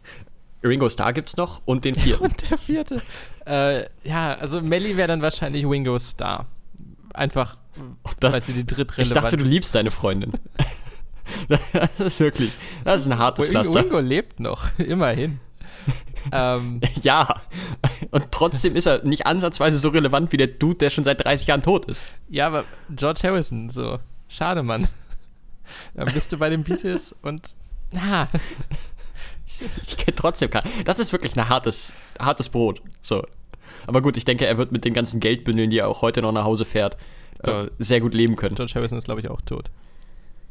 Ringo 0.63 0.89
Starr 0.89 1.13
gibt's 1.13 1.35
noch 1.37 1.61
und 1.65 1.85
den 1.85 1.95
vierten. 1.95 2.23
und 2.25 2.49
der 2.49 2.57
vierte. 2.57 3.01
Äh, 3.45 3.85
ja, 4.03 4.35
also 4.35 4.61
Melly 4.61 4.95
wäre 4.97 5.07
dann 5.07 5.21
wahrscheinlich 5.21 5.65
Ringo 5.65 5.97
Starr. 5.99 6.45
Einfach, 7.13 7.57
das, 8.19 8.33
weil 8.33 8.41
sie 8.43 8.53
die 8.53 8.65
drittrelevant 8.65 9.15
ich 9.15 9.21
dachte, 9.21 9.37
du 9.37 9.43
liebst 9.43 9.75
deine 9.75 9.91
Freundin. 9.91 10.33
das 11.73 11.99
ist 11.99 12.19
wirklich, 12.19 12.53
das 12.83 13.01
ist 13.01 13.11
ein 13.11 13.17
hartes 13.17 13.45
Ringo, 13.45 13.59
Pflaster. 13.61 13.79
Ringo 13.83 13.99
lebt 13.99 14.39
noch, 14.39 14.67
immerhin. 14.79 15.39
ähm, 16.31 16.79
Ja, 17.01 17.41
und 18.11 18.31
trotzdem 18.31 18.75
ist 18.75 18.85
er 18.85 19.03
nicht 19.03 19.27
ansatzweise 19.27 19.77
so 19.77 19.89
relevant 19.89 20.31
wie 20.31 20.37
der 20.37 20.47
Dude, 20.47 20.75
der 20.77 20.89
schon 20.89 21.03
seit 21.03 21.23
30 21.23 21.47
Jahren 21.47 21.61
tot 21.61 21.85
ist. 21.85 22.03
ja, 22.29 22.47
aber 22.47 22.63
George 22.89 23.21
Harrison, 23.23 23.69
so. 23.69 23.99
Schade, 24.29 24.63
Mann. 24.63 24.87
Dann 25.93 26.11
bist 26.13 26.31
du 26.31 26.37
bei 26.37 26.49
den 26.49 26.63
Beatles 26.63 27.13
und. 27.21 27.53
Na, 27.91 28.27
Ich 29.87 29.97
kenne 29.97 30.15
trotzdem 30.15 30.49
keinen. 30.49 30.69
Das 30.85 30.99
ist 30.99 31.11
wirklich 31.11 31.35
ein 31.37 31.49
hartes, 31.49 31.93
hartes 32.19 32.49
Brot. 32.49 32.81
So. 33.01 33.23
Aber 33.87 34.01
gut, 34.01 34.17
ich 34.17 34.25
denke, 34.25 34.45
er 34.45 34.57
wird 34.57 34.71
mit 34.71 34.85
den 34.85 34.93
ganzen 34.93 35.19
Geldbündeln, 35.19 35.69
die 35.69 35.79
er 35.79 35.87
auch 35.89 36.01
heute 36.01 36.21
noch 36.21 36.31
nach 36.31 36.43
Hause 36.45 36.63
fährt, 36.65 36.97
äh, 37.43 37.65
sehr 37.79 37.99
gut 38.01 38.13
leben 38.13 38.35
können. 38.35 38.55
George 38.55 38.73
Harrison 38.75 38.97
ist, 38.97 39.05
glaube 39.05 39.21
ich, 39.21 39.29
auch 39.29 39.41
tot. 39.41 39.69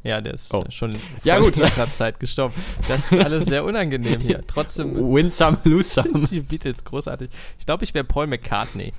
Ja, 0.05 0.21
der 0.21 0.35
ist 0.35 0.53
Oh. 0.53 0.65
schon 0.71 0.99
Ja, 1.23 1.39
gut. 1.39 1.57
längerer 1.57 1.91
Zeit 1.93 2.19
gestorben. 2.21 2.55
Das 2.89 3.13
ist 3.13 3.25
alles 3.25 3.47
sehr 3.47 3.65
unangenehm 3.65 4.21
hier. 4.21 4.43
Trotzdem 4.49 4.97
Win 4.97 5.31
some, 5.31 5.59
lose 5.65 5.89
some. 5.91 6.27
die 6.31 6.41
Beatles 6.41 6.85
großartig. 6.85 7.31
Ich 7.59 7.67
glaube, 7.67 7.85
ich 7.85 7.95
wäre 7.95 8.05
Paul 8.05 8.27
McCartney. 8.27 8.93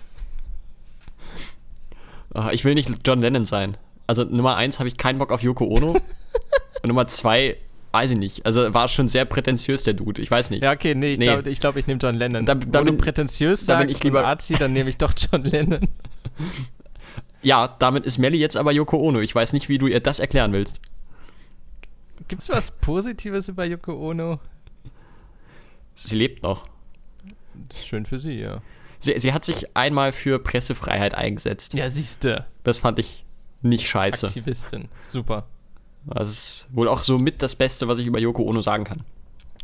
Ah, 2.34 2.50
Ich 2.52 2.66
will 2.66 2.74
nicht 2.74 2.90
John 3.06 3.22
Lennon 3.22 3.46
sein. 3.46 3.78
Also 4.08 4.24
Nummer 4.24 4.56
eins 4.56 4.80
habe 4.80 4.88
ich 4.90 4.98
keinen 4.98 5.20
Bock 5.20 5.32
auf 5.32 5.44
Yoko 5.44 5.66
Ono. 5.66 5.92
und 5.92 6.88
Nummer 6.88 7.08
zwei, 7.08 7.58
weiß 7.94 8.12
ich 8.12 8.18
nicht. 8.18 8.46
Also 8.46 8.74
war 8.74 8.88
schon 8.90 9.08
sehr 9.08 9.24
prätentiös, 9.26 9.84
der 9.84 9.94
Dude. 9.94 10.22
Ich 10.22 10.30
weiß 10.30 10.50
nicht. 10.50 10.64
Ja, 10.64 10.72
okay, 10.74 10.96
nee, 10.96 11.14
ich 11.14 11.20
Nee. 11.20 11.26
glaube, 11.28 11.50
ich, 11.50 11.60
glaub, 11.60 11.78
ich 11.78 11.88
nehme 11.88 12.00
John 12.02 12.16
Lennon. 12.16 12.46
Da- 12.46 12.56
da 12.56 12.80
Wo 12.80 12.84
du 12.86 12.92
bin- 12.92 12.98
prätentiös 12.98 13.66
da 13.66 13.78
bin 13.78 13.88
sagst 13.88 13.98
ich 13.98 14.04
lieber- 14.04 14.26
Arzi, 14.28 14.56
dann 14.56 14.74
nehme 14.74 14.90
ich 14.90 14.98
doch 14.98 15.14
John 15.16 15.44
Lennon. 15.44 15.88
Ja, 17.42 17.68
damit 17.68 18.06
ist 18.06 18.18
Melly 18.20 18.38
jetzt 18.38 18.56
aber 18.56 18.72
Yoko 18.72 18.98
Ono. 18.98 19.20
Ich 19.20 19.36
weiß 19.36 19.52
nicht, 19.52 19.68
wie 19.68 19.78
du 19.78 19.88
ihr 19.88 20.00
das 20.00 20.20
erklären 20.22 20.54
willst. 20.54 20.80
Gibt 22.30 22.42
es 22.42 22.48
was 22.50 22.72
Positives 22.72 23.50
über 23.50 23.66
Yoko 23.66 23.92
Ono? 24.12 24.40
Sie 25.94 26.16
lebt 26.16 26.42
noch. 26.42 26.66
Das 27.68 27.80
ist 27.80 27.88
schön 27.88 28.06
für 28.06 28.18
sie, 28.18 28.40
ja. 28.40 28.62
Sie, 29.00 29.20
sie 29.20 29.34
hat 29.34 29.44
sich 29.44 29.76
einmal 29.76 30.14
für 30.14 30.40
Pressefreiheit 30.40 31.16
eingesetzt. 31.16 31.74
Ja, 31.74 31.90
siehste. 31.90 32.46
Das 32.64 32.78
fand 32.78 32.98
ich 33.00 33.26
nicht 33.62 33.90
scheiße. 33.90 34.28
Aktivistin. 34.28 34.88
Super. 35.02 35.46
Das 36.06 36.30
ist 36.30 36.68
wohl 36.72 36.88
auch 36.88 37.04
so 37.04 37.18
mit 37.18 37.42
das 37.42 37.56
Beste, 37.56 37.88
was 37.88 38.00
ich 38.00 38.08
über 38.08 38.20
Yoko 38.20 38.44
Ono 38.44 38.62
sagen 38.62 38.84
kann. 38.84 39.04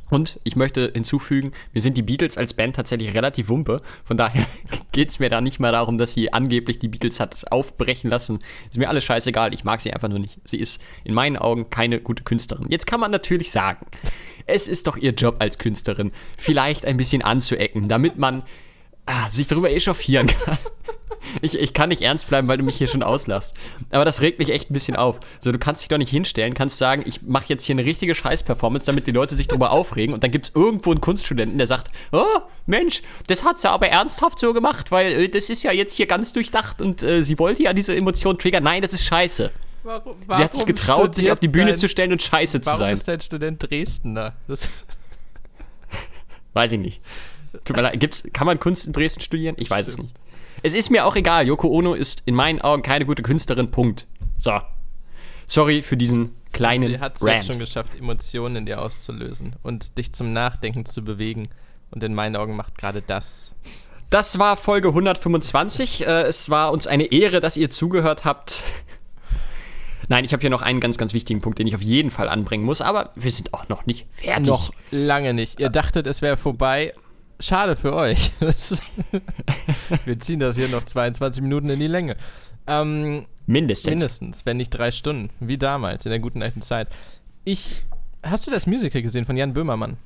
Und 0.10 0.40
ich 0.44 0.56
möchte 0.56 0.92
hinzufügen, 0.94 1.52
mir 1.74 1.82
sind 1.82 1.96
die 1.96 2.02
Beatles 2.02 2.38
als 2.38 2.54
Band 2.54 2.76
tatsächlich 2.76 3.14
relativ 3.14 3.50
wumpe. 3.50 3.82
Von 4.04 4.18
daher 4.18 4.46
geht 4.92 5.10
es 5.10 5.20
mir 5.20 5.30
da 5.30 5.40
nicht 5.40 5.60
mehr 5.60 5.72
darum, 5.72 5.98
dass 5.98 6.14
sie 6.14 6.34
angeblich 6.34 6.80
die 6.80 6.88
Beatles 6.88 7.20
hat 7.20 7.52
aufbrechen 7.52 8.10
lassen. 8.10 8.40
Ist 8.70 8.78
mir 8.78 8.90
alles 8.90 9.04
scheißegal. 9.04 9.54
Ich 9.54 9.64
mag 9.64 9.82
sie 9.82 9.94
einfach 9.94 10.10
nur 10.10 10.20
nicht. 10.20 10.40
Sie 10.46 10.58
ist 10.58 10.82
in 11.04 11.14
meinen 11.14 11.38
Augen 11.38 11.70
keine 11.70 12.02
gute 12.02 12.24
Künstlerin. 12.24 12.66
Jetzt 12.70 12.88
kann 12.88 13.00
man 13.00 13.12
natürlich 13.12 13.52
sagen, 13.52 13.86
es 14.48 14.68
ist 14.68 14.88
doch 14.88 14.98
ihr 14.98 15.12
Job 15.12 15.36
als 15.40 15.60
Künstlerin, 15.60 16.12
vielleicht 16.38 16.86
ein 16.86 16.98
bisschen 16.98 17.22
anzuecken, 17.22 17.88
damit 17.88 18.18
man 18.18 18.44
ah, 19.06 19.30
sich 19.30 19.48
darüber 19.48 19.70
echauffieren 19.70 20.28
kann. 20.28 20.58
Ich, 21.42 21.58
ich 21.60 21.74
kann 21.74 21.90
nicht 21.90 22.02
ernst 22.02 22.28
bleiben, 22.28 22.48
weil 22.48 22.58
du 22.58 22.64
mich 22.64 22.78
hier 22.78 22.88
schon 22.88 23.04
auslachst. 23.04 23.54
Aber 23.90 24.06
das 24.06 24.22
regt 24.22 24.40
mich 24.40 24.50
echt 24.50 24.70
ein 24.70 24.74
bisschen 24.74 24.96
auf. 24.96 25.20
Also 25.38 25.52
du 25.52 25.60
kannst 25.60 25.82
dich 25.82 25.90
doch 25.90 25.98
nicht 25.98 26.10
hinstellen, 26.10 26.54
kannst 26.54 26.78
sagen, 26.78 27.04
ich 27.06 27.22
mache 27.22 27.46
jetzt 27.48 27.66
hier 27.66 27.76
eine 27.76 27.86
richtige 27.86 28.16
Scheiß-Performance, 28.16 28.86
damit 28.86 29.08
die 29.08 29.12
Leute 29.12 29.36
sich 29.36 29.48
darüber 29.48 29.72
aufregen. 29.72 30.14
Und 30.14 30.24
dann 30.24 30.32
gibt 30.32 30.48
es 30.48 30.56
irgendwo 30.56 30.92
einen 30.92 31.02
Kunststudenten, 31.02 31.58
der 31.58 31.68
sagt, 31.68 31.92
oh, 32.12 32.24
Mensch, 32.66 33.02
das 33.28 33.44
hat 33.44 33.60
sie 33.60 33.70
aber 33.70 33.88
ernsthaft 33.90 34.40
so 34.40 34.54
gemacht, 34.54 34.92
weil 34.92 35.12
äh, 35.12 35.30
das 35.30 35.50
ist 35.50 35.64
ja 35.64 35.72
jetzt 35.72 35.96
hier 35.98 36.08
ganz 36.08 36.34
durchdacht 36.34 36.82
und 36.82 37.04
äh, 37.04 37.24
sie 37.24 37.40
wollte 37.40 37.64
ja 37.64 37.74
diese 37.74 37.96
Emotion 37.96 38.38
triggern. 38.38 38.64
Nein, 38.64 38.82
das 38.82 38.94
ist 38.94 39.06
scheiße. 39.06 39.52
Warum, 39.84 40.16
sie 40.34 40.44
hat 40.44 40.54
sich 40.54 40.66
getraut, 40.66 41.16
sich 41.16 41.32
auf 41.32 41.40
die 41.40 41.48
Bühne 41.48 41.76
zu 41.76 41.88
stellen 41.88 42.12
und 42.12 42.22
scheiße 42.22 42.60
zu 42.60 42.68
Warum 42.68 42.80
sein. 42.80 42.94
ist 42.96 43.08
dein 43.08 43.22
Student 43.22 43.64
Dresdner? 43.64 44.34
Das, 44.48 44.68
Weiß 46.54 46.72
ich 46.72 46.80
nicht. 46.80 47.02
Tut 47.64 47.76
mir 47.76 47.84
leid. 47.84 48.00
Gibt's, 48.00 48.24
kann 48.34 48.46
man 48.46 48.60
Kunst 48.60 48.86
in 48.86 48.94
Dresden 48.94 49.22
studieren? 49.22 49.56
Ich 49.58 49.70
weiß 49.70 49.88
es 49.88 49.98
nicht. 49.98 50.14
Es 50.64 50.74
ist 50.74 50.90
mir 50.90 51.06
auch 51.06 51.16
egal. 51.16 51.48
Yoko 51.48 51.68
Ono 51.70 51.94
ist 51.94 52.24
in 52.26 52.36
meinen 52.36 52.62
Augen 52.62 52.84
keine 52.84 53.06
gute 53.06 53.24
Künstlerin. 53.24 53.72
Punkt. 53.72 54.08
So. 54.38 54.60
Sorry 55.48 55.82
für 55.82 55.98
diesen 55.98 56.36
kleinen 56.52 56.90
sie 56.90 57.00
hat 57.00 57.16
es 57.16 57.26
Rant. 57.26 57.46
schon 57.46 57.60
geschafft, 57.60 57.96
Emotionen 57.96 58.56
in 58.58 58.66
dir 58.66 58.82
auszulösen 58.82 59.56
und 59.64 59.98
dich 59.98 60.14
zum 60.14 60.34
Nachdenken 60.34 60.86
zu 60.86 61.04
bewegen. 61.04 61.48
Und 61.92 62.04
in 62.04 62.14
meinen 62.14 62.36
Augen 62.36 62.56
macht 62.56 62.78
gerade 62.78 63.02
das. 63.02 63.54
Das 64.10 64.38
war 64.40 64.58
Folge 64.58 64.90
125. 64.90 66.06
Äh, 66.06 66.24
es 66.24 66.50
war 66.50 66.72
uns 66.72 66.88
eine 66.88 67.06
Ehre, 67.06 67.40
dass 67.40 67.58
ihr 67.58 67.70
zugehört 67.70 68.26
habt. 68.26 68.64
Nein, 70.08 70.26
ich 70.26 70.34
habe 70.34 70.42
hier 70.42 70.50
noch 70.50 70.64
einen 70.64 70.80
ganz, 70.80 70.98
ganz 70.98 71.14
wichtigen 71.14 71.42
Punkt, 71.42 71.60
den 71.60 71.68
ich 71.68 71.76
auf 71.76 71.84
jeden 71.84 72.10
Fall 72.10 72.30
anbringen 72.30 72.64
muss, 72.64 72.82
aber 72.82 73.12
wir 73.16 73.30
sind 73.30 73.54
auch 73.54 73.70
noch 73.70 73.86
nicht 73.86 74.08
fertig. 74.12 74.48
Noch 74.48 74.74
lange 74.90 75.36
nicht. 75.36 75.60
Ihr 75.60 75.70
dachtet, 75.70 76.08
es 76.08 76.24
wäre 76.24 76.36
vorbei. 76.36 76.94
Schade 77.40 77.76
für 77.76 77.94
euch. 77.94 78.32
Wir 80.06 80.20
ziehen 80.20 80.40
das 80.40 80.58
hier 80.58 80.68
noch 80.68 80.84
22 80.84 81.42
Minuten 81.42 81.70
in 81.70 81.80
die 81.80 81.88
Länge. 81.88 82.18
Ähm, 82.68 83.28
Mindestens. 83.48 83.90
mindestens, 83.90 84.46
wenn 84.46 84.58
nicht 84.58 84.70
drei 84.72 84.92
Stunden. 84.92 85.32
Wie 85.40 85.58
damals, 85.58 86.06
in 86.06 86.12
der 86.12 86.20
guten 86.20 86.44
alten 86.44 86.62
Zeit. 86.62 86.88
Ich. 87.46 87.84
Hast 88.22 88.46
du 88.46 88.52
das 88.52 88.68
Musical 88.68 89.02
gesehen 89.02 89.26
von 89.26 89.38
Jan 89.38 89.54
Böhmermann? 89.54 89.98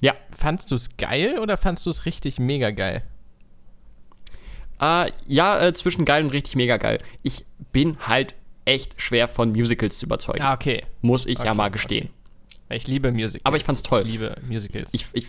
Ja. 0.00 0.14
Fandst 0.30 0.70
du 0.70 0.74
es 0.74 0.96
geil 0.98 1.38
oder 1.38 1.56
fandst 1.56 1.86
du 1.86 1.90
es 1.90 2.04
richtig 2.04 2.38
mega 2.38 2.70
geil? 2.70 3.02
Äh, 4.80 5.10
ja, 5.26 5.58
äh, 5.58 5.72
zwischen 5.72 6.04
geil 6.04 6.22
und 6.22 6.30
richtig 6.30 6.54
mega 6.54 6.76
geil. 6.76 7.00
Ich 7.22 7.46
bin 7.72 7.96
halt 8.00 8.34
echt 8.66 9.00
schwer 9.00 9.26
von 9.26 9.52
Musicals 9.52 9.98
zu 9.98 10.06
überzeugen. 10.06 10.42
Ah, 10.42 10.52
okay. 10.52 10.84
Muss 11.00 11.24
ich 11.24 11.38
ja 11.38 11.46
Okay, 11.46 11.54
mal 11.54 11.70
gestehen. 11.70 12.10
Ich 12.68 12.86
liebe 12.86 13.10
Musicals. 13.10 13.44
Aber 13.44 13.56
ich 13.56 13.64
fand's 13.64 13.82
toll. 13.82 14.02
Ich 14.04 14.12
liebe 14.12 14.36
Musicals. 14.46 14.90
ich, 14.92 15.06
ich, 15.12 15.28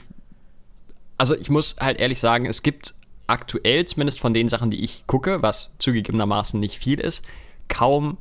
also 1.18 1.36
ich 1.36 1.50
muss 1.50 1.76
halt 1.80 2.00
ehrlich 2.00 2.20
sagen, 2.20 2.46
es 2.46 2.64
gibt 2.64 2.94
aktuell, 3.28 3.86
zumindest 3.86 4.20
von 4.20 4.34
den 4.34 4.48
Sachen, 4.48 4.72
die 4.72 4.84
ich 4.84 5.06
gucke, 5.08 5.42
was 5.42 5.72
zugegebenermaßen 5.80 6.60
nicht 6.60 6.78
viel 6.78 7.00
ist, 7.00 7.26
kaum. 7.68 8.18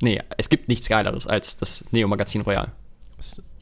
Nee, 0.00 0.22
es 0.36 0.48
gibt 0.48 0.68
nichts 0.68 0.88
Geileres 0.88 1.26
als 1.26 1.56
das 1.56 1.84
Neo-Magazin 1.90 2.42
Royal. 2.42 2.72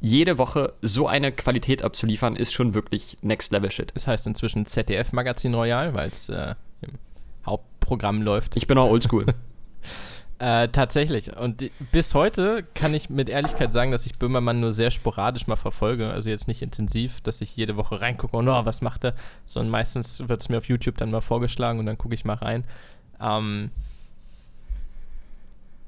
Jede 0.00 0.36
Woche 0.36 0.74
so 0.82 1.06
eine 1.06 1.32
Qualität 1.32 1.82
abzuliefern, 1.82 2.36
ist 2.36 2.52
schon 2.52 2.74
wirklich 2.74 3.16
Next 3.22 3.52
Level 3.52 3.70
Shit. 3.70 3.92
Es 3.94 4.06
heißt 4.06 4.26
inzwischen 4.26 4.66
ZDF 4.66 5.12
Magazin 5.12 5.54
Royal, 5.54 5.94
weil 5.94 6.10
es 6.10 6.28
äh, 6.28 6.54
im 6.82 6.98
Hauptprogramm 7.46 8.20
läuft. 8.20 8.56
Ich 8.56 8.66
bin 8.66 8.76
auch 8.76 8.90
oldschool. 8.90 9.26
Äh, 10.38 10.68
tatsächlich. 10.68 11.34
Und 11.34 11.62
die, 11.62 11.72
bis 11.92 12.14
heute 12.14 12.62
kann 12.74 12.92
ich 12.92 13.08
mit 13.08 13.30
Ehrlichkeit 13.30 13.72
sagen, 13.72 13.90
dass 13.90 14.04
ich 14.04 14.18
Böhmermann 14.18 14.60
nur 14.60 14.72
sehr 14.72 14.90
sporadisch 14.90 15.46
mal 15.46 15.56
verfolge. 15.56 16.10
Also 16.10 16.28
jetzt 16.28 16.46
nicht 16.46 16.60
intensiv, 16.60 17.22
dass 17.22 17.40
ich 17.40 17.56
jede 17.56 17.76
Woche 17.76 18.02
reingucke 18.02 18.36
und 18.36 18.46
oh, 18.46 18.64
was 18.66 18.82
macht 18.82 19.04
er, 19.04 19.14
sondern 19.46 19.70
meistens 19.70 20.28
wird 20.28 20.42
es 20.42 20.50
mir 20.50 20.58
auf 20.58 20.68
YouTube 20.68 20.98
dann 20.98 21.10
mal 21.10 21.22
vorgeschlagen 21.22 21.78
und 21.78 21.86
dann 21.86 21.96
gucke 21.96 22.14
ich 22.14 22.26
mal 22.26 22.34
rein. 22.34 22.64
Ähm, 23.18 23.70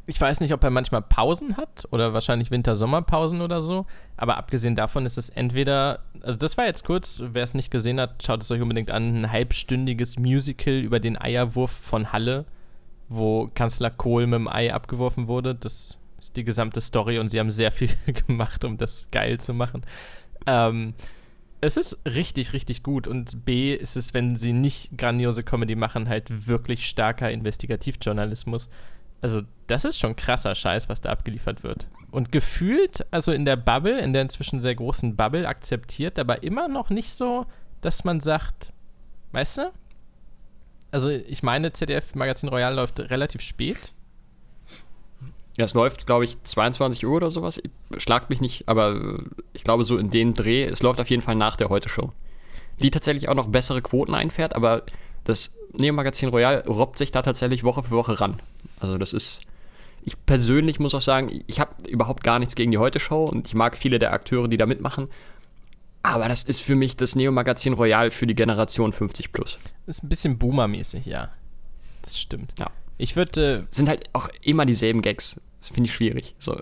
ich 0.07 0.19
weiß 0.19 0.41
nicht, 0.41 0.55
ob 0.55 0.65
er 0.65 0.71
manchmal 0.71 1.03
Pausen 1.03 1.59
hat 1.59 1.87
oder 1.91 2.15
wahrscheinlich 2.15 2.51
Winter-Sommerpausen 2.51 3.43
oder 3.43 3.61
so. 3.61 3.85
Aber 4.17 4.39
abgesehen 4.39 4.77
davon 4.77 5.05
ist 5.05 5.19
es 5.19 5.29
entweder, 5.29 5.99
also 6.23 6.39
das 6.39 6.57
war 6.57 6.65
jetzt 6.65 6.87
kurz, 6.87 7.23
wer 7.23 7.45
es 7.45 7.53
nicht 7.53 7.71
gesehen 7.71 8.01
hat, 8.01 8.23
schaut 8.23 8.41
es 8.41 8.51
euch 8.51 8.63
unbedingt 8.63 8.91
an, 8.91 9.21
ein 9.21 9.31
halbstündiges 9.31 10.19
Musical 10.19 10.77
über 10.77 11.01
den 11.01 11.21
Eierwurf 11.21 11.71
von 11.71 12.13
Halle 12.13 12.47
wo 13.09 13.49
Kanzler 13.55 13.91
Kohl 13.91 14.27
mit 14.27 14.39
dem 14.39 14.49
Ei 14.49 14.73
abgeworfen 14.73 15.29
wurde. 15.29 15.55
Das 15.55 15.97
ist 16.19 16.37
die 16.37 16.45
gesamte 16.45 16.81
Story 16.81 17.19
und 17.19 17.31
sie 17.31 17.41
haben 17.41 17.51
sehr 17.51 17.73
viel 17.73 17.91
gemacht, 18.27 18.65
um 18.65 18.77
das 18.77 19.11
geil 19.11 19.39
zu 19.39 19.55
machen. 19.55 19.83
Ähm, 20.47 20.95
es 21.61 21.77
ist 21.77 22.01
richtig, 22.07 22.53
richtig 22.53 22.83
gut 22.83 23.09
und 23.09 23.45
B 23.45 23.75
ist 23.75 23.97
es, 23.97 24.15
wenn 24.15 24.37
sie 24.37 24.53
nicht 24.53 24.97
grandiose 24.97 25.43
Comedy 25.43 25.75
machen, 25.75 26.09
halt 26.09 26.47
wirklich 26.47 26.89
starker 26.89 27.31
Investigativjournalismus. 27.31 28.69
Also 29.21 29.43
das 29.67 29.85
ist 29.85 29.99
schon 29.99 30.15
krasser 30.15 30.55
Scheiß, 30.55 30.89
was 30.89 31.01
da 31.01 31.11
abgeliefert 31.11 31.65
wird. 31.65 31.89
Und 32.11 32.31
gefühlt, 32.31 33.05
also 33.11 33.33
in 33.33 33.45
der 33.45 33.57
Bubble, 33.57 33.99
in 34.01 34.13
der 34.13 34.23
inzwischen 34.23 34.63
sehr 34.63 34.77
großen 34.77 35.17
Bubble, 35.17 35.49
akzeptiert, 35.49 36.19
aber 36.19 36.43
immer 36.43 36.69
noch 36.69 36.91
nicht 36.91 37.11
so, 37.11 37.47
dass 37.81 38.05
man 38.05 38.21
sagt, 38.21 38.73
weißt 39.33 39.59
du, 39.59 39.73
also 40.91 41.11
ich 41.11 41.43
meine, 41.43 41.73
ZDF 41.73 42.15
Magazin 42.15 42.49
Royal 42.49 42.75
läuft 42.75 43.01
relativ 43.01 43.41
spät. 43.41 43.79
Ja, 45.57 45.65
es 45.65 45.75
läuft, 45.75 46.07
glaube 46.07 46.25
ich, 46.25 46.41
22 46.43 47.05
Uhr 47.05 47.17
oder 47.17 47.31
sowas. 47.31 47.61
Schlagt 47.97 48.31
mich 48.31 48.41
nicht, 48.41 48.69
aber 48.69 48.95
äh, 48.95 49.23
ich 49.53 49.65
glaube, 49.65 49.85
so 49.85 49.99
in 49.99 50.11
den 50.11 50.33
Dreh, 50.33 50.65
es 50.65 50.83
läuft 50.83 51.01
auf 51.01 51.11
jeden 51.11 51.23
Fall 51.23 51.35
nach 51.35 51.57
der 51.57 51.69
Heute-Show. 51.69 52.13
Die 52.81 52.93
tatsächlich 52.93 53.29
auch 53.29 53.35
noch 53.35 53.49
bessere 53.49 53.83
Quoten 53.83 54.15
einfährt, 54.15 54.55
aber 54.55 54.85
das 55.25 55.57
Neo-Magazin 55.73 56.29
Royal 56.29 56.63
robbt 56.67 56.97
sich 56.97 57.11
da 57.11 57.23
tatsächlich 57.23 57.65
Woche 57.65 57.83
für 57.83 57.91
Woche 57.91 58.21
ran. 58.21 58.41
Also 58.79 58.99
das 58.99 59.13
ist, 59.13 59.41
ich 60.05 60.15
persönlich 60.27 60.79
muss 60.79 60.95
auch 60.95 61.01
sagen, 61.01 61.43
ich 61.49 61.59
habe 61.59 61.73
überhaupt 61.89 62.23
gar 62.23 62.39
nichts 62.39 62.55
gegen 62.55 62.71
die 62.71 62.79
Heute-Show 62.79 63.25
und 63.25 63.49
ich 63.49 63.55
mag 63.55 63.77
viele 63.77 63.99
der 63.99 64.13
Akteure, 64.13 64.47
die 64.47 64.59
da 64.59 64.67
mitmachen. 64.67 65.09
Aber 66.05 66.29
das 66.29 66.45
ist 66.45 66.61
für 66.61 66.77
mich 66.77 66.97
das 66.97 67.17
Neo-Magazin 67.17 67.73
Royal 67.73 68.13
für 68.13 68.29
die 68.29 68.37
Generation 68.37 68.93
50 68.93 69.33
plus. 69.33 69.59
Ist 69.89 70.05
ein 70.05 70.11
bisschen 70.11 70.39
Boomer-mäßig, 70.39 71.07
ja. 71.07 71.31
Das 72.03 72.21
stimmt. 72.21 72.53
Ja. 72.59 72.71
Ich 72.99 73.17
würde. 73.17 73.61
Äh, 73.61 73.75
Sind 73.75 73.89
halt 73.89 74.11
auch 74.13 74.29
immer 74.43 74.67
dieselben 74.67 75.01
Gags. 75.01 75.41
Das 75.61 75.71
finde 75.71 75.89
ich 75.89 75.95
schwierig. 75.95 76.35
So, 76.39 76.61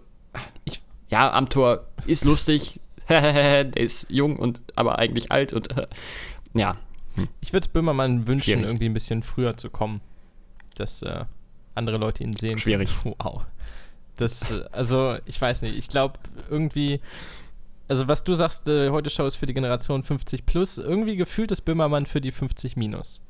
ich, 0.65 0.81
ja, 1.09 1.33
am 1.33 1.49
Tor 1.49 1.89
ist 2.07 2.25
lustig. 2.25 2.81
der 3.09 3.77
ist 3.77 4.11
jung 4.11 4.37
und 4.37 4.61
aber 4.77 5.01
eigentlich 5.01 5.33
alt 5.33 5.53
und 5.53 5.69
ja. 6.55 6.77
Hm. 7.17 7.29
Ich 7.41 7.53
würde 7.53 7.69
Böhmermann 7.69 8.29
wünschen, 8.29 8.53
schwierig. 8.53 8.67
irgendwie 8.67 8.87
ein 8.87 8.95
bisschen 8.95 9.25
früher 9.25 9.57
zu 9.57 9.71
kommen. 9.71 10.01
Dass 10.77 11.03
äh, 11.03 11.25
andere 11.75 11.97
Leute 11.97 12.23
ihn 12.23 12.33
sehen. 12.33 12.59
Schwierig. 12.59 12.91
Wow. 13.19 13.43
Das, 14.15 14.53
äh, 14.53 14.65
also, 14.71 15.17
ich 15.25 15.41
weiß 15.41 15.63
nicht. 15.63 15.77
Ich 15.77 15.89
glaube, 15.89 16.21
irgendwie 16.49 17.01
also 17.89 18.09
was 18.09 18.25
du 18.25 18.35
sagst, 18.35 18.69
äh, 18.69 18.91
heute 18.91 19.11
Show 19.11 19.27
ist 19.27 19.37
für 19.37 19.47
die 19.47 19.55
Generation 19.55 20.03
50 20.03 20.47
plus, 20.47 20.79
irgendwie 20.79 21.17
gefühlt 21.17 21.51
ist 21.51 21.63
Böhmermann 21.63 22.07
für 22.07 22.21
die 22.21 22.33
50 22.33 22.77
minus. 22.77 23.21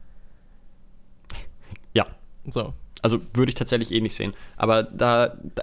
Ja. 1.93 2.07
So. 2.49 2.73
Also 3.03 3.21
würde 3.35 3.51
ich 3.51 3.55
tatsächlich 3.55 3.93
eh 3.93 4.01
nicht 4.01 4.17
sehen. 4.17 4.33
Aber 4.57 4.83
da, 4.83 5.37
da, 5.55 5.63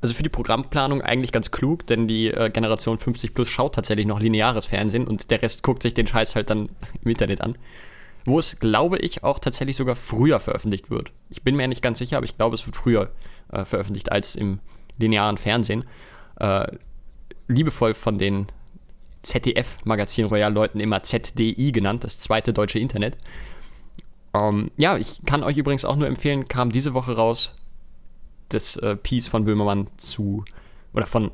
also 0.00 0.14
für 0.14 0.22
die 0.22 0.30
Programmplanung 0.30 1.02
eigentlich 1.02 1.30
ganz 1.30 1.50
klug, 1.50 1.86
denn 1.86 2.08
die 2.08 2.28
äh, 2.28 2.50
Generation 2.50 2.98
50 2.98 3.34
plus 3.34 3.48
schaut 3.48 3.74
tatsächlich 3.74 4.06
noch 4.06 4.18
lineares 4.18 4.66
Fernsehen 4.66 5.06
und 5.06 5.30
der 5.30 5.42
Rest 5.42 5.62
guckt 5.62 5.82
sich 5.82 5.94
den 5.94 6.06
Scheiß 6.06 6.34
halt 6.34 6.50
dann 6.50 6.70
im 7.02 7.10
Internet 7.10 7.42
an. 7.42 7.56
Wo 8.24 8.38
es, 8.38 8.58
glaube 8.58 8.98
ich, 8.98 9.24
auch 9.24 9.38
tatsächlich 9.38 9.76
sogar 9.76 9.96
früher 9.96 10.40
veröffentlicht 10.40 10.90
wird. 10.90 11.12
Ich 11.28 11.42
bin 11.42 11.56
mir 11.56 11.68
nicht 11.68 11.82
ganz 11.82 11.98
sicher, 11.98 12.16
aber 12.16 12.26
ich 12.26 12.36
glaube, 12.36 12.54
es 12.54 12.66
wird 12.66 12.76
früher 12.76 13.10
äh, 13.52 13.64
veröffentlicht 13.64 14.12
als 14.12 14.34
im 14.34 14.60
linearen 14.98 15.38
Fernsehen. 15.38 15.84
Äh, 16.38 16.66
liebevoll 17.48 17.94
von 17.94 18.18
den 18.18 18.46
ZDF-Magazin 19.22 20.26
Royal-Leuten 20.26 20.80
immer 20.80 21.02
ZDI 21.02 21.72
genannt, 21.72 22.04
das 22.04 22.18
zweite 22.20 22.52
deutsche 22.52 22.78
Internet. 22.78 23.18
Ähm, 24.32 24.70
ja, 24.76 24.96
ich 24.96 25.20
kann 25.26 25.42
euch 25.42 25.56
übrigens 25.56 25.84
auch 25.84 25.96
nur 25.96 26.06
empfehlen, 26.06 26.48
kam 26.48 26.70
diese 26.70 26.94
Woche 26.94 27.16
raus 27.16 27.54
das 28.48 28.76
äh, 28.76 28.96
Piece 28.96 29.28
von 29.28 29.44
Böhmermann 29.44 29.88
zu, 29.96 30.44
oder 30.92 31.06
von, 31.06 31.30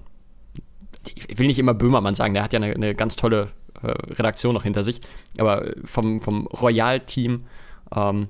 ich 1.14 1.38
will 1.38 1.46
nicht 1.46 1.58
immer 1.58 1.74
Böhmermann 1.74 2.14
sagen, 2.14 2.34
der 2.34 2.42
hat 2.42 2.52
ja 2.52 2.58
eine, 2.58 2.74
eine 2.74 2.94
ganz 2.94 3.16
tolle 3.16 3.52
äh, 3.82 3.88
Redaktion 3.88 4.54
noch 4.54 4.62
hinter 4.62 4.84
sich, 4.84 5.00
aber 5.38 5.72
vom, 5.84 6.20
vom 6.20 6.46
Royal-Team 6.46 7.46
ähm, 7.94 8.28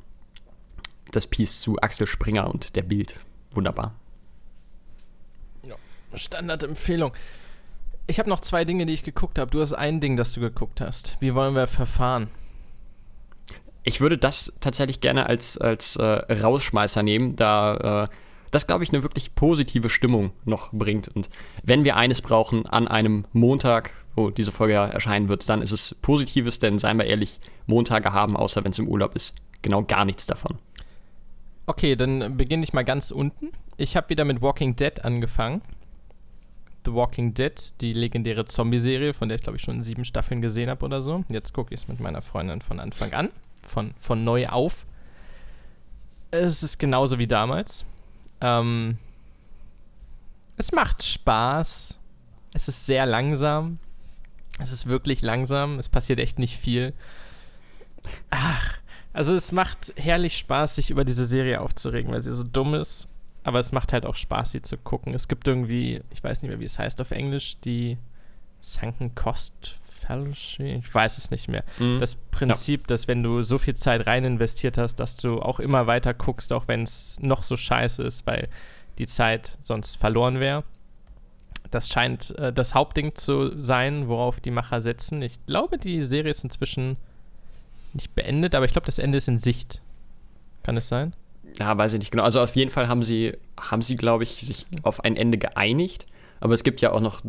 das 1.12 1.26
Piece 1.26 1.60
zu 1.60 1.78
Axel 1.80 2.06
Springer 2.06 2.48
und 2.52 2.76
der 2.76 2.82
Bild. 2.82 3.16
Wunderbar. 3.52 3.94
Ja, 5.62 5.76
Standardempfehlung. 6.14 7.12
Ich 8.06 8.18
habe 8.18 8.28
noch 8.28 8.40
zwei 8.40 8.64
Dinge, 8.64 8.86
die 8.86 8.92
ich 8.92 9.02
geguckt 9.02 9.38
habe. 9.38 9.50
Du 9.50 9.60
hast 9.60 9.72
ein 9.72 10.00
Ding, 10.00 10.16
das 10.16 10.32
du 10.32 10.40
geguckt 10.40 10.80
hast. 10.80 11.16
Wie 11.20 11.34
wollen 11.34 11.54
wir 11.54 11.66
verfahren? 11.66 12.28
Ich 13.82 14.00
würde 14.00 14.18
das 14.18 14.52
tatsächlich 14.60 15.00
gerne 15.00 15.26
als, 15.26 15.58
als 15.58 15.96
äh, 15.96 16.02
Rausschmeißer 16.04 17.02
nehmen, 17.02 17.36
da 17.36 18.04
äh, 18.04 18.08
das, 18.50 18.66
glaube 18.66 18.84
ich, 18.84 18.90
eine 18.92 19.02
wirklich 19.02 19.34
positive 19.34 19.88
Stimmung 19.88 20.32
noch 20.44 20.72
bringt. 20.72 21.08
Und 21.08 21.30
wenn 21.62 21.84
wir 21.84 21.96
eines 21.96 22.22
brauchen 22.22 22.66
an 22.66 22.88
einem 22.88 23.26
Montag, 23.32 23.92
wo 24.14 24.30
diese 24.30 24.52
Folge 24.52 24.74
ja 24.74 24.86
erscheinen 24.86 25.28
wird, 25.28 25.48
dann 25.48 25.62
ist 25.62 25.72
es 25.72 25.94
Positives, 26.00 26.58
denn 26.58 26.78
seien 26.78 26.98
wir 26.98 27.06
ehrlich, 27.06 27.40
Montage 27.66 28.12
haben, 28.12 28.36
außer 28.36 28.64
wenn 28.64 28.70
es 28.70 28.78
im 28.78 28.88
Urlaub 28.88 29.14
ist, 29.14 29.34
genau 29.62 29.82
gar 29.82 30.04
nichts 30.04 30.26
davon. 30.26 30.58
Okay, 31.66 31.96
dann 31.96 32.36
beginne 32.36 32.62
ich 32.62 32.72
mal 32.72 32.84
ganz 32.84 33.10
unten. 33.10 33.50
Ich 33.76 33.96
habe 33.96 34.08
wieder 34.10 34.24
mit 34.24 34.40
Walking 34.40 34.76
Dead 34.76 35.04
angefangen. 35.04 35.60
The 36.86 36.94
Walking 36.94 37.34
Dead, 37.34 37.52
die 37.80 37.92
legendäre 37.92 38.44
Zombie-Serie, 38.44 39.12
von 39.12 39.28
der 39.28 39.36
ich 39.36 39.42
glaube 39.42 39.58
ich 39.58 39.62
schon 39.62 39.82
sieben 39.82 40.04
Staffeln 40.04 40.40
gesehen 40.40 40.70
habe 40.70 40.84
oder 40.84 41.02
so. 41.02 41.24
Jetzt 41.28 41.52
gucke 41.52 41.74
ich 41.74 41.80
es 41.80 41.88
mit 41.88 42.00
meiner 42.00 42.22
Freundin 42.22 42.62
von 42.62 42.80
Anfang 42.80 43.12
an, 43.12 43.30
von, 43.62 43.92
von 44.00 44.24
neu 44.24 44.48
auf. 44.48 44.86
Es 46.30 46.62
ist 46.62 46.78
genauso 46.78 47.18
wie 47.18 47.26
damals. 47.26 47.84
Ähm, 48.40 48.98
es 50.56 50.72
macht 50.72 51.02
Spaß. 51.02 51.98
Es 52.54 52.68
ist 52.68 52.86
sehr 52.86 53.04
langsam. 53.04 53.78
Es 54.58 54.72
ist 54.72 54.86
wirklich 54.86 55.22
langsam. 55.22 55.78
Es 55.78 55.88
passiert 55.88 56.20
echt 56.20 56.38
nicht 56.38 56.56
viel. 56.56 56.94
Ach, 58.30 58.74
also 59.12 59.34
es 59.34 59.50
macht 59.50 59.92
herrlich 59.96 60.38
Spaß, 60.38 60.76
sich 60.76 60.90
über 60.90 61.04
diese 61.04 61.24
Serie 61.24 61.60
aufzuregen, 61.60 62.12
weil 62.12 62.22
sie 62.22 62.32
so 62.32 62.44
dumm 62.44 62.74
ist 62.74 63.08
aber 63.46 63.60
es 63.60 63.70
macht 63.70 63.92
halt 63.92 64.04
auch 64.06 64.16
Spaß, 64.16 64.50
sie 64.50 64.62
zu 64.62 64.76
gucken. 64.76 65.14
Es 65.14 65.28
gibt 65.28 65.46
irgendwie, 65.46 66.02
ich 66.10 66.22
weiß 66.22 66.42
nicht 66.42 66.48
mehr, 66.48 66.58
wie 66.58 66.64
es 66.64 66.80
heißt 66.80 67.00
auf 67.00 67.12
Englisch, 67.12 67.58
die 67.60 67.96
Sunken 68.60 69.14
Cost 69.14 69.78
Fallacy, 69.84 70.80
ich 70.84 70.92
weiß 70.92 71.16
es 71.16 71.30
nicht 71.30 71.46
mehr. 71.46 71.62
Mhm. 71.78 72.00
Das 72.00 72.16
Prinzip, 72.16 72.80
ja. 72.82 72.86
dass 72.88 73.06
wenn 73.06 73.22
du 73.22 73.42
so 73.42 73.58
viel 73.58 73.76
Zeit 73.76 74.08
rein 74.08 74.24
investiert 74.24 74.78
hast, 74.78 74.96
dass 74.96 75.16
du 75.16 75.40
auch 75.40 75.60
immer 75.60 75.86
weiter 75.86 76.12
guckst, 76.12 76.52
auch 76.52 76.66
wenn 76.66 76.82
es 76.82 77.16
noch 77.20 77.44
so 77.44 77.56
scheiße 77.56 78.02
ist, 78.02 78.26
weil 78.26 78.48
die 78.98 79.06
Zeit 79.06 79.58
sonst 79.62 79.96
verloren 79.96 80.40
wäre. 80.40 80.64
Das 81.70 81.88
scheint 81.88 82.36
äh, 82.38 82.52
das 82.52 82.74
Hauptding 82.74 83.14
zu 83.14 83.56
sein, 83.60 84.08
worauf 84.08 84.40
die 84.40 84.50
Macher 84.50 84.80
setzen. 84.80 85.22
Ich 85.22 85.38
glaube, 85.46 85.78
die 85.78 86.02
Serie 86.02 86.32
ist 86.32 86.42
inzwischen 86.42 86.96
nicht 87.92 88.12
beendet, 88.16 88.56
aber 88.56 88.64
ich 88.64 88.72
glaube, 88.72 88.86
das 88.86 88.98
Ende 88.98 89.18
ist 89.18 89.28
in 89.28 89.38
Sicht. 89.38 89.82
Kann 90.64 90.76
es 90.76 90.88
sein? 90.88 91.14
Ja, 91.58 91.76
weiß 91.76 91.94
ich 91.94 91.98
nicht 91.98 92.10
genau. 92.10 92.24
Also 92.24 92.40
auf 92.40 92.54
jeden 92.56 92.70
Fall 92.70 92.88
haben 92.88 93.02
sie, 93.02 93.36
haben 93.58 93.82
sie, 93.82 93.96
glaube 93.96 94.24
ich, 94.24 94.40
sich 94.40 94.66
auf 94.82 95.04
ein 95.04 95.16
Ende 95.16 95.38
geeinigt. 95.38 96.06
Aber 96.40 96.54
es 96.54 96.64
gibt 96.64 96.80
ja 96.80 96.92
auch 96.92 97.00
noch 97.00 97.22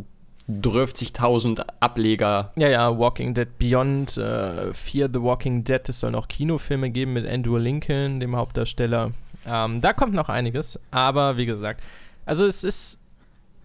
30.000 0.49 1.65
Ableger. 1.79 2.51
Ja, 2.55 2.69
ja, 2.69 2.97
Walking 2.97 3.33
Dead 3.33 3.47
Beyond, 3.57 4.17
äh, 4.17 4.73
Fear 4.73 5.09
the 5.11 5.21
Walking 5.21 5.63
Dead. 5.63 5.87
Es 5.87 5.99
soll 5.99 6.11
noch 6.11 6.27
Kinofilme 6.27 6.89
geben 6.89 7.13
mit 7.13 7.27
Andrew 7.27 7.57
Lincoln, 7.57 8.19
dem 8.19 8.35
Hauptdarsteller. 8.35 9.11
Ähm, 9.45 9.81
da 9.81 9.93
kommt 9.93 10.13
noch 10.13 10.29
einiges. 10.29 10.79
Aber 10.91 11.37
wie 11.37 11.45
gesagt, 11.45 11.81
also 12.25 12.45
es 12.45 12.63
ist 12.63 12.97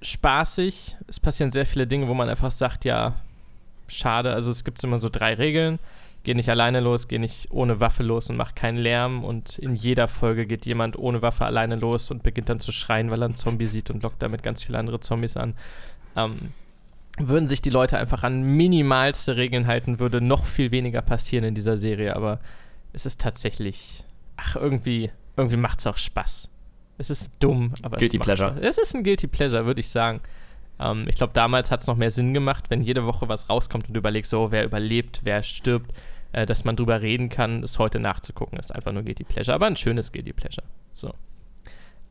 spaßig. 0.00 0.96
Es 1.06 1.20
passieren 1.20 1.52
sehr 1.52 1.66
viele 1.66 1.86
Dinge, 1.86 2.08
wo 2.08 2.14
man 2.14 2.28
einfach 2.28 2.50
sagt, 2.50 2.84
ja, 2.84 3.14
schade. 3.88 4.32
Also 4.32 4.50
es 4.50 4.64
gibt 4.64 4.82
immer 4.82 4.98
so 4.98 5.08
drei 5.08 5.34
Regeln 5.34 5.78
geh 6.24 6.34
nicht 6.34 6.48
alleine 6.48 6.80
los, 6.80 7.08
geh 7.08 7.18
nicht 7.18 7.50
ohne 7.50 7.80
Waffe 7.80 8.02
los 8.02 8.30
und 8.30 8.36
mach 8.36 8.54
keinen 8.54 8.78
Lärm. 8.78 9.24
Und 9.24 9.58
in 9.58 9.74
jeder 9.74 10.08
Folge 10.08 10.46
geht 10.46 10.66
jemand 10.66 10.98
ohne 10.98 11.22
Waffe 11.22 11.44
alleine 11.44 11.76
los 11.76 12.10
und 12.10 12.22
beginnt 12.22 12.48
dann 12.48 12.60
zu 12.60 12.72
schreien, 12.72 13.10
weil 13.10 13.22
er 13.22 13.26
einen 13.26 13.36
Zombie 13.36 13.66
sieht 13.66 13.90
und 13.90 14.02
lockt 14.02 14.22
damit 14.22 14.42
ganz 14.42 14.62
viele 14.62 14.78
andere 14.78 15.00
Zombies 15.00 15.36
an. 15.36 15.54
Ähm, 16.16 16.52
würden 17.18 17.48
sich 17.48 17.60
die 17.60 17.70
Leute 17.70 17.98
einfach 17.98 18.22
an 18.22 18.42
minimalste 18.42 19.36
Regeln 19.36 19.66
halten, 19.66 19.98
würde 19.98 20.20
noch 20.20 20.44
viel 20.44 20.70
weniger 20.70 21.02
passieren 21.02 21.44
in 21.44 21.54
dieser 21.54 21.76
Serie. 21.76 22.16
Aber 22.16 22.38
es 22.92 23.04
ist 23.04 23.20
tatsächlich, 23.20 24.04
ach, 24.36 24.56
irgendwie, 24.56 25.10
irgendwie 25.36 25.56
macht 25.56 25.80
es 25.80 25.86
auch 25.86 25.98
Spaß. 25.98 26.48
Es 26.98 27.10
ist 27.10 27.32
dumm, 27.40 27.72
aber 27.82 27.96
Guilty 27.96 28.16
es 28.16 28.18
macht 28.20 28.26
Pleasure. 28.26 28.50
Spaß. 28.52 28.60
Es 28.62 28.78
ist 28.78 28.94
ein 28.94 29.02
Guilty 29.02 29.26
Pleasure, 29.26 29.66
würde 29.66 29.80
ich 29.80 29.88
sagen. 29.88 30.20
Ähm, 30.78 31.06
ich 31.08 31.16
glaube, 31.16 31.32
damals 31.34 31.70
hat 31.70 31.80
es 31.80 31.86
noch 31.86 31.96
mehr 31.96 32.10
Sinn 32.12 32.32
gemacht, 32.32 32.70
wenn 32.70 32.82
jede 32.82 33.04
Woche 33.04 33.28
was 33.28 33.50
rauskommt 33.50 33.88
und 33.88 33.94
du 33.94 33.98
überlegst, 33.98 34.30
so, 34.30 34.52
wer 34.52 34.64
überlebt, 34.64 35.20
wer 35.24 35.42
stirbt 35.42 35.92
äh, 36.32 36.46
dass 36.46 36.64
man 36.64 36.76
drüber 36.76 37.00
reden 37.00 37.28
kann, 37.28 37.62
es 37.62 37.78
heute 37.78 38.00
nachzugucken. 38.00 38.58
Ist 38.58 38.74
einfach 38.74 38.92
nur 38.92 39.02
Guilty 39.02 39.24
Pleasure, 39.24 39.54
aber 39.54 39.66
ein 39.66 39.76
schönes 39.76 40.12
Guilty 40.12 40.32
Pleasure. 40.32 40.66
So. 40.92 41.14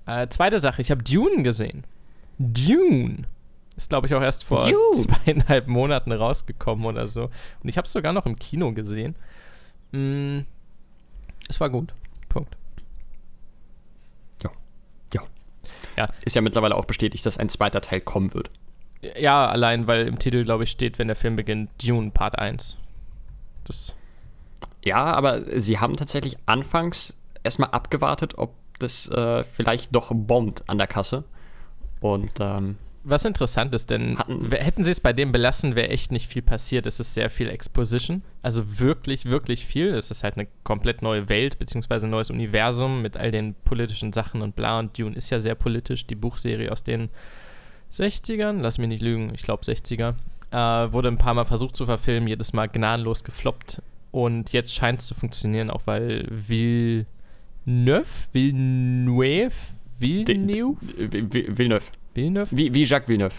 Äh, 0.06 0.28
zweite 0.30 0.60
Sache, 0.60 0.82
ich 0.82 0.92
habe 0.92 1.04
Dune 1.04 1.44
gesehen. 1.44 1.84
Dune. 2.38 3.24
Ist, 3.76 3.90
glaube 3.90 4.08
ich, 4.08 4.14
auch 4.14 4.22
erst 4.22 4.44
vor 4.44 4.70
Dune. 4.70 4.76
zweieinhalb 4.96 5.68
Monaten 5.68 6.12
rausgekommen 6.12 6.86
oder 6.86 7.08
so. 7.08 7.30
Und 7.62 7.70
ich 7.70 7.78
habe 7.78 7.86
es 7.86 7.94
sogar 7.94 8.14
noch 8.14 8.26
im 8.26 8.38
Kino 8.38 8.74
gesehen. 8.74 9.16
Mm, 9.92 10.40
es 11.50 11.60
war 11.60 11.70
gut. 11.70 11.94
Punkt. 12.30 12.56
Ja. 14.44 14.52
Ja. 15.14 15.22
Ja. 15.98 16.08
Ist 16.26 16.36
ja 16.36 16.42
mittlerweile 16.42 16.76
auch 16.76 16.86
bestätigt, 16.86 17.26
dass 17.26 17.38
ein 17.38 17.50
zweiter 17.50 17.82
Teil 17.82 18.02
kommen 18.02 18.34
wird. 18.34 18.52
Ja, 19.18 19.50
allein, 19.50 19.88
weil 19.88 20.08
im 20.08 20.20
Titel, 20.20 20.44
glaube 20.44 20.66
ich, 20.66 20.72
steht, 20.72 21.00
wenn 21.00 21.08
der 21.08 21.16
Film 21.16 21.36
beginnt, 21.36 21.72
Dune 21.84 22.12
Part 22.12 22.38
1. 22.38 22.78
Das 23.64 23.96
ja, 24.84 25.04
aber 25.04 25.60
sie 25.60 25.80
haben 25.80 25.96
tatsächlich 25.96 26.38
anfangs 26.46 27.18
erstmal 27.44 27.70
abgewartet, 27.70 28.38
ob 28.38 28.56
das 28.80 29.10
äh, 29.10 29.44
vielleicht 29.44 29.96
doch 29.96 30.12
bombt 30.14 30.64
an 30.68 30.78
der 30.78 30.88
Kasse. 30.88 31.24
Und 32.00 32.32
ähm, 32.40 32.78
was 33.04 33.26
interessant 33.26 33.74
ist, 33.74 33.90
denn 33.90 34.18
hatten, 34.18 34.52
hätten 34.52 34.86
sie 34.86 34.92
es 34.92 35.00
bei 35.00 35.14
dem 35.14 35.32
belassen, 35.32 35.76
wäre 35.76 35.90
echt 35.90 36.12
nicht 36.12 36.28
viel 36.28 36.42
passiert. 36.42 36.86
Es 36.86 37.00
ist 37.00 37.14
sehr 37.14 37.30
viel 37.30 37.50
Exposition. 37.50 38.22
Also 38.42 38.80
wirklich, 38.80 39.26
wirklich 39.26 39.66
viel. 39.66 39.90
Es 39.90 40.12
ist 40.12 40.24
halt 40.24 40.38
eine 40.38 40.48
komplett 40.64 41.02
neue 41.02 41.28
Welt, 41.30 41.58
beziehungsweise 41.58 42.08
ein 42.08 42.12
neues 42.12 42.30
Universum 42.30 43.02
mit 43.02 43.18
all 43.18 43.32
den 43.32 43.56
politischen 43.66 44.14
Sachen 44.14 44.42
und 44.42 44.56
bla. 44.56 44.80
Und 44.80 44.98
Dune 44.98 45.16
ist 45.16 45.30
ja 45.30 45.40
sehr 45.40 45.56
politisch. 45.56 46.06
Die 46.06 46.16
Buchserie 46.16 46.72
aus 46.72 46.84
den 46.84 47.10
60ern, 47.92 48.62
lass 48.62 48.78
mich 48.78 48.88
nicht 48.88 49.02
lügen, 49.02 49.32
ich 49.34 49.42
glaube 49.42 49.64
60er, 49.64 50.14
äh, 50.52 50.94
wurde 50.94 51.10
ein 51.10 51.18
paar 51.18 51.34
Mal 51.34 51.46
versucht 51.46 51.76
zu 51.76 51.86
verfilmen, 51.86 52.28
jedes 52.28 52.54
Mal 52.54 52.68
gnadenlos 52.68 53.24
gefloppt. 53.24 53.82
Und 54.12 54.52
jetzt 54.52 54.74
scheint 54.74 55.00
es 55.00 55.08
zu 55.08 55.16
funktionieren, 55.16 55.70
auch 55.70 55.84
weil 55.86 56.28
Villeneuve, 56.30 57.06
Villeneuve, 58.34 59.56
Villeneuve? 60.00 60.78
Villeneuve. 61.58 61.86
Villeneuve? 62.14 62.48
Wie, 62.52 62.74
wie 62.74 62.84
Jacques 62.84 63.08
Villeneuve. 63.08 63.36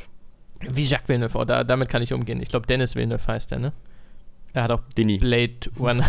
Wie 0.61 0.85
Jacques 0.85 1.09
Villeneuve, 1.09 1.37
oh, 1.37 1.45
da, 1.45 1.64
damit 1.64 1.89
kann 1.89 2.03
ich 2.03 2.12
umgehen. 2.12 2.41
Ich 2.41 2.49
glaube, 2.49 2.66
Dennis 2.66 2.95
Villeneuve 2.95 3.27
heißt 3.27 3.53
er, 3.53 3.59
ne? 3.59 3.73
Er 4.55 4.64
hat 4.64 4.70
auch 4.70 4.83
Dini. 4.97 5.18
Blade 5.18 5.70
Runner, 5.79 6.05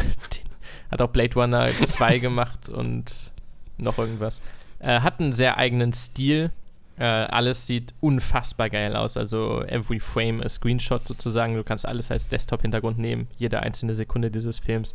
hat 0.91 1.01
auch 1.01 1.09
Blade 1.09 1.33
Runner 1.35 1.69
2 1.69 2.19
gemacht 2.19 2.69
und 2.69 3.31
noch 3.77 3.97
irgendwas. 3.97 4.41
Er 4.79 5.03
hat 5.03 5.19
einen 5.19 5.33
sehr 5.33 5.57
eigenen 5.57 5.93
Stil. 5.93 6.51
Äh, 6.97 7.05
alles 7.05 7.65
sieht 7.65 7.93
unfassbar 8.01 8.69
geil 8.69 8.95
aus. 8.95 9.17
Also 9.17 9.63
every 9.63 9.99
frame 9.99 10.41
a 10.41 10.49
Screenshot 10.49 11.07
sozusagen. 11.07 11.55
Du 11.55 11.63
kannst 11.63 11.85
alles 11.85 12.11
als 12.11 12.27
Desktop-Hintergrund 12.27 12.99
nehmen. 12.99 13.27
Jede 13.37 13.61
einzelne 13.61 13.95
Sekunde 13.95 14.29
dieses 14.29 14.59
Films. 14.59 14.93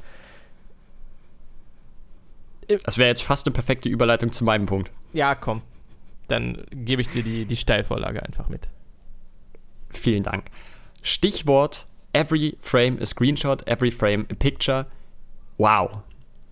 Das 2.85 2.99
wäre 2.99 3.09
jetzt 3.09 3.23
fast 3.23 3.47
eine 3.47 3.55
perfekte 3.55 3.89
Überleitung 3.89 4.31
zu 4.31 4.45
meinem 4.45 4.67
Punkt. 4.67 4.91
Ja, 5.13 5.35
komm. 5.35 5.63
Dann 6.29 6.65
gebe 6.71 7.01
ich 7.01 7.09
dir 7.09 7.23
die, 7.23 7.47
die 7.47 7.57
Steilvorlage 7.57 8.23
einfach 8.23 8.49
mit. 8.49 8.69
Vielen 9.91 10.23
Dank. 10.23 10.51
Stichwort 11.03 11.87
Every 12.13 12.57
Frame 12.61 12.99
a 13.01 13.07
Screenshot, 13.07 13.67
Every 13.67 13.91
Frame 13.91 14.27
a 14.31 14.35
Picture. 14.35 14.87
Wow. 15.57 16.03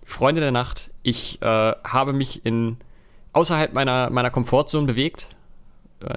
Freunde 0.03 0.41
der 0.41 0.51
Nacht, 0.51 0.91
ich 1.03 1.41
äh, 1.41 1.45
habe 1.45 2.13
mich 2.13 2.45
in 2.45 2.77
außerhalb 3.33 3.73
meiner, 3.73 4.09
meiner 4.09 4.29
Komfortzone 4.29 4.87
bewegt, 4.87 5.29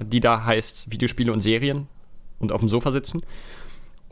die 0.03 0.19
da 0.19 0.45
heißt 0.45 0.91
Videospiele 0.91 1.31
und 1.31 1.41
Serien 1.41 1.87
und 2.39 2.51
auf 2.51 2.59
dem 2.61 2.69
Sofa 2.69 2.91
sitzen 2.91 3.21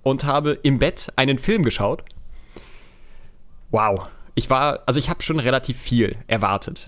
und 0.04 0.24
habe 0.24 0.60
im 0.64 0.80
Bett 0.80 1.12
einen 1.16 1.38
Film 1.38 1.64
geschaut. 1.64 2.04
Wow. 3.72 4.08
Ich 4.36 4.50
war, 4.50 4.82
also 4.86 5.00
ich 5.00 5.10
habe 5.10 5.22
schon 5.22 5.40
relativ 5.40 5.78
viel 5.78 6.18
erwartet. 6.28 6.88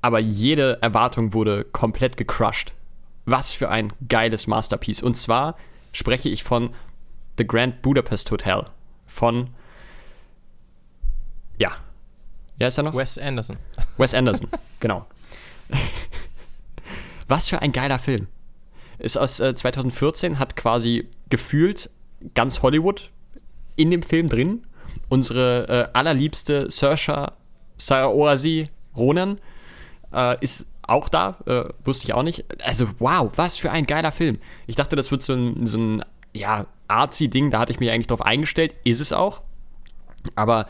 Aber 0.00 0.18
jede 0.18 0.80
Erwartung 0.82 1.32
wurde 1.32 1.64
komplett 1.64 2.16
gecrushed. 2.16 2.72
Was 3.24 3.52
für 3.52 3.68
ein 3.68 3.92
geiles 4.08 4.46
Masterpiece. 4.46 5.02
Und 5.02 5.16
zwar 5.16 5.56
spreche 5.92 6.28
ich 6.28 6.42
von 6.42 6.74
The 7.38 7.46
Grand 7.46 7.82
Budapest 7.82 8.30
Hotel 8.30 8.66
von 9.06 9.50
ja. 11.58 11.76
Wer 12.56 12.68
ist 12.68 12.78
er 12.78 12.84
noch? 12.84 12.94
Wes 12.94 13.18
Anderson. 13.18 13.56
Wes 13.96 14.14
Anderson, 14.14 14.48
genau. 14.80 15.06
Was 17.32 17.48
für 17.48 17.62
ein 17.62 17.72
geiler 17.72 17.98
Film. 17.98 18.26
Ist 18.98 19.16
aus 19.16 19.40
äh, 19.40 19.54
2014, 19.54 20.38
hat 20.38 20.54
quasi 20.54 21.08
gefühlt 21.30 21.88
ganz 22.34 22.60
Hollywood 22.60 23.10
in 23.74 23.90
dem 23.90 24.02
Film 24.02 24.28
drin. 24.28 24.66
Unsere 25.08 25.66
äh, 25.66 25.98
allerliebste 25.98 26.70
Saoirse 26.70 27.32
Saoirse 27.78 28.68
Ronan 28.94 29.40
äh, 30.12 30.36
ist 30.44 30.66
auch 30.82 31.08
da, 31.08 31.38
äh, 31.46 31.64
wusste 31.86 32.04
ich 32.04 32.12
auch 32.12 32.22
nicht. 32.22 32.44
Also, 32.66 32.90
wow, 32.98 33.32
was 33.36 33.56
für 33.56 33.70
ein 33.70 33.86
geiler 33.86 34.12
Film. 34.12 34.38
Ich 34.66 34.76
dachte, 34.76 34.94
das 34.94 35.10
wird 35.10 35.22
so 35.22 35.32
ein, 35.32 35.66
so 35.66 35.78
ein 35.78 36.04
ja, 36.34 36.66
artsy-Ding, 36.88 37.50
da 37.50 37.60
hatte 37.60 37.72
ich 37.72 37.80
mich 37.80 37.90
eigentlich 37.90 38.08
drauf 38.08 38.20
eingestellt. 38.20 38.74
Ist 38.84 39.00
es 39.00 39.14
auch. 39.14 39.40
Aber 40.34 40.66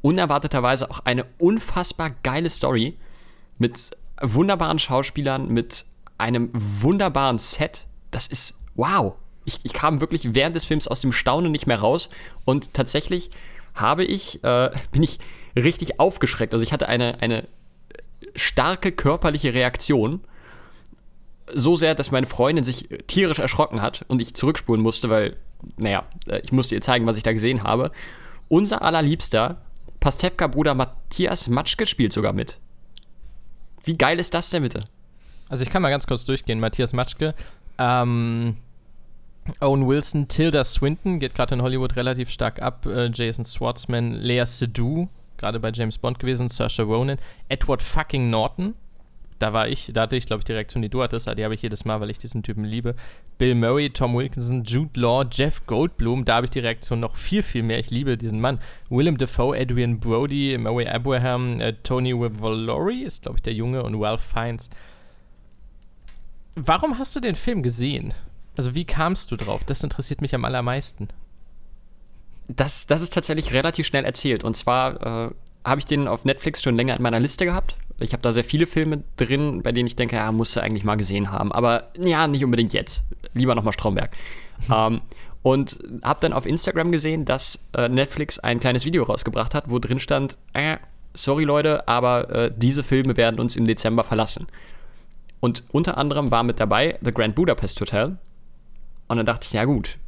unerwarteterweise 0.00 0.90
auch 0.90 1.00
eine 1.00 1.26
unfassbar 1.36 2.08
geile 2.22 2.48
Story 2.48 2.96
mit 3.58 3.90
wunderbaren 4.22 4.78
Schauspielern, 4.78 5.48
mit 5.48 5.84
einem 6.18 6.50
wunderbaren 6.52 7.38
Set. 7.38 7.86
Das 8.10 8.26
ist 8.26 8.58
wow. 8.74 9.14
Ich, 9.44 9.60
ich 9.62 9.72
kam 9.72 10.00
wirklich 10.00 10.34
während 10.34 10.56
des 10.56 10.64
Films 10.64 10.88
aus 10.88 11.00
dem 11.00 11.12
Staunen 11.12 11.52
nicht 11.52 11.66
mehr 11.66 11.80
raus 11.80 12.10
und 12.44 12.74
tatsächlich 12.74 13.30
habe 13.74 14.04
ich, 14.04 14.42
äh, 14.42 14.70
bin 14.92 15.02
ich 15.02 15.18
richtig 15.56 16.00
aufgeschreckt. 16.00 16.52
Also 16.52 16.62
ich 16.62 16.72
hatte 16.72 16.88
eine, 16.88 17.20
eine 17.20 17.46
starke 18.34 18.92
körperliche 18.92 19.54
Reaktion. 19.54 20.20
So 21.52 21.76
sehr, 21.76 21.94
dass 21.94 22.10
meine 22.10 22.26
Freundin 22.26 22.64
sich 22.64 22.88
tierisch 23.06 23.38
erschrocken 23.38 23.80
hat 23.80 24.04
und 24.08 24.20
ich 24.20 24.34
zurückspulen 24.34 24.82
musste, 24.82 25.10
weil, 25.10 25.36
naja, 25.76 26.04
äh, 26.26 26.40
ich 26.40 26.52
musste 26.52 26.74
ihr 26.74 26.80
zeigen, 26.80 27.06
was 27.06 27.16
ich 27.16 27.22
da 27.22 27.32
gesehen 27.32 27.62
habe. 27.62 27.92
Unser 28.48 28.82
allerliebster 28.82 29.62
Pastewka-Bruder 30.00 30.74
Matthias 30.74 31.48
Matschke 31.48 31.86
spielt 31.86 32.12
sogar 32.12 32.32
mit. 32.32 32.58
Wie 33.84 33.96
geil 33.96 34.18
ist 34.18 34.34
das 34.34 34.50
denn 34.50 34.62
bitte? 34.62 34.84
Also 35.48 35.62
ich 35.62 35.70
kann 35.70 35.82
mal 35.82 35.90
ganz 35.90 36.06
kurz 36.06 36.24
durchgehen. 36.24 36.60
Matthias 36.60 36.92
Matschke, 36.92 37.34
ähm, 37.78 38.56
Owen 39.60 39.86
Wilson, 39.86 40.28
Tilda 40.28 40.64
Swinton 40.64 41.20
geht 41.20 41.34
gerade 41.34 41.54
in 41.54 41.62
Hollywood 41.62 41.96
relativ 41.96 42.30
stark 42.30 42.60
ab. 42.60 42.86
Äh, 42.86 43.10
Jason 43.12 43.44
Schwartzman, 43.44 44.14
Lea 44.14 44.44
Seydoux, 44.44 45.08
gerade 45.36 45.60
bei 45.60 45.70
James 45.70 45.98
Bond 45.98 46.18
gewesen, 46.18 46.48
Saoirse 46.48 46.82
Ronan, 46.82 47.18
Edward 47.48 47.82
fucking 47.82 48.28
Norton. 48.30 48.74
Da 49.38 49.52
war 49.52 49.68
ich, 49.68 49.90
da 49.92 50.02
hatte 50.02 50.16
ich, 50.16 50.26
glaube 50.26 50.40
ich, 50.40 50.44
die 50.46 50.52
Reaktion, 50.52 50.80
die 50.80 50.88
du 50.88 51.02
hattest, 51.02 51.28
die 51.36 51.44
habe 51.44 51.54
ich 51.54 51.60
jedes 51.60 51.84
Mal, 51.84 52.00
weil 52.00 52.08
ich 52.08 52.16
diesen 52.16 52.42
Typen 52.42 52.64
liebe. 52.64 52.94
Bill 53.36 53.54
Murray, 53.54 53.90
Tom 53.90 54.14
Wilkinson, 54.14 54.64
Jude 54.64 54.98
Law, 54.98 55.24
Jeff 55.30 55.66
Goldblum, 55.66 56.24
da 56.24 56.36
habe 56.36 56.46
ich 56.46 56.50
die 56.50 56.60
Reaktion 56.60 57.00
noch 57.00 57.16
viel, 57.16 57.42
viel 57.42 57.62
mehr. 57.62 57.78
Ich 57.78 57.90
liebe 57.90 58.16
diesen 58.16 58.40
Mann. 58.40 58.58
Willem 58.88 59.18
Dafoe, 59.18 59.54
Adrian 59.54 60.00
Brody, 60.00 60.56
Murray 60.56 60.86
Abraham, 60.86 61.60
äh, 61.60 61.74
Tony 61.82 62.14
Valori 62.18 63.02
ist, 63.02 63.24
glaube 63.24 63.36
ich, 63.36 63.42
der 63.42 63.52
Junge 63.52 63.82
und 63.82 64.02
Ralph 64.02 64.22
Fiennes. 64.22 64.70
Warum 66.56 66.98
hast 66.98 67.14
du 67.14 67.20
den 67.20 67.36
Film 67.36 67.62
gesehen? 67.62 68.14
Also 68.56 68.74
wie 68.74 68.86
kamst 68.86 69.30
du 69.30 69.36
drauf? 69.36 69.62
Das 69.64 69.84
interessiert 69.84 70.22
mich 70.22 70.34
am 70.34 70.46
allermeisten. 70.46 71.08
Das, 72.48 72.86
das 72.86 73.02
ist 73.02 73.12
tatsächlich 73.12 73.52
relativ 73.52 73.86
schnell 73.86 74.06
erzählt. 74.06 74.42
Und 74.42 74.56
zwar 74.56 75.26
äh, 75.26 75.30
habe 75.64 75.80
ich 75.80 75.84
den 75.84 76.08
auf 76.08 76.24
Netflix 76.24 76.62
schon 76.62 76.74
länger 76.74 76.96
in 76.96 77.02
meiner 77.02 77.20
Liste 77.20 77.44
gehabt. 77.44 77.76
Ich 77.98 78.12
habe 78.12 78.22
da 78.22 78.32
sehr 78.32 78.44
viele 78.44 78.66
Filme 78.66 79.02
drin, 79.16 79.62
bei 79.62 79.72
denen 79.72 79.86
ich 79.86 79.96
denke, 79.96 80.16
ja, 80.16 80.32
musst 80.32 80.56
du 80.56 80.62
eigentlich 80.62 80.84
mal 80.84 80.96
gesehen 80.96 81.30
haben. 81.30 81.52
Aber 81.52 81.90
ja, 81.98 82.26
nicht 82.26 82.44
unbedingt 82.44 82.72
jetzt. 82.72 83.02
Lieber 83.34 83.54
nochmal 83.54 83.74
Stromberg. 83.74 84.10
ähm, 84.74 85.02
und 85.42 85.78
habe 86.02 86.20
dann 86.20 86.32
auf 86.32 86.46
Instagram 86.46 86.90
gesehen, 86.90 87.26
dass 87.26 87.68
äh, 87.76 87.88
Netflix 87.90 88.38
ein 88.38 88.60
kleines 88.60 88.86
Video 88.86 89.02
rausgebracht 89.02 89.54
hat, 89.54 89.68
wo 89.68 89.78
drin 89.78 90.00
stand, 90.00 90.38
äh, 90.54 90.78
sorry 91.12 91.44
Leute, 91.44 91.86
aber 91.86 92.30
äh, 92.30 92.52
diese 92.56 92.82
Filme 92.82 93.16
werden 93.16 93.38
uns 93.38 93.56
im 93.56 93.66
Dezember 93.66 94.04
verlassen. 94.04 94.46
Und 95.40 95.64
unter 95.70 95.98
anderem 95.98 96.30
war 96.30 96.42
mit 96.42 96.60
dabei 96.60 96.98
The 97.02 97.12
Grand 97.12 97.34
Budapest 97.34 97.80
Hotel. 97.80 98.18
Und 99.08 99.16
dann 99.16 99.26
dachte 99.26 99.46
ich, 99.46 99.52
ja 99.52 99.64
gut, 99.64 99.98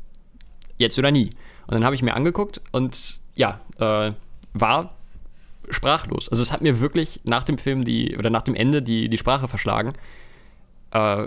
jetzt 0.77 0.99
oder 0.99 1.11
nie. 1.11 1.31
Und 1.67 1.75
dann 1.75 1.85
habe 1.85 1.95
ich 1.95 2.03
mir 2.03 2.15
angeguckt 2.15 2.61
und 2.73 3.21
ja, 3.35 3.61
äh, 3.79 4.13
war 4.55 4.95
sprachlos. 5.71 6.29
Also 6.29 6.43
es 6.43 6.51
hat 6.51 6.63
mir 6.63 6.81
wirklich 6.81 7.21
nach 7.25 7.45
dem 7.45 7.59
Film 7.59 7.85
die, 7.85 8.17
oder 8.17 8.31
nach 8.31 8.43
dem 8.43 8.55
Ende 8.55 8.83
die, 8.83 9.09
die 9.09 9.19
Sprache 9.19 9.49
verschlagen. 9.49 9.93
Äh, 10.91 11.27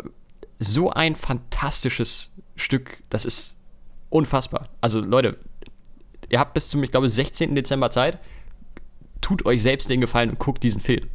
so 0.60 0.91
ein 0.91 1.16
fantastisches 1.16 2.34
Stück, 2.56 3.02
das 3.10 3.26
ist 3.26 3.58
unfassbar. 4.10 4.70
Also 4.82 4.99
Leute, 4.99 5.38
ihr 6.30 6.39
habt 6.39 6.54
bis 6.54 6.70
zum, 6.70 6.84
ich 6.84 6.91
glaube, 6.91 7.10
16. 7.10 7.56
Dezember 7.56 7.89
Zeit. 7.89 8.20
Tut 9.22 9.45
euch 9.45 9.62
selbst 9.62 9.89
den 9.89 10.02
Gefallen 10.02 10.32
und 10.32 10.39
guckt 10.39 10.64
diesen 10.64 10.82
Film. 10.82 11.08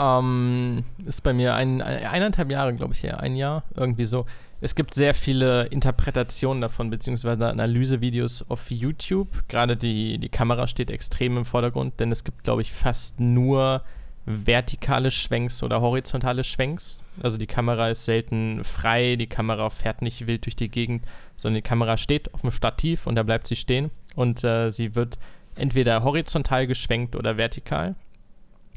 Ähm, 0.00 0.84
ist 1.04 1.22
bei 1.22 1.34
mir 1.34 1.54
ein, 1.54 1.82
eineinhalb 1.82 2.50
Jahre, 2.50 2.74
glaube 2.74 2.94
ich, 2.94 3.02
her. 3.02 3.20
Ein 3.20 3.36
Jahr, 3.36 3.64
irgendwie 3.74 4.06
so. 4.06 4.24
Es 4.62 4.74
gibt 4.74 4.94
sehr 4.94 5.12
viele 5.12 5.66
Interpretationen 5.66 6.62
davon, 6.62 6.88
beziehungsweise 6.88 7.48
Analysevideos 7.48 8.46
auf 8.48 8.70
YouTube. 8.70 9.28
Gerade 9.48 9.76
die, 9.76 10.18
die 10.18 10.28
Kamera 10.30 10.66
steht 10.68 10.90
extrem 10.90 11.36
im 11.36 11.44
Vordergrund, 11.44 12.00
denn 12.00 12.10
es 12.12 12.24
gibt, 12.24 12.44
glaube 12.44 12.62
ich, 12.62 12.72
fast 12.72 13.20
nur 13.20 13.82
vertikale 14.24 15.10
Schwenks 15.10 15.62
oder 15.62 15.82
horizontale 15.82 16.44
Schwenks. 16.44 17.02
Also 17.22 17.36
die 17.36 17.46
Kamera 17.46 17.90
ist 17.90 18.04
selten 18.06 18.64
frei, 18.64 19.16
die 19.16 19.26
Kamera 19.26 19.68
fährt 19.70 20.02
nicht 20.02 20.26
wild 20.26 20.46
durch 20.46 20.56
die 20.56 20.68
Gegend, 20.70 21.04
sondern 21.36 21.56
die 21.56 21.68
Kamera 21.68 21.96
steht 21.96 22.32
auf 22.32 22.40
dem 22.40 22.50
Stativ 22.50 23.06
und 23.06 23.16
da 23.16 23.22
bleibt 23.22 23.46
sie 23.46 23.56
stehen. 23.56 23.90
Und 24.14 24.44
äh, 24.44 24.70
sie 24.70 24.94
wird 24.94 25.18
entweder 25.56 26.04
horizontal 26.04 26.66
geschwenkt 26.66 27.16
oder 27.16 27.36
vertikal. 27.36 27.96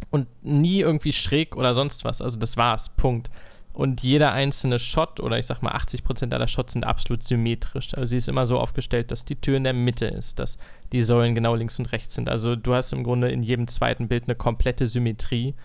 Und 0.10 0.28
nie 0.43 0.80
irgendwie 0.80 1.14
schräg 1.14 1.56
oder 1.56 1.74
sonst 1.74 2.06
was. 2.06 2.22
Also 2.22 2.38
das 2.38 2.58
war's. 2.58 2.89
Punkt. 2.89 3.30
Und 3.74 4.04
jeder 4.04 4.34
einzelne 4.34 4.78
Shot, 4.78 5.20
oder 5.20 5.39
ich 5.39 5.47
sag 5.47 5.64
mal 5.64 5.74
80% 5.74 6.32
aller 6.32 6.47
Shots 6.47 6.74
sind 6.74 6.86
absolut 6.86 7.24
symmetrisch. 7.24 7.95
Also 7.95 8.12
sie 8.12 8.18
ist 8.18 8.30
immer 8.30 8.45
so 8.45 8.60
aufgestellt, 8.60 9.10
dass 9.10 9.26
die 9.26 9.36
Tür 9.36 9.58
in 9.58 9.64
der 9.64 9.74
Mitte 9.74 10.06
ist, 10.06 10.38
dass 10.38 10.60
die 10.91 11.01
Säulen 11.01 11.34
genau 11.34 11.56
links 11.56 11.80
und 11.80 11.91
rechts 11.91 12.14
sind. 12.14 12.30
Also 12.30 12.56
du 12.56 12.76
hast 12.76 12.93
im 12.93 13.04
Grunde 13.04 13.32
in 13.32 13.41
jedem 13.41 13.68
zweiten 13.68 14.08
Bild 14.08 14.26
eine 14.26 14.36
komplette 14.36 14.86
Symmetrie, 14.86 15.56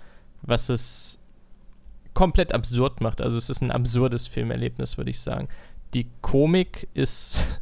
was 0.40 0.70
es 0.70 1.18
komplett 2.14 2.54
absurd 2.54 3.02
macht. 3.02 3.20
Also 3.20 3.36
es 3.36 3.50
ist 3.50 3.60
ein 3.60 3.70
absurdes 3.70 4.26
Filmerlebnis, 4.26 4.96
würde 4.96 5.10
ich 5.10 5.20
sagen. 5.20 5.48
Die 5.94 6.08
Komik 6.20 6.88
ist. 6.94 7.40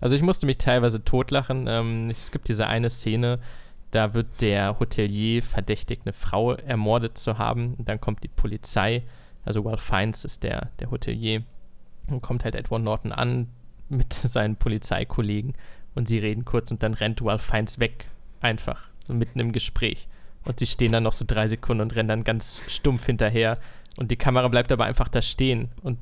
Also 0.00 0.16
ich 0.16 0.22
musste 0.22 0.46
mich 0.46 0.58
teilweise 0.58 1.04
totlachen. 1.04 1.68
Ähm, 1.68 2.10
es 2.10 2.32
gibt 2.32 2.48
diese 2.48 2.66
eine 2.66 2.90
Szene, 2.90 3.38
da 3.92 4.12
wird 4.14 4.40
der 4.40 4.80
Hotelier 4.80 5.42
verdächtigt, 5.42 6.02
eine 6.04 6.12
Frau 6.12 6.52
ermordet 6.52 7.16
zu 7.16 7.38
haben. 7.38 7.74
Und 7.74 7.88
dann 7.88 8.00
kommt 8.00 8.24
die 8.24 8.28
Polizei 8.28 9.04
also 9.44 9.62
Ralph 9.62 9.82
Fiennes 9.82 10.24
ist 10.24 10.42
der, 10.42 10.70
der 10.78 10.90
Hotelier. 10.90 11.42
Und 12.08 12.20
kommt 12.20 12.44
halt 12.44 12.54
Edward 12.54 12.82
Norton 12.82 13.12
an 13.12 13.48
mit 13.88 14.12
seinen 14.12 14.56
Polizeikollegen 14.56 15.54
und 15.94 16.08
sie 16.08 16.18
reden 16.18 16.44
kurz 16.44 16.70
und 16.70 16.82
dann 16.82 16.94
rennt 16.94 17.22
Ralph 17.22 17.42
Fiennes 17.42 17.78
weg. 17.78 18.08
Einfach. 18.40 18.88
So 19.06 19.14
mitten 19.14 19.38
im 19.40 19.52
Gespräch. 19.52 20.08
Und 20.44 20.58
sie 20.58 20.66
stehen 20.66 20.92
dann 20.92 21.04
noch 21.04 21.12
so 21.12 21.24
drei 21.26 21.46
Sekunden 21.46 21.82
und 21.82 21.94
rennen 21.94 22.08
dann 22.08 22.24
ganz 22.24 22.62
stumpf 22.66 23.06
hinterher. 23.06 23.58
Und 23.96 24.10
die 24.10 24.16
Kamera 24.16 24.48
bleibt 24.48 24.72
aber 24.72 24.84
einfach 24.84 25.08
da 25.08 25.22
stehen. 25.22 25.68
Und 25.82 25.98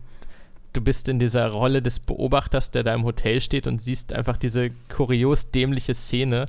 du 0.72 0.80
bist 0.80 1.09
in 1.09 1.18
dieser 1.18 1.51
Rolle 1.51 1.82
des 1.82 1.99
Beobachters, 1.99 2.70
der 2.70 2.82
da 2.82 2.95
im 2.95 3.05
Hotel 3.05 3.41
steht 3.41 3.66
und 3.66 3.82
siehst 3.82 4.12
einfach 4.12 4.38
diese 4.38 4.70
kurios 4.88 5.51
dämliche 5.51 5.95
Szene. 5.95 6.47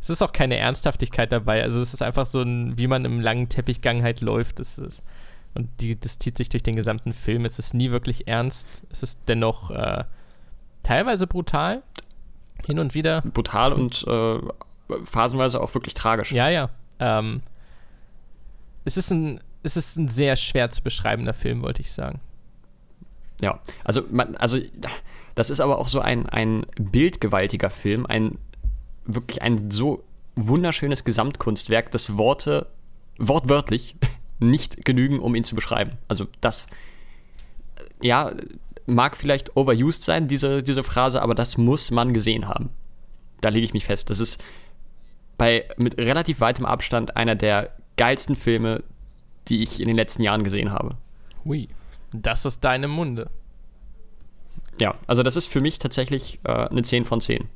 Es 0.00 0.08
ist 0.08 0.22
auch 0.22 0.32
keine 0.32 0.56
Ernsthaftigkeit 0.56 1.30
dabei. 1.30 1.62
Also 1.62 1.80
es 1.80 1.92
ist 1.92 2.02
einfach 2.02 2.26
so 2.26 2.40
ein, 2.40 2.78
wie 2.78 2.86
man 2.86 3.04
im 3.04 3.20
langen 3.20 3.48
Teppichgang 3.48 4.02
halt 4.02 4.20
läuft. 4.20 4.58
Das 4.58 4.78
ist, 4.78 5.02
und 5.54 5.68
die, 5.80 5.98
das 5.98 6.18
zieht 6.18 6.38
sich 6.38 6.48
durch 6.48 6.62
den 6.62 6.74
gesamten 6.74 7.12
Film. 7.12 7.44
Es 7.44 7.58
ist 7.58 7.74
nie 7.74 7.90
wirklich 7.90 8.26
ernst. 8.26 8.82
Es 8.90 9.02
ist 9.02 9.20
dennoch 9.28 9.70
äh, 9.70 10.04
teilweise 10.82 11.26
brutal. 11.26 11.82
Hin 12.66 12.78
und 12.78 12.94
wieder. 12.94 13.22
Brutal 13.22 13.72
und 13.72 14.06
äh, 14.06 14.38
phasenweise 15.04 15.60
auch 15.60 15.74
wirklich 15.74 15.94
tragisch. 15.94 16.32
Ja, 16.32 16.48
ja. 16.48 16.70
Ähm, 16.98 17.42
es, 18.84 18.96
ist 18.96 19.10
ein, 19.10 19.40
es 19.62 19.76
ist 19.76 19.96
ein 19.96 20.08
sehr 20.08 20.36
schwer 20.36 20.70
zu 20.70 20.82
beschreibender 20.82 21.34
Film, 21.34 21.62
wollte 21.62 21.82
ich 21.82 21.92
sagen. 21.92 22.20
Ja, 23.42 23.60
also, 23.84 24.02
man, 24.10 24.36
also 24.36 24.58
das 25.34 25.50
ist 25.50 25.60
aber 25.60 25.78
auch 25.78 25.88
so 25.88 26.00
ein, 26.00 26.26
ein 26.28 26.66
bildgewaltiger 26.76 27.70
Film, 27.70 28.04
ein 28.06 28.38
wirklich 29.04 29.42
ein 29.42 29.70
so 29.70 30.04
wunderschönes 30.36 31.04
Gesamtkunstwerk, 31.04 31.90
dass 31.90 32.16
Worte 32.16 32.66
wortwörtlich 33.18 33.96
nicht 34.38 34.84
genügen, 34.84 35.18
um 35.18 35.34
ihn 35.34 35.44
zu 35.44 35.54
beschreiben. 35.54 35.92
Also 36.08 36.26
das, 36.40 36.66
ja, 38.00 38.32
mag 38.86 39.16
vielleicht 39.16 39.56
overused 39.56 40.02
sein, 40.02 40.28
diese, 40.28 40.62
diese 40.62 40.82
Phrase, 40.82 41.22
aber 41.22 41.34
das 41.34 41.56
muss 41.56 41.90
man 41.90 42.12
gesehen 42.12 42.48
haben. 42.48 42.70
Da 43.40 43.48
lege 43.48 43.64
ich 43.64 43.74
mich 43.74 43.84
fest. 43.84 44.10
Das 44.10 44.20
ist 44.20 44.42
bei 45.38 45.66
mit 45.76 45.96
relativ 45.96 46.40
weitem 46.40 46.66
Abstand 46.66 47.16
einer 47.16 47.34
der 47.34 47.74
geilsten 47.96 48.36
Filme, 48.36 48.82
die 49.48 49.62
ich 49.62 49.80
in 49.80 49.86
den 49.86 49.96
letzten 49.96 50.22
Jahren 50.22 50.44
gesehen 50.44 50.72
habe. 50.72 50.96
Hui, 51.44 51.68
das 52.12 52.44
aus 52.44 52.60
deinem 52.60 52.90
Munde. 52.90 53.30
Ja, 54.78 54.94
also 55.06 55.22
das 55.22 55.36
ist 55.36 55.46
für 55.46 55.60
mich 55.60 55.78
tatsächlich 55.78 56.40
äh, 56.44 56.52
eine 56.68 56.82
10 56.82 57.04
von 57.04 57.20
10. 57.20 57.48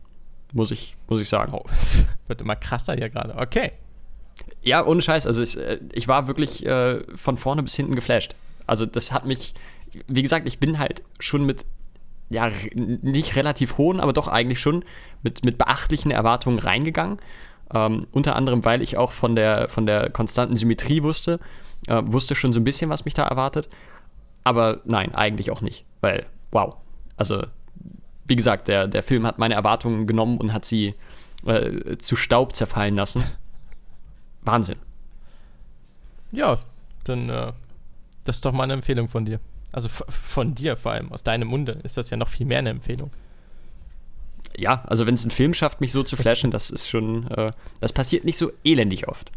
Muss 0.54 0.70
ich, 0.70 0.94
muss 1.08 1.20
ich 1.20 1.28
sagen. 1.28 1.52
Oh, 1.52 1.64
wird 2.28 2.40
immer 2.40 2.56
krasser 2.56 2.94
hier 2.94 3.10
gerade. 3.10 3.36
Okay. 3.36 3.72
Ja, 4.62 4.86
ohne 4.86 5.02
Scheiß. 5.02 5.26
Also 5.26 5.42
ich, 5.42 5.58
äh, 5.58 5.80
ich 5.92 6.08
war 6.08 6.28
wirklich 6.28 6.64
äh, 6.64 7.02
von 7.16 7.36
vorne 7.36 7.62
bis 7.62 7.74
hinten 7.74 7.96
geflasht. 7.96 8.34
Also 8.66 8.86
das 8.86 9.12
hat 9.12 9.26
mich, 9.26 9.54
wie 10.06 10.22
gesagt, 10.22 10.46
ich 10.46 10.60
bin 10.60 10.78
halt 10.78 11.02
schon 11.18 11.44
mit, 11.44 11.66
ja, 12.30 12.50
nicht 12.72 13.36
relativ 13.36 13.78
hohen, 13.78 14.00
aber 14.00 14.12
doch 14.12 14.28
eigentlich 14.28 14.60
schon 14.60 14.84
mit, 15.22 15.44
mit 15.44 15.58
beachtlichen 15.58 16.12
Erwartungen 16.12 16.60
reingegangen. 16.60 17.18
Ähm, 17.74 18.06
unter 18.12 18.36
anderem, 18.36 18.64
weil 18.64 18.80
ich 18.80 18.96
auch 18.96 19.10
von 19.10 19.34
der, 19.34 19.68
von 19.68 19.86
der 19.86 20.08
konstanten 20.10 20.54
Symmetrie 20.54 21.02
wusste, 21.02 21.40
äh, 21.88 22.00
wusste 22.04 22.36
schon 22.36 22.52
so 22.52 22.60
ein 22.60 22.64
bisschen, 22.64 22.90
was 22.90 23.04
mich 23.04 23.14
da 23.14 23.24
erwartet. 23.24 23.68
Aber 24.44 24.82
nein, 24.84 25.14
eigentlich 25.14 25.50
auch 25.50 25.62
nicht. 25.62 25.84
Weil, 26.00 26.26
wow. 26.52 26.76
Also, 27.16 27.42
wie 28.26 28.36
gesagt, 28.36 28.68
der, 28.68 28.88
der 28.88 29.02
Film 29.02 29.26
hat 29.26 29.38
meine 29.38 29.54
Erwartungen 29.54 30.06
genommen 30.06 30.38
und 30.38 30.52
hat 30.52 30.64
sie 30.64 30.94
äh, 31.46 31.96
zu 31.98 32.16
Staub 32.16 32.54
zerfallen 32.54 32.96
lassen. 32.96 33.24
Wahnsinn. 34.42 34.78
Ja, 36.32 36.58
dann 37.04 37.28
äh, 37.28 37.52
das 38.24 38.36
ist 38.36 38.44
doch 38.44 38.52
mal 38.52 38.64
eine 38.64 38.72
Empfehlung 38.72 39.08
von 39.08 39.24
dir. 39.24 39.38
Also 39.72 39.88
von 39.88 40.54
dir 40.54 40.76
vor 40.76 40.92
allem, 40.92 41.12
aus 41.12 41.22
deinem 41.22 41.48
Munde 41.48 41.72
ist 41.82 41.96
das 41.96 42.10
ja 42.10 42.16
noch 42.16 42.28
viel 42.28 42.46
mehr 42.46 42.58
eine 42.58 42.70
Empfehlung. 42.70 43.10
Ja, 44.56 44.82
also 44.86 45.06
wenn 45.06 45.14
es 45.14 45.24
ein 45.24 45.30
Film 45.30 45.52
schafft, 45.52 45.80
mich 45.80 45.92
so 45.92 46.02
zu 46.02 46.16
flashen, 46.16 46.50
das 46.50 46.70
ist 46.70 46.88
schon, 46.88 47.28
äh, 47.30 47.52
das 47.80 47.92
passiert 47.92 48.24
nicht 48.24 48.36
so 48.36 48.52
elendig 48.62 49.08
oft. 49.08 49.32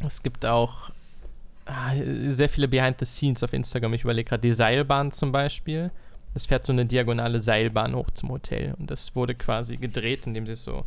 Es 0.00 0.22
gibt 0.22 0.46
auch 0.46 0.90
ah, 1.66 1.92
sehr 2.30 2.48
viele 2.48 2.66
Behind 2.66 2.98
the 2.98 3.04
Scenes 3.04 3.42
auf 3.42 3.52
Instagram. 3.52 3.94
Ich 3.94 4.04
überlege 4.04 4.28
gerade 4.28 4.40
die 4.40 4.52
Seilbahn 4.52 5.12
zum 5.12 5.32
Beispiel. 5.32 5.90
Es 6.34 6.46
fährt 6.46 6.66
so 6.66 6.72
eine 6.72 6.84
diagonale 6.84 7.40
Seilbahn 7.40 7.94
hoch 7.94 8.10
zum 8.10 8.30
Hotel 8.30 8.74
und 8.78 8.90
das 8.90 9.14
wurde 9.14 9.34
quasi 9.34 9.76
gedreht, 9.76 10.26
indem 10.26 10.46
sie 10.46 10.56
so 10.56 10.84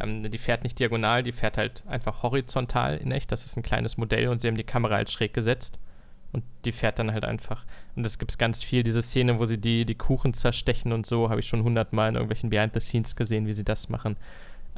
ähm, 0.00 0.30
die 0.30 0.38
fährt 0.38 0.62
nicht 0.62 0.78
diagonal, 0.78 1.22
die 1.22 1.32
fährt 1.32 1.58
halt 1.58 1.82
einfach 1.86 2.22
horizontal 2.22 2.98
in 2.98 3.12
echt. 3.12 3.32
Das 3.32 3.44
ist 3.44 3.56
ein 3.56 3.62
kleines 3.62 3.96
Modell 3.96 4.28
und 4.28 4.42
sie 4.42 4.48
haben 4.48 4.56
die 4.56 4.64
Kamera 4.64 4.96
halt 4.96 5.10
schräg 5.10 5.32
gesetzt. 5.32 5.78
Und 6.32 6.44
die 6.64 6.72
fährt 6.72 6.98
dann 6.98 7.12
halt 7.12 7.24
einfach. 7.24 7.64
Und 7.94 8.02
das 8.02 8.18
gibt 8.18 8.30
es 8.30 8.36
ganz 8.36 8.62
viel, 8.62 8.82
diese 8.82 9.00
Szene, 9.00 9.38
wo 9.38 9.46
sie 9.46 9.58
die, 9.58 9.86
die 9.86 9.94
Kuchen 9.94 10.34
zerstechen 10.34 10.92
und 10.92 11.06
so, 11.06 11.30
habe 11.30 11.40
ich 11.40 11.48
schon 11.48 11.62
hundertmal 11.62 12.10
in 12.10 12.16
irgendwelchen 12.16 12.50
Behind 12.50 12.74
the 12.74 12.80
Scenes 12.80 13.16
gesehen, 13.16 13.46
wie 13.46 13.54
sie 13.54 13.64
das 13.64 13.88
machen. 13.88 14.16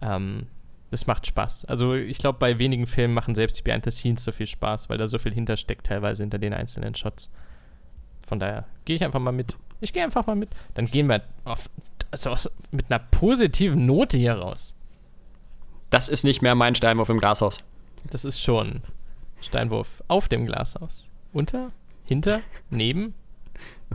Ähm, 0.01 0.47
das 0.91 1.07
macht 1.07 1.27
Spaß. 1.27 1.65
Also 1.65 1.95
ich 1.95 2.19
glaube, 2.19 2.39
bei 2.39 2.59
wenigen 2.59 2.87
Filmen 2.87 3.15
machen 3.15 3.35
selbst 3.35 3.59
die 3.59 3.63
Behind 3.63 3.85
the 3.85 3.91
Scenes 3.91 4.25
so 4.25 4.31
viel 4.31 4.47
Spaß, 4.47 4.89
weil 4.89 4.99
da 4.99 5.07
so 5.07 5.19
viel 5.19 5.35
hintersteckt 5.35 5.87
teilweise 5.87 6.23
hinter 6.23 6.39
den 6.39 6.55
einzelnen 6.55 6.95
Shots. 6.95 7.31
Von 8.29 8.39
daher 8.39 8.67
gehe 8.85 8.97
ich 8.97 9.05
einfach 9.05 9.21
mal 9.21 9.33
mit. 9.33 9.57
Ich 9.81 9.93
gehe 9.93 10.05
einfach 10.05 10.27
mal 10.27 10.37
mit. 10.37 10.51
Dann 10.75 10.87
gehen 10.87 11.09
wir 11.09 11.23
auf, 11.45 11.71
also 12.11 12.51
mit 12.71 12.91
einer 12.91 12.99
positiven 12.99 13.87
Note 13.87 14.19
hier 14.19 14.35
raus. 14.35 14.75
Das 15.89 16.09
ist 16.09 16.25
nicht 16.25 16.43
mehr 16.43 16.55
mein 16.55 16.75
Steinwurf 16.75 17.09
im 17.09 17.19
Glashaus. 17.19 17.59
Das 18.11 18.27
ist 18.27 18.41
schon 18.41 18.83
Steinwurf 19.41 20.03
auf 20.09 20.29
dem 20.29 20.45
Glashaus. 20.45 21.09
Unter? 21.33 21.73
Hinter? 22.05 22.43
Neben? 22.69 23.15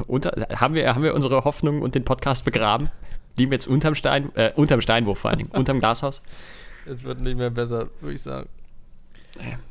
Unter, 0.08 0.32
haben, 0.60 0.74
wir, 0.74 0.94
haben 0.96 1.04
wir 1.04 1.14
unsere 1.14 1.44
Hoffnung 1.44 1.84
und 1.84 1.94
den 1.94 2.04
Podcast 2.04 2.44
begraben? 2.44 2.90
Liegen 3.38 3.52
wir 3.52 3.56
jetzt 3.56 3.68
unterm 3.68 3.94
Stein, 3.94 4.36
äh, 4.36 4.52
unterm 4.56 4.82
Steinwurf 4.82 5.20
vor 5.20 5.30
allen 5.30 5.40
Dingen, 5.40 5.52
unterm 5.52 5.80
Glashaus? 5.80 6.24
Es 6.88 7.04
wird 7.04 7.22
nicht 7.22 7.38
mehr 7.38 7.52
besser, 7.52 7.90
würde 8.02 8.16
ich 8.16 8.22
sagen. 8.22 8.50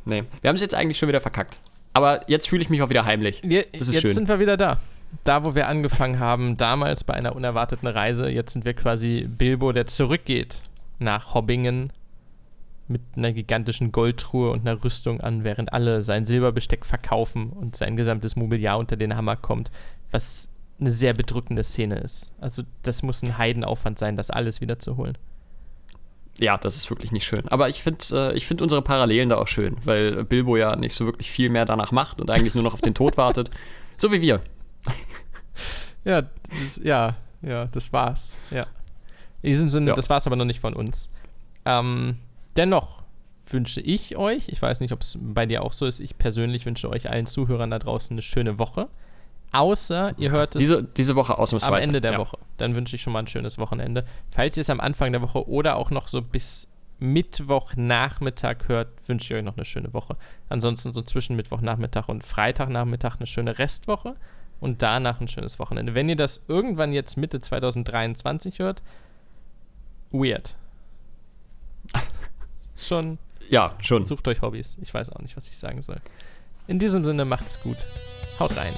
Nee, 0.04 0.24
wir 0.40 0.48
haben 0.48 0.56
es 0.56 0.62
jetzt 0.62 0.74
eigentlich 0.74 0.98
schon 0.98 1.08
wieder 1.08 1.20
verkackt. 1.20 1.58
Aber 1.92 2.28
jetzt 2.28 2.48
fühle 2.48 2.62
ich 2.62 2.70
mich 2.70 2.82
auch 2.82 2.90
wieder 2.90 3.04
heimlich. 3.04 3.42
Wir, 3.44 3.66
jetzt 3.72 4.00
schön. 4.00 4.12
sind 4.12 4.28
wir 4.28 4.38
wieder 4.38 4.56
da. 4.56 4.78
Da, 5.24 5.44
wo 5.44 5.54
wir 5.54 5.68
angefangen 5.68 6.18
haben, 6.18 6.56
damals 6.56 7.04
bei 7.04 7.14
einer 7.14 7.36
unerwarteten 7.36 7.86
Reise. 7.86 8.28
Jetzt 8.28 8.54
sind 8.54 8.64
wir 8.64 8.72
quasi 8.72 9.28
Bilbo, 9.28 9.72
der 9.72 9.86
zurückgeht 9.86 10.62
nach 10.98 11.34
Hobbingen 11.34 11.92
mit 12.88 13.02
einer 13.16 13.32
gigantischen 13.32 13.92
Goldtruhe 13.92 14.50
und 14.50 14.66
einer 14.66 14.82
Rüstung 14.82 15.20
an, 15.20 15.44
während 15.44 15.72
alle 15.72 16.02
sein 16.02 16.26
Silberbesteck 16.26 16.86
verkaufen 16.86 17.50
und 17.50 17.76
sein 17.76 17.96
gesamtes 17.96 18.36
Mobiliar 18.36 18.78
unter 18.78 18.96
den 18.96 19.16
Hammer 19.16 19.36
kommt, 19.36 19.70
was 20.10 20.48
eine 20.80 20.90
sehr 20.90 21.14
bedrückende 21.14 21.62
Szene 21.62 21.96
ist. 21.98 22.32
Also 22.40 22.62
das 22.82 23.02
muss 23.02 23.22
ein 23.22 23.38
Heidenaufwand 23.38 23.98
sein, 23.98 24.16
das 24.16 24.30
alles 24.30 24.60
wiederzuholen. 24.60 25.16
Ja, 26.42 26.58
das 26.58 26.76
ist 26.76 26.90
wirklich 26.90 27.12
nicht 27.12 27.24
schön. 27.24 27.46
Aber 27.48 27.68
ich 27.68 27.82
finde 27.82 28.34
äh, 28.34 28.40
find 28.40 28.62
unsere 28.62 28.82
Parallelen 28.82 29.28
da 29.28 29.36
auch 29.36 29.46
schön, 29.46 29.76
weil 29.84 30.24
Bilbo 30.24 30.56
ja 30.56 30.74
nicht 30.74 30.92
so 30.92 31.06
wirklich 31.06 31.30
viel 31.30 31.50
mehr 31.50 31.64
danach 31.64 31.92
macht 31.92 32.20
und 32.20 32.30
eigentlich 32.30 32.54
nur 32.54 32.64
noch 32.64 32.74
auf 32.74 32.80
den 32.80 32.94
Tod 32.94 33.16
wartet. 33.16 33.50
So 33.98 34.10
wie 34.10 34.20
wir. 34.20 34.40
Ja, 36.02 36.22
das, 36.22 36.80
ja, 36.82 37.14
ja, 37.42 37.66
das 37.66 37.92
war's. 37.92 38.34
Ja. 38.50 38.66
In 39.42 39.50
diesem 39.50 39.70
Sinne, 39.70 39.90
ja. 39.90 39.94
das 39.94 40.10
war's 40.10 40.26
aber 40.26 40.34
noch 40.34 40.46
nicht 40.46 40.58
von 40.58 40.74
uns. 40.74 41.12
Ähm, 41.64 42.16
Dennoch 42.56 43.02
wünsche 43.46 43.80
ich 43.80 44.16
euch, 44.16 44.48
ich 44.48 44.60
weiß 44.60 44.80
nicht, 44.80 44.92
ob 44.92 45.02
es 45.02 45.16
bei 45.20 45.46
dir 45.46 45.62
auch 45.62 45.72
so 45.72 45.86
ist, 45.86 46.00
ich 46.00 46.18
persönlich 46.18 46.66
wünsche 46.66 46.88
euch 46.88 47.10
allen 47.10 47.26
Zuhörern 47.26 47.70
da 47.70 47.78
draußen 47.78 48.14
eine 48.14 48.22
schöne 48.22 48.58
Woche. 48.58 48.88
Außer 49.52 50.14
ihr 50.18 50.30
hört 50.30 50.54
es 50.56 50.60
diese, 50.60 50.82
diese 50.82 51.14
Woche 51.14 51.38
ausnahmsweise. 51.38 51.74
am 51.74 51.82
Ende 51.82 52.00
der 52.00 52.12
ja. 52.12 52.18
Woche. 52.18 52.38
Dann 52.56 52.74
wünsche 52.74 52.96
ich 52.96 53.02
schon 53.02 53.12
mal 53.12 53.20
ein 53.20 53.26
schönes 53.26 53.58
Wochenende. 53.58 54.04
Falls 54.30 54.56
ihr 54.56 54.62
es 54.62 54.70
am 54.70 54.80
Anfang 54.80 55.12
der 55.12 55.20
Woche 55.20 55.46
oder 55.46 55.76
auch 55.76 55.90
noch 55.90 56.08
so 56.08 56.22
bis 56.22 56.68
Mittwochnachmittag 57.00 58.68
hört, 58.68 58.88
wünsche 59.06 59.34
ich 59.34 59.38
euch 59.38 59.44
noch 59.44 59.56
eine 59.56 59.66
schöne 59.66 59.92
Woche. 59.92 60.16
Ansonsten 60.48 60.92
so 60.92 61.02
zwischen 61.02 61.36
Mittwochnachmittag 61.36 62.08
und 62.08 62.24
Freitagnachmittag 62.24 63.16
eine 63.16 63.26
schöne 63.26 63.58
Restwoche 63.58 64.16
und 64.60 64.80
danach 64.82 65.20
ein 65.20 65.28
schönes 65.28 65.58
Wochenende. 65.58 65.94
Wenn 65.94 66.08
ihr 66.08 66.16
das 66.16 66.40
irgendwann 66.48 66.92
jetzt 66.92 67.16
Mitte 67.16 67.40
2023 67.40 68.60
hört, 68.60 68.82
weird 70.12 70.54
schon. 72.76 73.18
Ja, 73.50 73.74
schon. 73.80 74.04
Sucht 74.04 74.28
euch 74.28 74.40
Hobbys. 74.40 74.78
Ich 74.80 74.94
weiß 74.94 75.10
auch 75.10 75.20
nicht, 75.20 75.36
was 75.36 75.48
ich 75.48 75.58
sagen 75.58 75.82
soll. 75.82 75.96
In 76.68 76.78
diesem 76.78 77.04
Sinne, 77.04 77.24
macht 77.24 77.48
es 77.48 77.60
gut. 77.60 77.76
Haut 78.38 78.56
rein. 78.56 78.72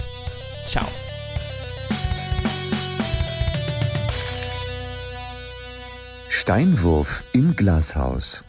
Ciao. 0.67 0.87
Steinwurf 6.29 7.25
im 7.33 7.57
Glashaus. 7.57 8.45